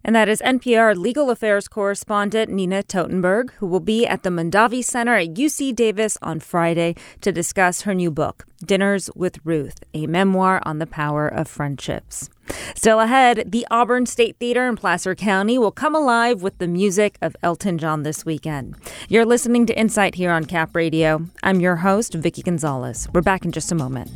And 0.04 0.14
that 0.14 0.28
is 0.28 0.40
NPR 0.42 0.96
legal 0.96 1.30
affairs 1.30 1.68
correspondent 1.68 2.50
Nina 2.50 2.82
Totenberg, 2.82 3.50
who 3.58 3.66
will 3.66 3.80
be 3.80 4.06
at 4.06 4.22
the 4.22 4.30
Mondavi 4.30 4.82
Center 4.82 5.16
at 5.16 5.34
UC 5.34 5.74
Davis 5.74 6.16
on 6.22 6.40
Friday 6.40 6.94
to 7.20 7.32
discuss 7.32 7.82
her 7.82 7.94
new 7.94 8.10
book, 8.10 8.46
Dinners 8.64 9.10
with 9.14 9.38
Ruth, 9.44 9.80
a 9.94 10.06
memoir 10.06 10.62
on 10.64 10.78
the 10.78 10.86
power 10.86 11.28
of 11.28 11.48
friendships. 11.48 12.30
Still 12.74 13.00
ahead, 13.00 13.44
the 13.46 13.66
Auburn 13.70 14.06
State 14.06 14.36
Theater 14.38 14.66
in 14.68 14.76
Placer 14.76 15.14
County 15.14 15.58
will 15.58 15.70
come 15.70 15.94
alive 15.94 16.42
with 16.42 16.58
the 16.58 16.68
music 16.68 17.18
of 17.20 17.36
Elton 17.42 17.78
John 17.78 18.02
this 18.02 18.24
weekend. 18.24 18.76
You're 19.08 19.26
listening 19.26 19.66
to 19.66 19.78
Insight 19.78 20.14
here 20.14 20.30
on 20.30 20.44
Cap 20.44 20.74
Radio. 20.74 21.26
I'm 21.42 21.60
your 21.60 21.76
host, 21.76 22.14
Vicki 22.14 22.42
Gonzalez. 22.42 23.08
We're 23.12 23.22
back 23.22 23.44
in 23.44 23.52
just 23.52 23.72
a 23.72 23.74
moment. 23.74 24.10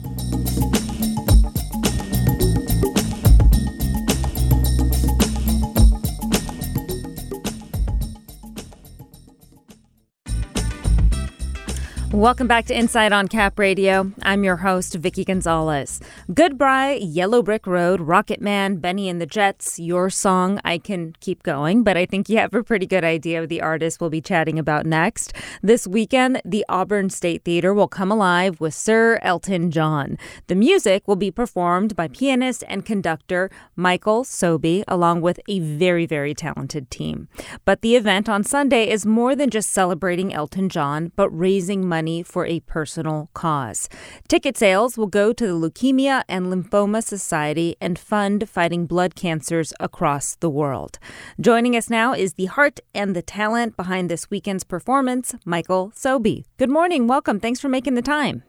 Welcome 12.12 12.46
back 12.46 12.66
to 12.66 12.76
Insight 12.76 13.10
on 13.10 13.26
Cap 13.26 13.58
Radio. 13.58 14.12
I'm 14.22 14.44
your 14.44 14.56
host, 14.56 14.96
Vicki 14.96 15.24
Gonzalez. 15.24 15.98
Goodbye, 16.34 16.98
Yellow 17.00 17.42
Brick 17.42 17.66
Road, 17.66 18.02
Rocket 18.02 18.42
Man, 18.42 18.76
Bennie 18.76 19.08
and 19.08 19.18
the 19.18 19.24
Jets, 19.24 19.80
your 19.80 20.10
song. 20.10 20.60
I 20.62 20.76
can 20.76 21.16
keep 21.20 21.42
going, 21.42 21.82
but 21.82 21.96
I 21.96 22.04
think 22.04 22.28
you 22.28 22.36
have 22.36 22.52
a 22.52 22.62
pretty 22.62 22.84
good 22.84 23.02
idea 23.02 23.42
of 23.42 23.48
the 23.48 23.62
artist 23.62 23.98
we'll 23.98 24.10
be 24.10 24.20
chatting 24.20 24.58
about 24.58 24.84
next. 24.84 25.32
This 25.62 25.86
weekend, 25.86 26.42
the 26.44 26.66
Auburn 26.68 27.08
State 27.08 27.44
Theater 27.44 27.72
will 27.72 27.88
come 27.88 28.12
alive 28.12 28.60
with 28.60 28.74
Sir 28.74 29.18
Elton 29.22 29.70
John. 29.70 30.18
The 30.48 30.54
music 30.54 31.08
will 31.08 31.16
be 31.16 31.30
performed 31.30 31.96
by 31.96 32.08
pianist 32.08 32.62
and 32.68 32.84
conductor 32.84 33.50
Michael 33.74 34.22
Sobey, 34.22 34.84
along 34.86 35.22
with 35.22 35.40
a 35.48 35.60
very, 35.60 36.04
very 36.04 36.34
talented 36.34 36.90
team. 36.90 37.28
But 37.64 37.80
the 37.80 37.96
event 37.96 38.28
on 38.28 38.44
Sunday 38.44 38.90
is 38.90 39.06
more 39.06 39.34
than 39.34 39.48
just 39.48 39.70
celebrating 39.70 40.34
Elton 40.34 40.68
John, 40.68 41.10
but 41.16 41.30
raising 41.30 41.88
money 41.88 42.01
money 42.02 42.22
for 42.24 42.44
a 42.46 42.58
personal 42.60 43.30
cause. 43.32 43.88
Ticket 44.26 44.56
sales 44.58 44.98
will 44.98 45.06
go 45.06 45.32
to 45.32 45.46
the 45.46 45.52
Leukemia 45.52 46.24
and 46.28 46.46
Lymphoma 46.46 47.00
Society 47.00 47.76
and 47.80 47.96
fund 47.96 48.48
fighting 48.48 48.86
blood 48.86 49.14
cancers 49.14 49.72
across 49.78 50.34
the 50.40 50.50
world. 50.50 50.98
Joining 51.40 51.76
us 51.76 51.88
now 51.88 52.12
is 52.12 52.34
the 52.34 52.46
heart 52.46 52.80
and 52.92 53.14
the 53.14 53.22
talent 53.22 53.76
behind 53.76 54.10
this 54.10 54.28
weekend's 54.30 54.64
performance, 54.64 55.36
Michael 55.44 55.92
Sobey. 55.94 56.44
Good 56.56 56.70
morning. 56.70 57.06
Welcome. 57.06 57.38
Thanks 57.38 57.60
for 57.60 57.68
making 57.68 57.94
the 57.94 58.02
time. 58.02 58.42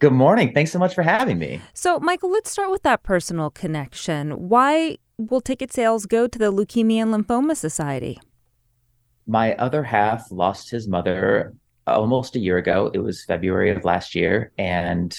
Good 0.00 0.12
morning. 0.12 0.52
Thanks 0.52 0.72
so 0.72 0.80
much 0.80 0.94
for 0.94 1.02
having 1.02 1.38
me. 1.38 1.60
So, 1.74 2.00
Michael, 2.00 2.32
let's 2.32 2.50
start 2.50 2.72
with 2.72 2.82
that 2.82 3.04
personal 3.04 3.50
connection. 3.50 4.48
Why 4.48 4.98
will 5.16 5.40
ticket 5.40 5.72
sales 5.72 6.06
go 6.06 6.26
to 6.26 6.38
the 6.38 6.52
Leukemia 6.52 7.02
and 7.02 7.14
Lymphoma 7.14 7.56
Society? 7.56 8.18
My 9.28 9.54
other 9.54 9.84
half 9.84 10.30
lost 10.32 10.70
his 10.70 10.88
mother 10.88 11.54
almost 11.86 12.36
a 12.36 12.40
year 12.40 12.58
ago. 12.58 12.90
It 12.92 12.98
was 12.98 13.24
February 13.24 13.70
of 13.70 13.84
last 13.84 14.14
year, 14.14 14.52
and 14.58 15.16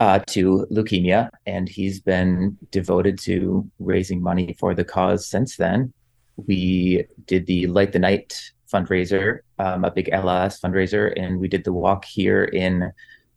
uh, 0.00 0.18
to 0.26 0.66
leukemia, 0.70 1.30
and 1.46 1.68
he's 1.68 2.00
been 2.00 2.58
devoted 2.70 3.18
to 3.20 3.70
raising 3.78 4.20
money 4.20 4.56
for 4.58 4.74
the 4.74 4.84
cause 4.84 5.26
since 5.26 5.56
then. 5.56 5.92
We 6.36 7.04
did 7.26 7.46
the 7.46 7.68
Light 7.68 7.92
the 7.92 8.00
Night 8.00 8.52
fundraiser, 8.72 9.40
um, 9.58 9.84
a 9.84 9.90
big 9.90 10.08
LS 10.10 10.58
fundraiser, 10.60 11.12
and 11.16 11.38
we 11.38 11.46
did 11.46 11.62
the 11.64 11.72
walk 11.72 12.04
here 12.04 12.42
in 12.44 12.90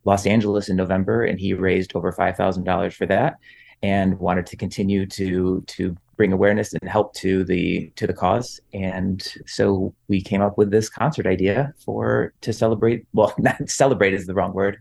Los 0.06 0.26
Angeles 0.26 0.70
in 0.70 0.76
November, 0.76 1.24
and 1.24 1.40
he 1.40 1.54
raised 1.54 1.96
over 1.96 2.12
five 2.12 2.36
thousand 2.36 2.64
dollars 2.64 2.96
for 2.96 3.06
that, 3.06 3.36
and 3.84 4.18
wanted 4.20 4.48
to 4.48 4.58
continue 4.58 5.06
to 5.06 5.62
to 5.68 5.96
bring 6.18 6.32
awareness 6.32 6.74
and 6.74 6.90
help 6.90 7.14
to 7.16 7.44
the 7.44 7.92
to 7.96 8.08
the 8.08 8.14
cause. 8.14 8.60
And 8.74 9.28
so 9.46 9.94
we 10.08 10.22
came 10.22 10.42
up 10.42 10.58
with 10.58 10.72
this 10.72 10.90
concert 10.90 11.28
idea 11.28 11.74
for 11.84 12.34
to 12.42 12.54
celebrate 12.54 13.06
well 13.14 13.34
not 13.40 13.70
celebrate 13.70 14.14
is 14.14 14.26
the 14.26 14.34
wrong 14.34 14.54
word 14.54 14.78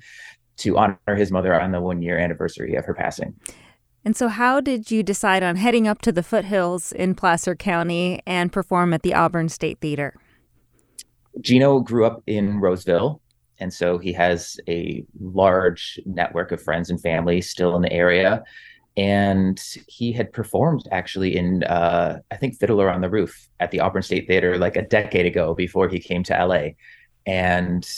to 0.58 0.78
honor 0.78 0.98
his 1.16 1.32
mother 1.32 1.58
on 1.60 1.72
the 1.72 1.80
one 1.80 2.02
year 2.02 2.18
anniversary 2.18 2.74
of 2.74 2.84
her 2.84 2.94
passing. 2.94 3.34
And 4.04 4.14
so 4.14 4.28
how 4.28 4.60
did 4.60 4.90
you 4.90 5.02
decide 5.02 5.42
on 5.42 5.56
heading 5.56 5.88
up 5.88 6.02
to 6.02 6.12
the 6.12 6.22
foothills 6.22 6.92
in 6.92 7.14
placer 7.14 7.56
county 7.56 8.20
and 8.26 8.52
perform 8.52 8.92
at 8.92 9.02
the 9.02 9.14
auburn 9.14 9.48
state 9.48 9.78
theater? 9.80 10.14
Gino 11.40 11.80
grew 11.80 12.04
up 12.04 12.22
in 12.26 12.60
roseville 12.60 13.20
And 13.58 13.72
so 13.72 13.98
he 13.98 14.12
has 14.12 14.58
a 14.68 15.04
large 15.20 15.98
network 16.04 16.52
of 16.52 16.62
friends 16.62 16.90
and 16.90 17.00
family 17.00 17.40
still 17.40 17.74
in 17.76 17.82
the 17.82 17.92
area. 17.92 18.42
And 18.96 19.60
he 19.88 20.12
had 20.12 20.32
performed 20.32 20.86
actually 20.92 21.36
in, 21.36 21.64
uh, 21.64 22.20
I 22.30 22.36
think, 22.36 22.58
Fiddler 22.58 22.90
on 22.90 23.00
the 23.00 23.10
Roof 23.10 23.48
at 23.58 23.72
the 23.72 23.80
Auburn 23.80 24.02
State 24.02 24.28
Theater 24.28 24.56
like 24.56 24.76
a 24.76 24.82
decade 24.82 25.26
ago 25.26 25.52
before 25.54 25.88
he 25.88 25.98
came 25.98 26.22
to 26.24 26.46
LA. 26.46 26.68
And 27.26 27.88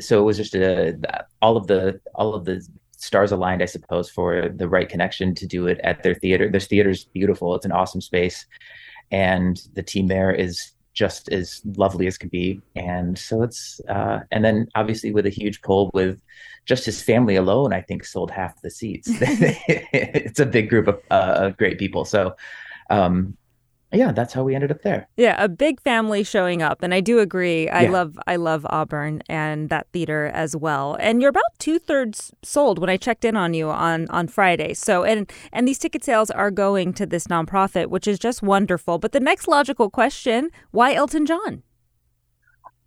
so 0.00 0.20
it 0.20 0.24
was 0.24 0.36
just 0.36 0.54
a, 0.54 0.98
all 1.40 1.56
of 1.56 1.66
the 1.66 2.00
all 2.14 2.34
of 2.34 2.44
the 2.44 2.66
stars 2.96 3.32
aligned, 3.32 3.62
I 3.62 3.66
suppose, 3.66 4.10
for 4.10 4.48
the 4.48 4.68
right 4.68 4.88
connection 4.88 5.34
to 5.36 5.46
do 5.46 5.66
it 5.66 5.78
at 5.82 6.02
their 6.02 6.14
theater. 6.14 6.50
Their 6.50 6.60
theater's 6.60 7.04
beautiful. 7.04 7.54
It's 7.54 7.66
an 7.66 7.72
awesome 7.72 8.00
space. 8.00 8.46
And 9.10 9.60
the 9.74 9.82
team 9.82 10.08
there 10.08 10.32
is 10.32 10.73
just 10.94 11.28
as 11.30 11.60
lovely 11.76 12.06
as 12.06 12.16
can 12.16 12.28
be. 12.28 12.60
And 12.76 13.18
so 13.18 13.42
it's, 13.42 13.80
uh, 13.88 14.20
and 14.30 14.44
then 14.44 14.68
obviously 14.74 15.12
with 15.12 15.26
a 15.26 15.30
huge 15.30 15.60
pull 15.60 15.90
with 15.92 16.22
just 16.64 16.86
his 16.86 17.02
family 17.02 17.36
alone, 17.36 17.72
I 17.72 17.82
think 17.82 18.04
sold 18.04 18.30
half 18.30 18.60
the 18.62 18.70
seats. 18.70 19.08
it's 19.20 20.40
a 20.40 20.46
big 20.46 20.70
group 20.70 20.88
of 20.88 21.00
uh, 21.10 21.50
great 21.50 21.78
people. 21.78 22.04
So, 22.04 22.36
um, 22.90 23.36
yeah, 23.94 24.12
that's 24.12 24.32
how 24.32 24.42
we 24.42 24.54
ended 24.54 24.70
up 24.70 24.82
there. 24.82 25.08
Yeah, 25.16 25.42
a 25.42 25.48
big 25.48 25.80
family 25.80 26.24
showing 26.24 26.62
up, 26.62 26.82
and 26.82 26.92
I 26.92 27.00
do 27.00 27.18
agree. 27.20 27.68
I 27.68 27.82
yeah. 27.82 27.90
love 27.90 28.18
I 28.26 28.36
love 28.36 28.66
Auburn 28.68 29.22
and 29.28 29.68
that 29.68 29.86
theater 29.92 30.26
as 30.26 30.56
well. 30.56 30.96
And 31.00 31.20
you're 31.20 31.30
about 31.30 31.44
two 31.58 31.78
thirds 31.78 32.32
sold 32.42 32.78
when 32.78 32.90
I 32.90 32.96
checked 32.96 33.24
in 33.24 33.36
on 33.36 33.54
you 33.54 33.70
on 33.70 34.08
on 34.10 34.28
Friday. 34.28 34.74
So 34.74 35.04
and 35.04 35.30
and 35.52 35.68
these 35.68 35.78
ticket 35.78 36.04
sales 36.04 36.30
are 36.30 36.50
going 36.50 36.92
to 36.94 37.06
this 37.06 37.26
nonprofit, 37.28 37.86
which 37.86 38.06
is 38.06 38.18
just 38.18 38.42
wonderful. 38.42 38.98
But 38.98 39.12
the 39.12 39.20
next 39.20 39.48
logical 39.48 39.90
question: 39.90 40.50
Why 40.70 40.94
Elton 40.94 41.26
John? 41.26 41.62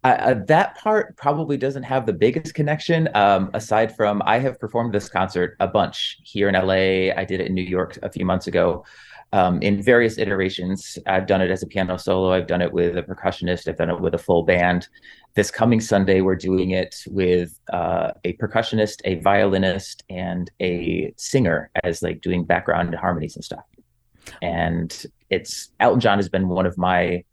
Uh, 0.03 0.35
that 0.45 0.77
part 0.77 1.17
probably 1.17 1.57
doesn't 1.57 1.83
have 1.83 2.05
the 2.05 2.13
biggest 2.13 2.53
connection. 2.53 3.09
Um, 3.13 3.49
aside 3.53 3.93
from, 3.95 4.21
I 4.25 4.39
have 4.39 4.59
performed 4.59 4.93
this 4.93 5.09
concert 5.09 5.57
a 5.59 5.67
bunch 5.67 6.19
here 6.23 6.47
in 6.47 6.53
LA. 6.53 7.13
I 7.13 7.25
did 7.27 7.41
it 7.41 7.47
in 7.47 7.53
New 7.53 7.63
York 7.63 7.97
a 8.03 8.09
few 8.09 8.25
months 8.25 8.47
ago 8.47 8.85
um, 9.33 9.61
in 9.61 9.81
various 9.81 10.17
iterations. 10.17 10.97
I've 11.05 11.27
done 11.27 11.41
it 11.41 11.51
as 11.51 11.63
a 11.63 11.67
piano 11.67 11.97
solo. 11.97 12.31
I've 12.31 12.47
done 12.47 12.61
it 12.61 12.71
with 12.71 12.97
a 12.97 13.03
percussionist. 13.03 13.67
I've 13.67 13.77
done 13.77 13.89
it 13.89 13.99
with 13.99 14.13
a 14.13 14.17
full 14.17 14.43
band. 14.43 14.87
This 15.35 15.51
coming 15.51 15.81
Sunday, 15.81 16.21
we're 16.21 16.35
doing 16.35 16.71
it 16.71 17.03
with 17.07 17.59
uh, 17.71 18.11
a 18.23 18.33
percussionist, 18.33 19.01
a 19.05 19.15
violinist, 19.15 20.03
and 20.09 20.49
a 20.59 21.13
singer 21.17 21.69
as 21.83 22.01
like 22.01 22.21
doing 22.21 22.43
background 22.43 22.95
harmonies 22.95 23.35
and 23.35 23.45
stuff. 23.45 23.65
And 24.41 25.05
it's 25.29 25.69
Elton 25.79 25.99
John 25.99 26.17
has 26.17 26.29
been 26.29 26.47
one 26.47 26.65
of 26.65 26.77
my 26.77 27.23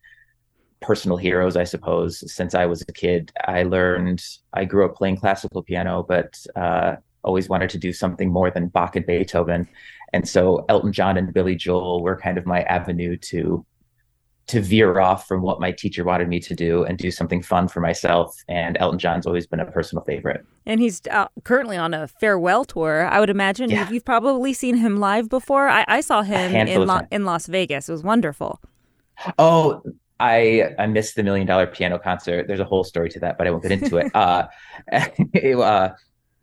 personal 0.80 1.16
heroes, 1.16 1.56
I 1.56 1.64
suppose, 1.64 2.30
since 2.30 2.54
I 2.54 2.66
was 2.66 2.82
a 2.82 2.92
kid. 2.92 3.32
I 3.46 3.62
learned, 3.62 4.22
I 4.52 4.66
grew 4.66 4.84
up 4.84 4.96
playing 4.96 5.16
classical 5.16 5.62
piano, 5.62 6.04
but 6.06 6.38
uh, 6.56 6.96
always 7.22 7.48
wanted 7.48 7.70
to 7.70 7.78
do 7.78 7.92
something 7.92 8.30
more 8.30 8.50
than 8.50 8.68
Bach 8.68 8.94
and 8.94 9.06
Beethoven. 9.06 9.66
And 10.14 10.28
so 10.28 10.64
Elton 10.68 10.92
John 10.92 11.16
and 11.16 11.34
Billy 11.34 11.56
Joel 11.56 12.00
were 12.00 12.16
kind 12.16 12.38
of 12.38 12.46
my 12.46 12.62
avenue 12.62 13.16
to 13.16 13.66
to 14.46 14.60
veer 14.60 15.00
off 15.00 15.26
from 15.26 15.42
what 15.42 15.58
my 15.58 15.72
teacher 15.72 16.04
wanted 16.04 16.28
me 16.28 16.38
to 16.38 16.54
do 16.54 16.84
and 16.84 16.98
do 16.98 17.10
something 17.10 17.42
fun 17.42 17.66
for 17.66 17.80
myself. 17.80 18.36
And 18.46 18.76
Elton 18.78 19.00
John's 19.00 19.26
always 19.26 19.46
been 19.46 19.58
a 19.58 19.64
personal 19.64 20.04
favorite. 20.04 20.44
And 20.66 20.80
he's 20.80 21.00
uh, 21.10 21.26
currently 21.42 21.76
on 21.78 21.94
a 21.94 22.06
farewell 22.06 22.64
tour. 22.64 23.08
I 23.10 23.18
would 23.18 23.30
imagine 23.30 23.70
yeah. 23.70 23.90
you've 23.90 24.04
probably 24.04 24.52
seen 24.52 24.76
him 24.76 25.00
live 25.00 25.28
before. 25.28 25.68
I, 25.68 25.84
I 25.88 26.00
saw 26.00 26.22
him 26.22 26.54
in 26.54 26.86
Lo- 26.86 27.08
in 27.10 27.24
Las 27.24 27.46
Vegas. 27.46 27.88
It 27.88 27.92
was 27.92 28.04
wonderful. 28.04 28.60
Oh, 29.36 29.82
I 30.20 30.74
I 30.78 30.86
missed 30.86 31.16
the 31.16 31.24
million 31.24 31.48
dollar 31.48 31.66
piano 31.66 31.98
concert. 31.98 32.46
There's 32.46 32.60
a 32.60 32.64
whole 32.64 32.84
story 32.84 33.08
to 33.10 33.20
that, 33.20 33.36
but 33.36 33.48
I 33.48 33.50
won't 33.50 33.64
get 33.64 33.72
into 33.72 33.96
it. 33.96 34.10
uh, 34.14 34.46
it 35.32 35.58
uh, 35.58 35.94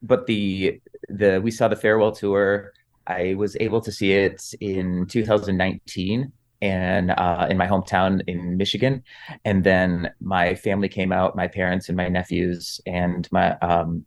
but 0.01 0.25
the 0.25 0.81
the 1.07 1.39
we 1.41 1.51
saw 1.51 1.69
the 1.69 1.77
farewell 1.77 2.11
tour 2.11 2.73
I 3.07 3.35
was 3.35 3.57
able 3.59 3.81
to 3.81 3.91
see 3.91 4.13
it 4.13 4.53
in 4.59 5.05
2019 5.07 6.31
and 6.61 7.11
uh, 7.11 7.47
in 7.49 7.57
my 7.57 7.67
hometown 7.67 8.21
in 8.27 8.57
Michigan. 8.57 9.03
And 9.45 9.63
then 9.63 10.11
my 10.19 10.55
family 10.55 10.89
came 10.89 11.11
out, 11.11 11.35
my 11.35 11.47
parents 11.47 11.89
and 11.89 11.97
my 11.97 12.07
nephews, 12.07 12.79
and 12.85 13.27
my 13.31 13.57
um, 13.59 14.05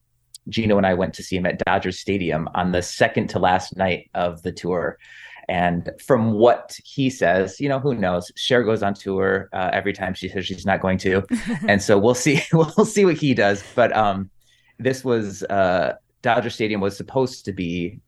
Gino 0.48 0.76
and 0.76 0.86
I 0.86 0.94
went 0.94 1.14
to 1.14 1.22
see 1.22 1.36
him 1.36 1.46
at 1.46 1.58
Dodger 1.64 1.92
Stadium 1.92 2.48
on 2.54 2.72
the 2.72 2.82
second 2.82 3.28
to 3.28 3.38
last 3.38 3.76
night 3.76 4.10
of 4.14 4.42
the 4.42 4.52
tour. 4.52 4.98
And 5.48 5.90
from 6.04 6.32
what 6.32 6.76
he 6.84 7.10
says, 7.10 7.60
you 7.60 7.68
know, 7.68 7.78
who 7.78 7.94
knows? 7.94 8.30
Cher 8.36 8.62
goes 8.62 8.82
on 8.82 8.94
tour 8.94 9.48
uh, 9.52 9.70
every 9.72 9.92
time 9.92 10.14
she 10.14 10.28
says 10.28 10.46
she's 10.46 10.64
not 10.64 10.80
going 10.80 10.98
to, 10.98 11.22
and 11.68 11.82
so 11.82 11.98
we'll 11.98 12.14
see. 12.14 12.40
We'll 12.52 12.86
see 12.86 13.04
what 13.04 13.16
he 13.16 13.34
does. 13.34 13.62
But 13.74 13.94
um, 13.94 14.30
this 14.78 15.04
was 15.04 15.42
uh, 15.44 15.94
Dodger 16.22 16.50
Stadium 16.50 16.80
was 16.80 16.96
supposed 16.96 17.44
to 17.44 17.52
be 17.52 18.00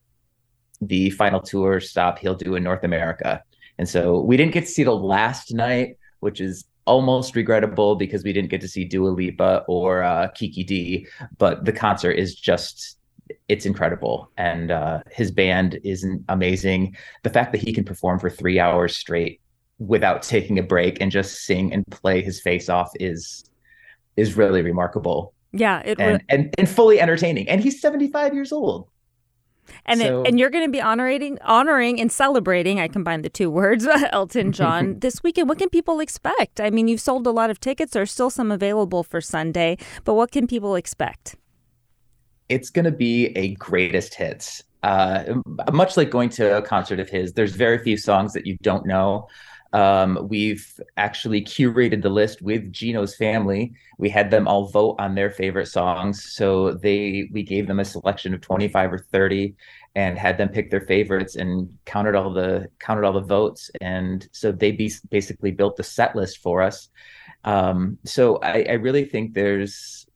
the 0.81 1.11
final 1.11 1.41
tour 1.41 1.81
stop 1.81 2.18
he'll 2.18 2.35
do 2.35 2.55
in 2.55 2.62
North 2.62 2.85
America. 2.85 3.43
And 3.79 3.89
so 3.89 4.20
we 4.20 4.37
didn't 4.37 4.53
get 4.53 4.62
to 4.62 4.70
see 4.70 4.85
the 4.85 4.95
last 4.95 5.53
night, 5.53 5.99
which 6.20 6.41
is 6.41 6.64
almost 6.87 7.35
regrettable 7.35 7.97
because 7.97 8.22
we 8.24 8.33
didn't 8.33 8.51
get 8.51 8.61
to 8.61 8.68
see 8.68 8.85
Dua 8.85 9.09
Lipa 9.09 9.64
or 9.68 10.03
uh, 10.03 10.29
Kiki 10.29 10.64
Dee. 10.64 11.07
But 11.39 11.64
the 11.64 11.72
concert 11.72 12.12
is 12.12 12.35
just, 12.35 12.99
it's 13.49 13.66
incredible. 13.66 14.31
And 14.37 14.70
uh, 14.70 15.01
his 15.11 15.31
band 15.31 15.79
is 15.85 16.07
amazing. 16.29 16.97
The 17.22 17.31
fact 17.31 17.53
that 17.53 17.61
he 17.61 17.72
can 17.72 17.85
perform 17.85 18.18
for 18.18 18.31
three 18.31 18.59
hours 18.59 18.97
straight 18.97 19.41
without 19.79 20.22
taking 20.22 20.59
a 20.59 20.62
break 20.62 21.01
and 21.01 21.11
just 21.11 21.45
sing 21.45 21.72
and 21.72 21.87
play 21.89 22.22
his 22.22 22.41
face 22.41 22.68
off 22.68 22.91
is 22.99 23.51
is 24.16 24.35
really 24.35 24.62
remarkable. 24.62 25.35
Yeah, 25.53 25.83
it 25.85 26.01
and, 26.01 26.22
and 26.29 26.55
and 26.59 26.68
fully 26.68 27.01
entertaining. 27.01 27.49
And 27.49 27.61
he's 27.61 27.81
75 27.81 28.35
years 28.35 28.53
old. 28.53 28.89
And 29.85 30.01
so, 30.01 30.23
it, 30.23 30.29
and 30.29 30.39
you're 30.39 30.51
going 30.51 30.64
to 30.64 30.71
be 30.71 30.81
honoring 30.81 31.39
honoring 31.43 32.01
and 32.01 32.11
celebrating. 32.11 32.81
I 32.81 32.89
combine 32.89 33.23
the 33.23 33.29
two 33.29 33.51
words, 33.51 33.87
Elton 34.12 34.53
John, 34.53 34.99
this 35.01 35.23
weekend. 35.23 35.49
What 35.49 35.59
can 35.59 35.69
people 35.69 36.01
expect? 36.01 36.61
I 36.61 36.71
mean, 36.71 36.89
you've 36.89 37.01
sold 37.01 37.27
a 37.27 37.31
lot 37.31 37.51
of 37.51 37.61
tickets. 37.61 37.93
There's 37.93 38.11
still 38.11 38.31
some 38.31 38.51
available 38.51 39.03
for 39.03 39.21
Sunday, 39.21 39.79
but 40.05 40.14
what 40.14 40.31
can 40.31 40.47
people 40.47 40.75
expect? 40.75 41.37
It's 42.49 42.71
going 42.71 42.85
to 42.85 42.93
be 42.93 43.27
a 43.37 43.55
greatest 43.55 44.14
hits. 44.14 44.62
Uh, 44.83 45.35
much 45.73 45.97
like 45.97 46.11
going 46.11 46.29
to 46.29 46.59
a 46.59 46.62
concert 46.62 47.01
of 47.01 47.09
his, 47.09 47.33
there's 47.33 47.57
very 47.57 47.79
few 47.79 47.97
songs 47.97 48.33
that 48.33 48.47
you 48.47 48.57
don't 48.62 48.87
know. 48.87 49.27
Um, 49.77 50.27
we've 50.31 50.81
actually 50.97 51.43
curated 51.43 52.01
the 52.01 52.09
list 52.09 52.41
with 52.41 52.72
Gino's 52.72 53.14
family. 53.14 53.74
We 53.99 54.09
had 54.09 54.31
them 54.31 54.49
all 54.49 54.68
vote 54.68 54.97
on 54.99 55.14
their 55.14 55.31
favorite 55.31 55.66
songs. 55.66 56.33
So 56.33 56.72
they 56.72 57.29
we 57.31 57.43
gave 57.43 57.66
them 57.66 57.79
a 57.79 57.85
selection 57.85 58.33
of 58.33 58.41
25 58.41 58.95
or 58.95 58.99
30 58.99 59.55
and 59.95 60.18
had 60.18 60.39
them 60.39 60.49
pick 60.49 60.70
their 60.70 60.81
favorites 60.81 61.37
and 61.37 61.68
counted 61.85 62.14
all 62.14 62.33
the 62.33 62.68
counted 62.79 63.05
all 63.05 63.12
the 63.12 63.20
votes. 63.20 63.70
And 63.83 64.27
so 64.33 64.51
they 64.51 64.72
be, 64.72 64.91
basically 65.11 65.51
built 65.51 65.77
the 65.77 65.85
set 65.85 66.16
list 66.16 66.39
for 66.39 66.62
us. 66.62 66.89
Um, 67.45 67.99
so 68.05 68.37
I, 68.37 68.64
I 68.70 68.74
really 68.74 69.05
think 69.05 69.35
there's 69.35 70.07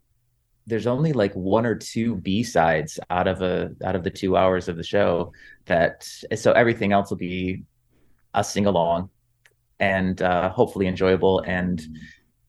there's 0.67 0.87
only 0.87 1.13
like 1.13 1.35
one 1.35 1.67
or 1.67 1.75
two 1.75 2.17
B 2.17 2.45
sides 2.45 2.99
out 3.11 3.29
of 3.29 3.43
a 3.43 3.73
out 3.85 3.95
of 3.95 4.05
the 4.05 4.11
two 4.11 4.39
hours 4.39 4.69
of 4.69 4.79
the 4.79 4.85
show 4.85 5.35
that 5.67 6.09
so 6.35 6.53
everything 6.53 6.93
else 6.93 7.11
will 7.11 7.19
be 7.19 7.63
a 8.33 8.43
sing 8.43 8.65
along 8.65 9.11
and 9.81 10.23
uh, 10.23 10.51
hopefully 10.51 10.87
enjoyable 10.87 11.41
and 11.41 11.83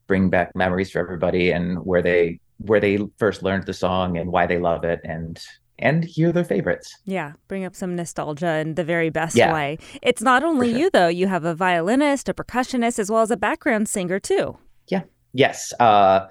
bring 0.08 0.30
back 0.30 0.56
memories 0.56 0.92
for 0.92 1.00
everybody 1.00 1.52
and 1.52 1.80
where 1.86 2.02
they 2.02 2.40
where 2.58 2.80
they 2.80 3.00
first 3.18 3.42
learned 3.42 3.66
the 3.66 3.74
song 3.74 4.18
and 4.18 4.32
why 4.32 4.46
they 4.46 4.60
love 4.60 4.84
it 4.84 5.00
and 5.04 5.44
and 5.80 6.04
hear 6.04 6.32
their 6.32 6.44
favorites. 6.44 6.96
Yeah, 7.06 7.34
bring 7.48 7.66
up 7.66 7.76
some 7.76 7.96
nostalgia 7.96 8.58
in 8.58 8.76
the 8.76 8.84
very 8.84 9.10
best 9.10 9.36
yeah, 9.36 9.52
way. 9.52 9.80
It's 10.04 10.22
not 10.22 10.44
only 10.44 10.70
sure. 10.70 10.80
you 10.80 10.90
though; 10.92 11.08
you 11.08 11.28
have 11.28 11.44
a 11.44 11.56
violinist, 11.56 12.30
a 12.30 12.34
percussionist, 12.34 13.00
as 13.00 13.10
well 13.10 13.22
as 13.22 13.32
a 13.32 13.38
background 13.38 13.90
singer 13.90 14.20
too. 14.20 14.58
Yeah. 14.88 15.04
Yes. 15.34 15.74
Uh, 15.80 16.28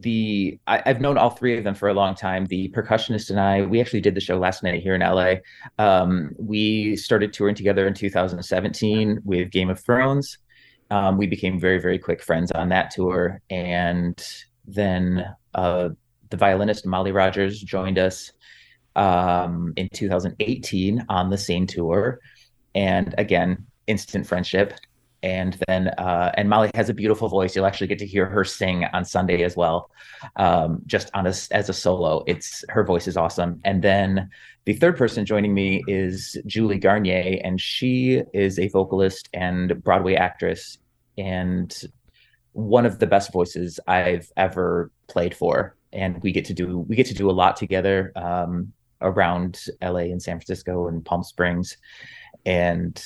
the 0.00 0.58
I, 0.66 0.82
have 0.86 1.00
known 1.00 1.18
all 1.18 1.30
three 1.30 1.56
of 1.56 1.64
them 1.64 1.74
for 1.74 1.88
a 1.88 1.94
long 1.94 2.14
time. 2.14 2.46
The 2.46 2.68
percussionist 2.70 3.30
and 3.30 3.40
I, 3.40 3.62
we 3.62 3.80
actually 3.80 4.00
did 4.00 4.14
the 4.14 4.20
show 4.20 4.38
last 4.38 4.62
night 4.62 4.82
here 4.82 4.94
in 4.94 5.00
LA. 5.00 5.34
Um, 5.78 6.34
we 6.38 6.96
started 6.96 7.32
touring 7.32 7.54
together 7.54 7.86
in 7.86 7.94
2017 7.94 9.20
with 9.24 9.50
Game 9.50 9.70
of 9.70 9.80
Thrones. 9.80 10.38
Um, 10.90 11.18
we 11.18 11.26
became 11.26 11.60
very, 11.60 11.80
very 11.80 11.98
quick 11.98 12.22
friends 12.22 12.50
on 12.52 12.68
that 12.70 12.90
tour, 12.90 13.40
and 13.48 14.20
then 14.66 15.24
uh, 15.54 15.90
the 16.30 16.36
violinist 16.36 16.84
Molly 16.84 17.12
Rogers 17.12 17.60
joined 17.60 17.98
us 17.98 18.32
um, 18.96 19.72
in 19.76 19.88
2018 19.92 21.04
on 21.08 21.30
the 21.30 21.38
same 21.38 21.66
tour, 21.66 22.18
and 22.74 23.14
again, 23.18 23.66
instant 23.86 24.26
friendship 24.26 24.74
and 25.22 25.58
then 25.66 25.88
uh, 25.88 26.32
and 26.34 26.48
Molly 26.48 26.70
has 26.74 26.88
a 26.88 26.94
beautiful 26.94 27.28
voice. 27.28 27.54
You'll 27.54 27.66
actually 27.66 27.88
get 27.88 27.98
to 27.98 28.06
hear 28.06 28.26
her 28.26 28.44
sing 28.44 28.84
on 28.92 29.04
Sunday 29.04 29.42
as 29.42 29.56
well, 29.56 29.90
um, 30.36 30.82
just 30.86 31.10
on 31.14 31.26
a, 31.26 31.34
as 31.50 31.68
a 31.68 31.72
solo. 31.72 32.24
It's 32.26 32.64
her 32.68 32.84
voice 32.84 33.06
is 33.06 33.16
awesome. 33.16 33.60
And 33.64 33.82
then 33.82 34.30
the 34.64 34.74
third 34.74 34.96
person 34.96 35.26
joining 35.26 35.54
me 35.54 35.82
is 35.88 36.36
Julie 36.46 36.78
Garnier, 36.78 37.40
and 37.44 37.60
she 37.60 38.22
is 38.32 38.58
a 38.58 38.68
vocalist 38.68 39.28
and 39.32 39.82
Broadway 39.82 40.14
actress, 40.14 40.78
and 41.18 41.74
one 42.52 42.86
of 42.86 42.98
the 42.98 43.06
best 43.06 43.32
voices 43.32 43.78
I've 43.86 44.30
ever 44.36 44.90
played 45.08 45.34
for. 45.34 45.76
and 45.92 46.22
we 46.22 46.30
get 46.30 46.44
to 46.46 46.54
do 46.54 46.78
we 46.88 46.96
get 46.96 47.06
to 47.06 47.14
do 47.14 47.28
a 47.28 47.32
lot 47.32 47.56
together 47.56 48.12
um, 48.16 48.72
around 49.00 49.64
LA 49.82 50.06
and 50.12 50.22
San 50.22 50.38
Francisco 50.38 50.88
and 50.88 51.04
Palm 51.04 51.22
Springs, 51.24 51.76
and 52.46 53.02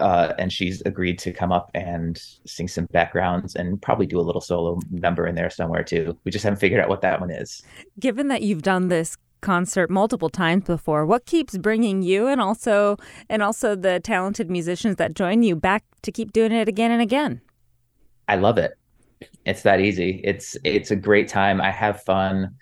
uh, 0.00 0.32
and 0.38 0.52
she's 0.52 0.80
agreed 0.82 1.18
to 1.18 1.32
come 1.32 1.52
up 1.52 1.70
and 1.74 2.20
sing 2.46 2.68
some 2.68 2.86
backgrounds 2.86 3.54
and 3.54 3.80
probably 3.82 4.06
do 4.06 4.18
a 4.18 4.22
little 4.22 4.40
solo 4.40 4.80
number 4.90 5.26
in 5.26 5.34
there 5.34 5.50
somewhere 5.50 5.82
too. 5.82 6.16
We 6.24 6.30
just 6.30 6.44
haven't 6.44 6.60
figured 6.60 6.80
out 6.80 6.88
what 6.88 7.00
that 7.02 7.20
one 7.20 7.30
is. 7.30 7.62
Given 7.98 8.28
that 8.28 8.42
you've 8.42 8.62
done 8.62 8.88
this 8.88 9.16
concert 9.40 9.90
multiple 9.90 10.28
times 10.28 10.64
before, 10.64 11.04
what 11.06 11.26
keeps 11.26 11.56
bringing 11.58 12.02
you 12.02 12.26
and 12.26 12.40
also 12.40 12.96
and 13.28 13.42
also 13.42 13.74
the 13.74 14.00
talented 14.00 14.50
musicians 14.50 14.96
that 14.96 15.14
join 15.14 15.42
you 15.42 15.56
back 15.56 15.84
to 16.02 16.12
keep 16.12 16.32
doing 16.32 16.52
it 16.52 16.68
again 16.68 16.90
and 16.90 17.02
again? 17.02 17.40
I 18.28 18.36
love 18.36 18.58
it. 18.58 18.72
It's 19.46 19.62
that 19.62 19.80
easy. 19.80 20.20
It's 20.22 20.56
it's 20.64 20.90
a 20.90 20.96
great 20.96 21.28
time. 21.28 21.60
I 21.60 21.70
have 21.70 22.02
fun. 22.02 22.54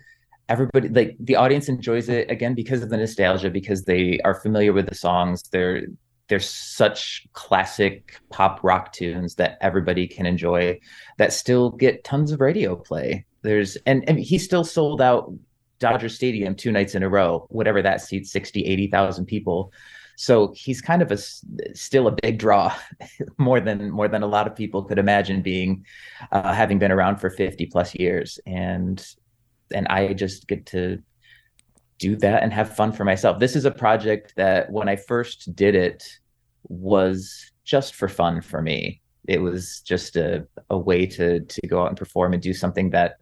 Everybody 0.49 0.89
like 0.89 1.16
the 1.18 1.37
audience 1.37 1.68
enjoys 1.68 2.09
it 2.09 2.30
again 2.30 2.55
because 2.55 2.82
of 2.82 2.89
the 2.89 2.97
nostalgia 2.97 3.51
because 3.51 3.82
they 3.82 4.20
are 4.24 4.34
familiar 4.34 4.72
with 4.72 4.89
the 4.89 4.95
songs. 4.95 5.43
They're 5.51 5.82
there's 6.29 6.49
such 6.49 7.27
classic 7.33 8.20
pop 8.31 8.61
rock 8.62 8.93
tunes 8.93 9.37
that 9.37 9.59
everybody 9.61 10.09
can 10.09 10.27
enjoy 10.27 10.79
that 11.18 11.33
still 11.33 11.70
get 11.70 12.05
tons 12.05 12.33
of 12.33 12.41
radio 12.41 12.74
play. 12.74 13.24
There's 13.43 13.77
and, 13.87 14.09
and 14.09 14.18
he 14.18 14.39
still 14.39 14.64
sold 14.64 15.01
out 15.01 15.33
Dodger 15.79 16.09
Stadium 16.09 16.55
two 16.55 16.72
nights 16.72 16.95
in 16.95 17.03
a 17.03 17.09
row, 17.09 17.47
whatever 17.51 17.83
that 17.83 18.01
seats 18.01 18.33
60, 18.33 18.64
80,000 18.64 19.27
people. 19.27 19.72
So 20.16 20.53
he's 20.57 20.81
kind 20.81 21.03
of 21.03 21.12
a 21.12 21.18
still 21.18 22.09
a 22.09 22.16
big 22.22 22.39
draw, 22.39 22.74
more 23.39 23.61
than 23.61 23.91
more 23.91 24.09
than 24.09 24.22
a 24.22 24.27
lot 24.27 24.47
of 24.47 24.57
people 24.57 24.83
could 24.83 24.99
imagine 24.99 25.43
being, 25.43 25.85
uh, 26.33 26.55
having 26.55 26.79
been 26.79 26.91
around 26.91 27.18
for 27.18 27.31
50 27.31 27.66
plus 27.66 27.95
years. 27.95 28.41
And 28.47 29.05
and 29.74 29.87
I 29.89 30.14
just 30.14 30.49
get 30.49 30.66
to 30.66 31.03
do 31.99 32.16
that 32.16 32.42
and 32.42 32.53
have 32.53 32.76
fun 32.76 32.92
for 32.92 33.05
myself. 33.05 33.38
This 33.38 33.57
is 33.57 33.64
a 33.64 33.70
project 33.70 34.34
that 34.36 34.70
when 34.70 34.88
I 34.88 34.97
first 34.97 35.55
did 35.55 35.74
it 35.74 36.05
was 36.68 37.51
just 37.64 37.94
for 37.94 38.09
fun 38.09 38.40
for 38.40 38.61
me. 38.62 39.01
It 39.28 39.40
was 39.40 39.80
just 39.80 40.16
a, 40.16 40.47
a 40.70 40.78
way 40.78 41.07
to 41.07 41.40
to 41.40 41.66
go 41.66 41.82
out 41.82 41.88
and 41.88 41.97
perform 41.97 42.32
and 42.32 42.42
do 42.42 42.53
something 42.53 42.90
that 42.90 43.16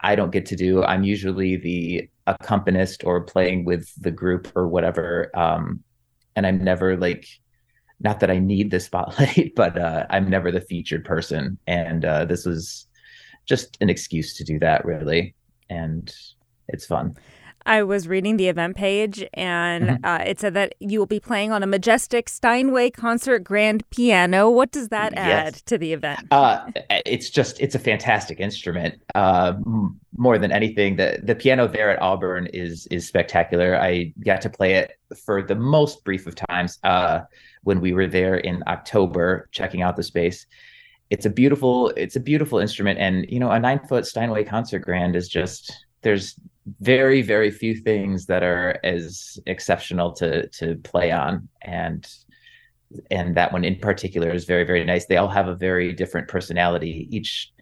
I 0.00 0.14
don't 0.14 0.32
get 0.32 0.46
to 0.46 0.56
do. 0.56 0.82
I'm 0.82 1.04
usually 1.04 1.56
the 1.56 2.08
accompanist 2.26 3.04
or 3.04 3.20
playing 3.20 3.64
with 3.64 3.90
the 4.00 4.10
group 4.10 4.50
or 4.56 4.68
whatever. 4.68 5.30
Um, 5.34 5.82
and 6.34 6.46
I'm 6.46 6.62
never 6.62 6.96
like, 6.96 7.26
not 8.00 8.20
that 8.20 8.30
I 8.30 8.38
need 8.38 8.70
the 8.70 8.80
spotlight, 8.80 9.52
but 9.56 9.78
uh, 9.78 10.06
I'm 10.10 10.28
never 10.28 10.50
the 10.50 10.60
featured 10.60 11.04
person. 11.04 11.58
And 11.66 12.04
uh, 12.04 12.24
this 12.24 12.44
was 12.44 12.88
just 13.46 13.78
an 13.80 13.88
excuse 13.88 14.36
to 14.36 14.44
do 14.44 14.58
that, 14.58 14.84
really. 14.84 15.34
And 15.70 16.12
it's 16.68 16.86
fun. 16.86 17.14
I 17.66 17.82
was 17.82 18.08
reading 18.08 18.36
the 18.36 18.48
event 18.48 18.76
page, 18.76 19.24
and 19.34 19.84
mm-hmm. 19.84 20.04
uh, 20.04 20.18
it 20.18 20.40
said 20.40 20.54
that 20.54 20.74
you 20.80 20.98
will 20.98 21.06
be 21.06 21.20
playing 21.20 21.52
on 21.52 21.62
a 21.62 21.66
majestic 21.66 22.28
Steinway 22.28 22.90
concert 22.90 23.40
grand 23.40 23.88
piano. 23.90 24.50
What 24.50 24.72
does 24.72 24.88
that 24.88 25.14
add 25.14 25.54
yes. 25.54 25.62
to 25.62 25.78
the 25.78 25.92
event? 25.92 26.26
Uh, 26.30 26.70
it's 27.06 27.30
just 27.30 27.60
it's 27.60 27.74
a 27.74 27.78
fantastic 27.78 28.40
instrument. 28.40 29.00
Uh, 29.14 29.54
m- 29.64 30.00
more 30.16 30.38
than 30.38 30.52
anything, 30.52 30.96
the 30.96 31.20
the 31.22 31.34
piano 31.34 31.66
there 31.66 31.90
at 31.90 32.00
Auburn 32.02 32.46
is 32.52 32.86
is 32.88 33.06
spectacular. 33.06 33.76
I 33.76 34.12
got 34.24 34.40
to 34.42 34.50
play 34.50 34.74
it 34.74 34.92
for 35.24 35.42
the 35.42 35.54
most 35.54 36.04
brief 36.04 36.26
of 36.26 36.34
times 36.34 36.78
uh, 36.84 37.20
when 37.62 37.80
we 37.80 37.92
were 37.92 38.06
there 38.06 38.36
in 38.36 38.62
October, 38.66 39.48
checking 39.52 39.82
out 39.82 39.96
the 39.96 40.02
space. 40.02 40.46
It's 41.10 41.26
a 41.26 41.30
beautiful 41.30 41.90
it's 41.96 42.16
a 42.16 42.20
beautiful 42.20 42.58
instrument, 42.58 42.98
and 42.98 43.26
you 43.28 43.38
know 43.38 43.50
a 43.50 43.58
nine 43.58 43.80
foot 43.86 44.06
Steinway 44.06 44.44
concert 44.44 44.80
grand 44.80 45.16
is 45.16 45.28
just 45.28 45.84
there's 46.02 46.38
very 46.80 47.22
very 47.22 47.50
few 47.50 47.74
things 47.74 48.26
that 48.26 48.42
are 48.42 48.78
as 48.84 49.38
exceptional 49.46 50.12
to 50.12 50.46
to 50.48 50.76
play 50.76 51.10
on. 51.10 51.48
And 51.62 52.06
and 53.10 53.34
that 53.36 53.52
one 53.52 53.64
in 53.64 53.76
particular 53.76 54.30
is 54.30 54.44
very 54.44 54.64
very 54.64 54.84
nice. 54.84 55.06
They 55.06 55.16
all 55.16 55.28
have 55.28 55.48
a 55.48 55.54
very 55.54 55.92
different 55.92 56.28
personality. 56.28 57.08
Each 57.10 57.52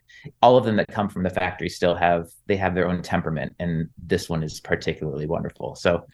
all 0.42 0.59
of 0.59 0.64
them 0.66 0.76
that 0.76 0.88
come 0.88 1.09
from 1.09 1.22
the 1.22 1.30
factory 1.30 1.68
still 1.68 1.94
have 1.94 2.28
they 2.46 2.57
have 2.57 2.74
their 2.74 2.88
own 2.88 3.03
temperament. 3.03 3.55
And 3.59 3.88
this 3.98 4.28
one 4.28 4.42
is 4.42 4.61
particularly 4.61 5.26
wonderful. 5.26 5.74
So 5.76 6.05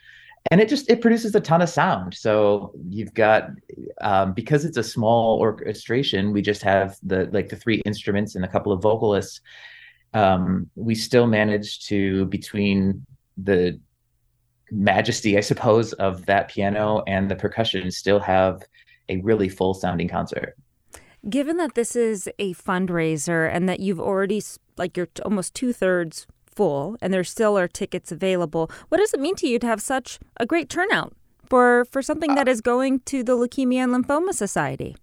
and 0.52 0.60
it 0.60 0.68
just 0.68 0.88
it 0.88 1.00
produces 1.00 1.34
a 1.34 1.40
ton 1.40 1.62
of 1.62 1.68
sound. 1.68 2.14
So 2.14 2.72
you've 2.88 3.14
got 3.14 3.50
um, 4.00 4.32
because 4.32 4.64
it's 4.64 4.76
a 4.76 4.82
small 4.84 5.40
orchestration 5.40 6.32
we 6.32 6.42
just 6.42 6.62
have 6.62 6.98
the 7.02 7.28
like 7.32 7.48
the 7.48 7.56
three 7.56 7.82
instruments 7.84 8.36
and 8.36 8.44
a 8.44 8.48
couple 8.48 8.70
of 8.70 8.80
vocalists 8.80 9.40
um, 10.16 10.70
we 10.76 10.94
still 10.94 11.26
managed 11.26 11.86
to 11.88 12.24
between 12.26 13.04
the 13.36 13.78
majesty, 14.70 15.36
I 15.36 15.40
suppose, 15.40 15.92
of 15.94 16.24
that 16.24 16.48
piano 16.48 17.02
and 17.06 17.30
the 17.30 17.36
percussion, 17.36 17.90
still 17.90 18.18
have 18.20 18.62
a 19.10 19.18
really 19.18 19.50
full 19.50 19.74
sounding 19.74 20.08
concert. 20.08 20.56
Given 21.28 21.58
that 21.58 21.74
this 21.74 21.94
is 21.94 22.30
a 22.38 22.54
fundraiser 22.54 23.50
and 23.52 23.68
that 23.68 23.80
you've 23.80 24.00
already 24.00 24.42
like 24.78 24.96
you're 24.96 25.08
almost 25.22 25.54
two 25.54 25.72
thirds 25.74 26.26
full 26.46 26.96
and 27.02 27.12
there 27.12 27.24
still 27.24 27.58
are 27.58 27.68
tickets 27.68 28.10
available, 28.10 28.70
what 28.88 28.98
does 28.98 29.12
it 29.12 29.20
mean 29.20 29.34
to 29.36 29.46
you 29.46 29.58
to 29.58 29.66
have 29.66 29.82
such 29.82 30.18
a 30.38 30.46
great 30.46 30.70
turnout 30.70 31.12
for 31.44 31.84
for 31.84 32.00
something 32.00 32.34
that 32.36 32.48
is 32.48 32.62
going 32.62 33.00
to 33.00 33.22
the 33.22 33.36
Leukemia 33.36 33.84
and 33.84 33.92
Lymphoma 33.92 34.32
Society? 34.32 34.96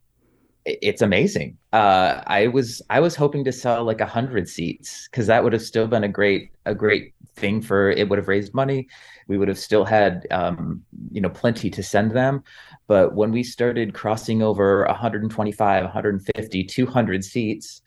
It's 0.65 1.01
amazing. 1.01 1.57
Uh, 1.73 2.21
I 2.27 2.47
was 2.47 2.81
I 2.89 2.99
was 2.99 3.15
hoping 3.15 3.43
to 3.45 3.51
sell 3.51 3.83
like 3.83 4.01
a 4.01 4.05
hundred 4.05 4.47
seats 4.47 5.07
because 5.09 5.27
that 5.27 5.43
would 5.43 5.53
have 5.53 5.61
still 5.61 5.87
been 5.87 6.03
a 6.03 6.09
great 6.09 6.51
a 6.65 6.73
great 6.73 7.13
thing 7.35 7.61
for 7.61 7.89
it 7.89 8.07
would 8.09 8.17
have 8.17 8.27
raised 8.27 8.53
money. 8.53 8.87
We 9.27 9.37
would 9.37 9.47
have 9.47 9.59
still 9.59 9.83
had 9.83 10.25
um, 10.31 10.83
you 11.11 11.21
know 11.21 11.29
plenty 11.29 11.69
to 11.71 11.83
send 11.83 12.11
them. 12.11 12.43
But 12.87 13.15
when 13.15 13.31
we 13.31 13.43
started 13.43 13.93
crossing 13.93 14.41
over 14.41 14.85
125, 14.85 15.83
150, 15.83 16.63
200 16.63 17.25
seats, 17.25 17.81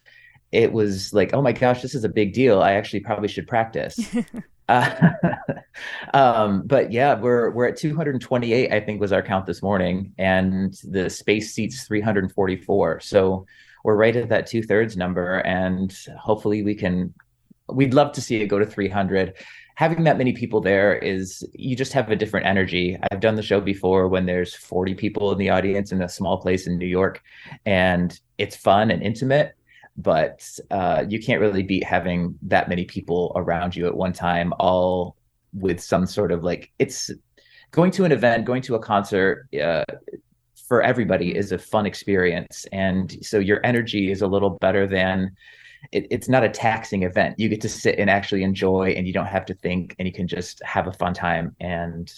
it 0.53 0.73
was 0.73 1.13
like, 1.13 1.33
oh 1.35 1.43
my 1.43 1.53
gosh, 1.53 1.83
this 1.83 1.95
is 1.95 2.05
a 2.05 2.09
big 2.09 2.33
deal. 2.33 2.63
I 2.63 2.73
actually 2.73 3.01
probably 3.01 3.29
should 3.29 3.47
practice. 3.47 3.99
Uh, 4.69 5.11
um, 6.17 6.63
but 6.67 6.91
yeah, 6.91 7.21
we're 7.21 7.51
we're 7.51 7.67
at 7.67 7.77
228. 7.77 8.73
I 8.73 8.81
think 8.81 9.03
was 9.03 9.13
our 9.13 9.21
count 9.21 9.45
this 9.45 9.63
morning, 9.63 10.15
and 10.17 10.73
the 10.85 11.11
space 11.11 11.53
seats 11.53 11.85
344. 11.87 13.01
So 13.01 13.47
we're 13.85 13.97
right 13.97 14.17
at 14.17 14.31
that 14.31 14.47
two 14.47 14.63
thirds 14.63 14.97
number, 14.97 15.41
and 15.41 15.95
hopefully 16.19 16.63
we 16.63 16.75
can. 16.75 17.13
We'd 17.69 17.93
love 17.93 18.13
to 18.13 18.23
see 18.23 18.37
it 18.37 18.47
go 18.47 18.59
to 18.59 18.65
300. 18.65 19.35
Having 19.75 20.05
that 20.05 20.17
many 20.17 20.33
people 20.33 20.63
there 20.63 20.97
is 20.97 21.47
you 21.53 21.77
just 21.77 21.93
have 21.93 22.11
a 22.11 22.17
different 22.17 22.47
energy. 22.47 22.97
I've 23.11 23.21
done 23.21 23.35
the 23.35 23.43
show 23.43 23.61
before 23.61 24.09
when 24.09 24.25
there's 24.25 24.55
40 24.55 24.95
people 24.95 25.33
in 25.33 25.39
the 25.39 25.51
audience 25.51 25.93
in 25.93 26.01
a 26.01 26.09
small 26.09 26.39
place 26.39 26.67
in 26.67 26.79
New 26.79 26.87
York, 26.87 27.23
and 27.67 28.19
it's 28.39 28.57
fun 28.57 28.91
and 28.91 29.03
intimate 29.03 29.55
but 29.99 30.47
uh, 30.71 31.05
you 31.09 31.19
can't 31.19 31.41
really 31.41 31.63
beat 31.63 31.83
having 31.83 32.39
that 32.43 32.69
many 32.69 32.85
people 32.85 33.33
around 33.35 33.75
you 33.75 33.87
at 33.87 33.97
one 33.97 34.13
time, 34.13 34.53
all 34.61 35.16
with 35.57 35.81
some 35.81 36.07
sort 36.07 36.33
of 36.33 36.45
like 36.45 36.73
it's 36.79 37.11
going 37.71 37.91
to 37.93 38.05
an 38.05 38.13
event, 38.13 38.45
going 38.45 38.63
to 38.63 38.75
a 38.75 38.79
concert. 38.79 39.49
Uh, 39.55 39.85
for 40.69 40.83
everybody 40.83 41.37
is 41.37 41.53
a 41.53 41.59
fun 41.59 41.87
experience. 41.87 42.67
And 42.73 43.25
so 43.25 43.39
your 43.39 43.65
energy 43.65 44.11
is 44.11 44.21
a 44.21 44.27
little 44.27 44.59
better 44.61 44.85
than 44.85 45.31
it, 45.93 46.09
it's 46.11 46.29
not 46.29 46.43
a 46.43 46.49
taxing 46.49 47.05
event. 47.05 47.39
You 47.39 47.49
get 47.49 47.61
to 47.61 47.69
sit 47.69 48.01
and 48.01 48.11
actually 48.11 48.43
enjoy 48.43 48.95
and 48.97 49.07
you 49.07 49.13
don't 49.13 49.27
have 49.27 49.47
to 49.47 49.55
think 49.55 49.95
and 50.01 50.09
you 50.09 50.13
can 50.13 50.27
just 50.27 50.61
have 50.65 50.89
a 50.89 50.93
fun 50.93 51.15
time. 51.15 51.55
And 51.61 52.13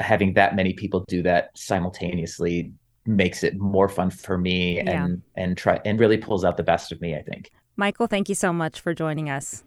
having 0.00 0.34
that 0.34 0.56
many 0.56 0.72
people 0.72 1.04
do 1.08 1.22
that 1.22 1.56
simultaneously 1.56 2.72
makes 3.06 3.42
it 3.44 3.58
more 3.58 3.88
fun 3.88 4.10
for 4.10 4.38
me 4.38 4.76
yeah. 4.76 5.04
and 5.04 5.22
and 5.36 5.56
try 5.56 5.80
and 5.84 5.98
really 5.98 6.16
pulls 6.16 6.44
out 6.44 6.56
the 6.56 6.62
best 6.62 6.92
of 6.92 7.00
me 7.00 7.14
i 7.14 7.22
think. 7.22 7.50
Michael 7.76 8.06
thank 8.06 8.28
you 8.28 8.34
so 8.34 8.52
much 8.52 8.80
for 8.80 8.94
joining 8.94 9.30
us 9.30 9.64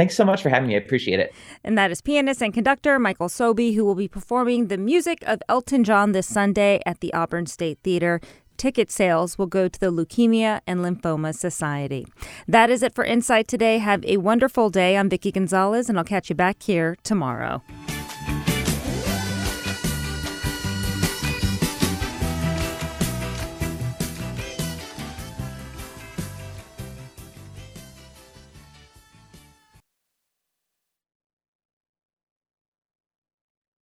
Thanks 0.00 0.16
so 0.16 0.24
much 0.24 0.40
for 0.42 0.48
having 0.48 0.66
me. 0.66 0.76
I 0.76 0.78
appreciate 0.78 1.20
it. 1.20 1.34
And 1.62 1.76
that 1.76 1.90
is 1.90 2.00
pianist 2.00 2.42
and 2.42 2.54
conductor 2.54 2.98
Michael 2.98 3.28
Sobey, 3.28 3.74
who 3.74 3.84
will 3.84 3.94
be 3.94 4.08
performing 4.08 4.68
the 4.68 4.78
music 4.78 5.22
of 5.26 5.42
Elton 5.46 5.84
John 5.84 6.12
this 6.12 6.26
Sunday 6.26 6.80
at 6.86 7.00
the 7.00 7.12
Auburn 7.12 7.44
State 7.44 7.80
Theater. 7.84 8.18
Ticket 8.56 8.90
sales 8.90 9.36
will 9.36 9.46
go 9.46 9.68
to 9.68 9.78
the 9.78 9.92
Leukemia 9.92 10.62
and 10.66 10.80
Lymphoma 10.80 11.34
Society. 11.34 12.06
That 12.48 12.70
is 12.70 12.82
it 12.82 12.94
for 12.94 13.04
Insight 13.04 13.46
today. 13.46 13.76
Have 13.76 14.02
a 14.06 14.16
wonderful 14.16 14.70
day. 14.70 14.96
I'm 14.96 15.10
Vicki 15.10 15.32
Gonzalez, 15.32 15.90
and 15.90 15.98
I'll 15.98 16.04
catch 16.04 16.30
you 16.30 16.34
back 16.34 16.62
here 16.62 16.96
tomorrow. 17.02 17.62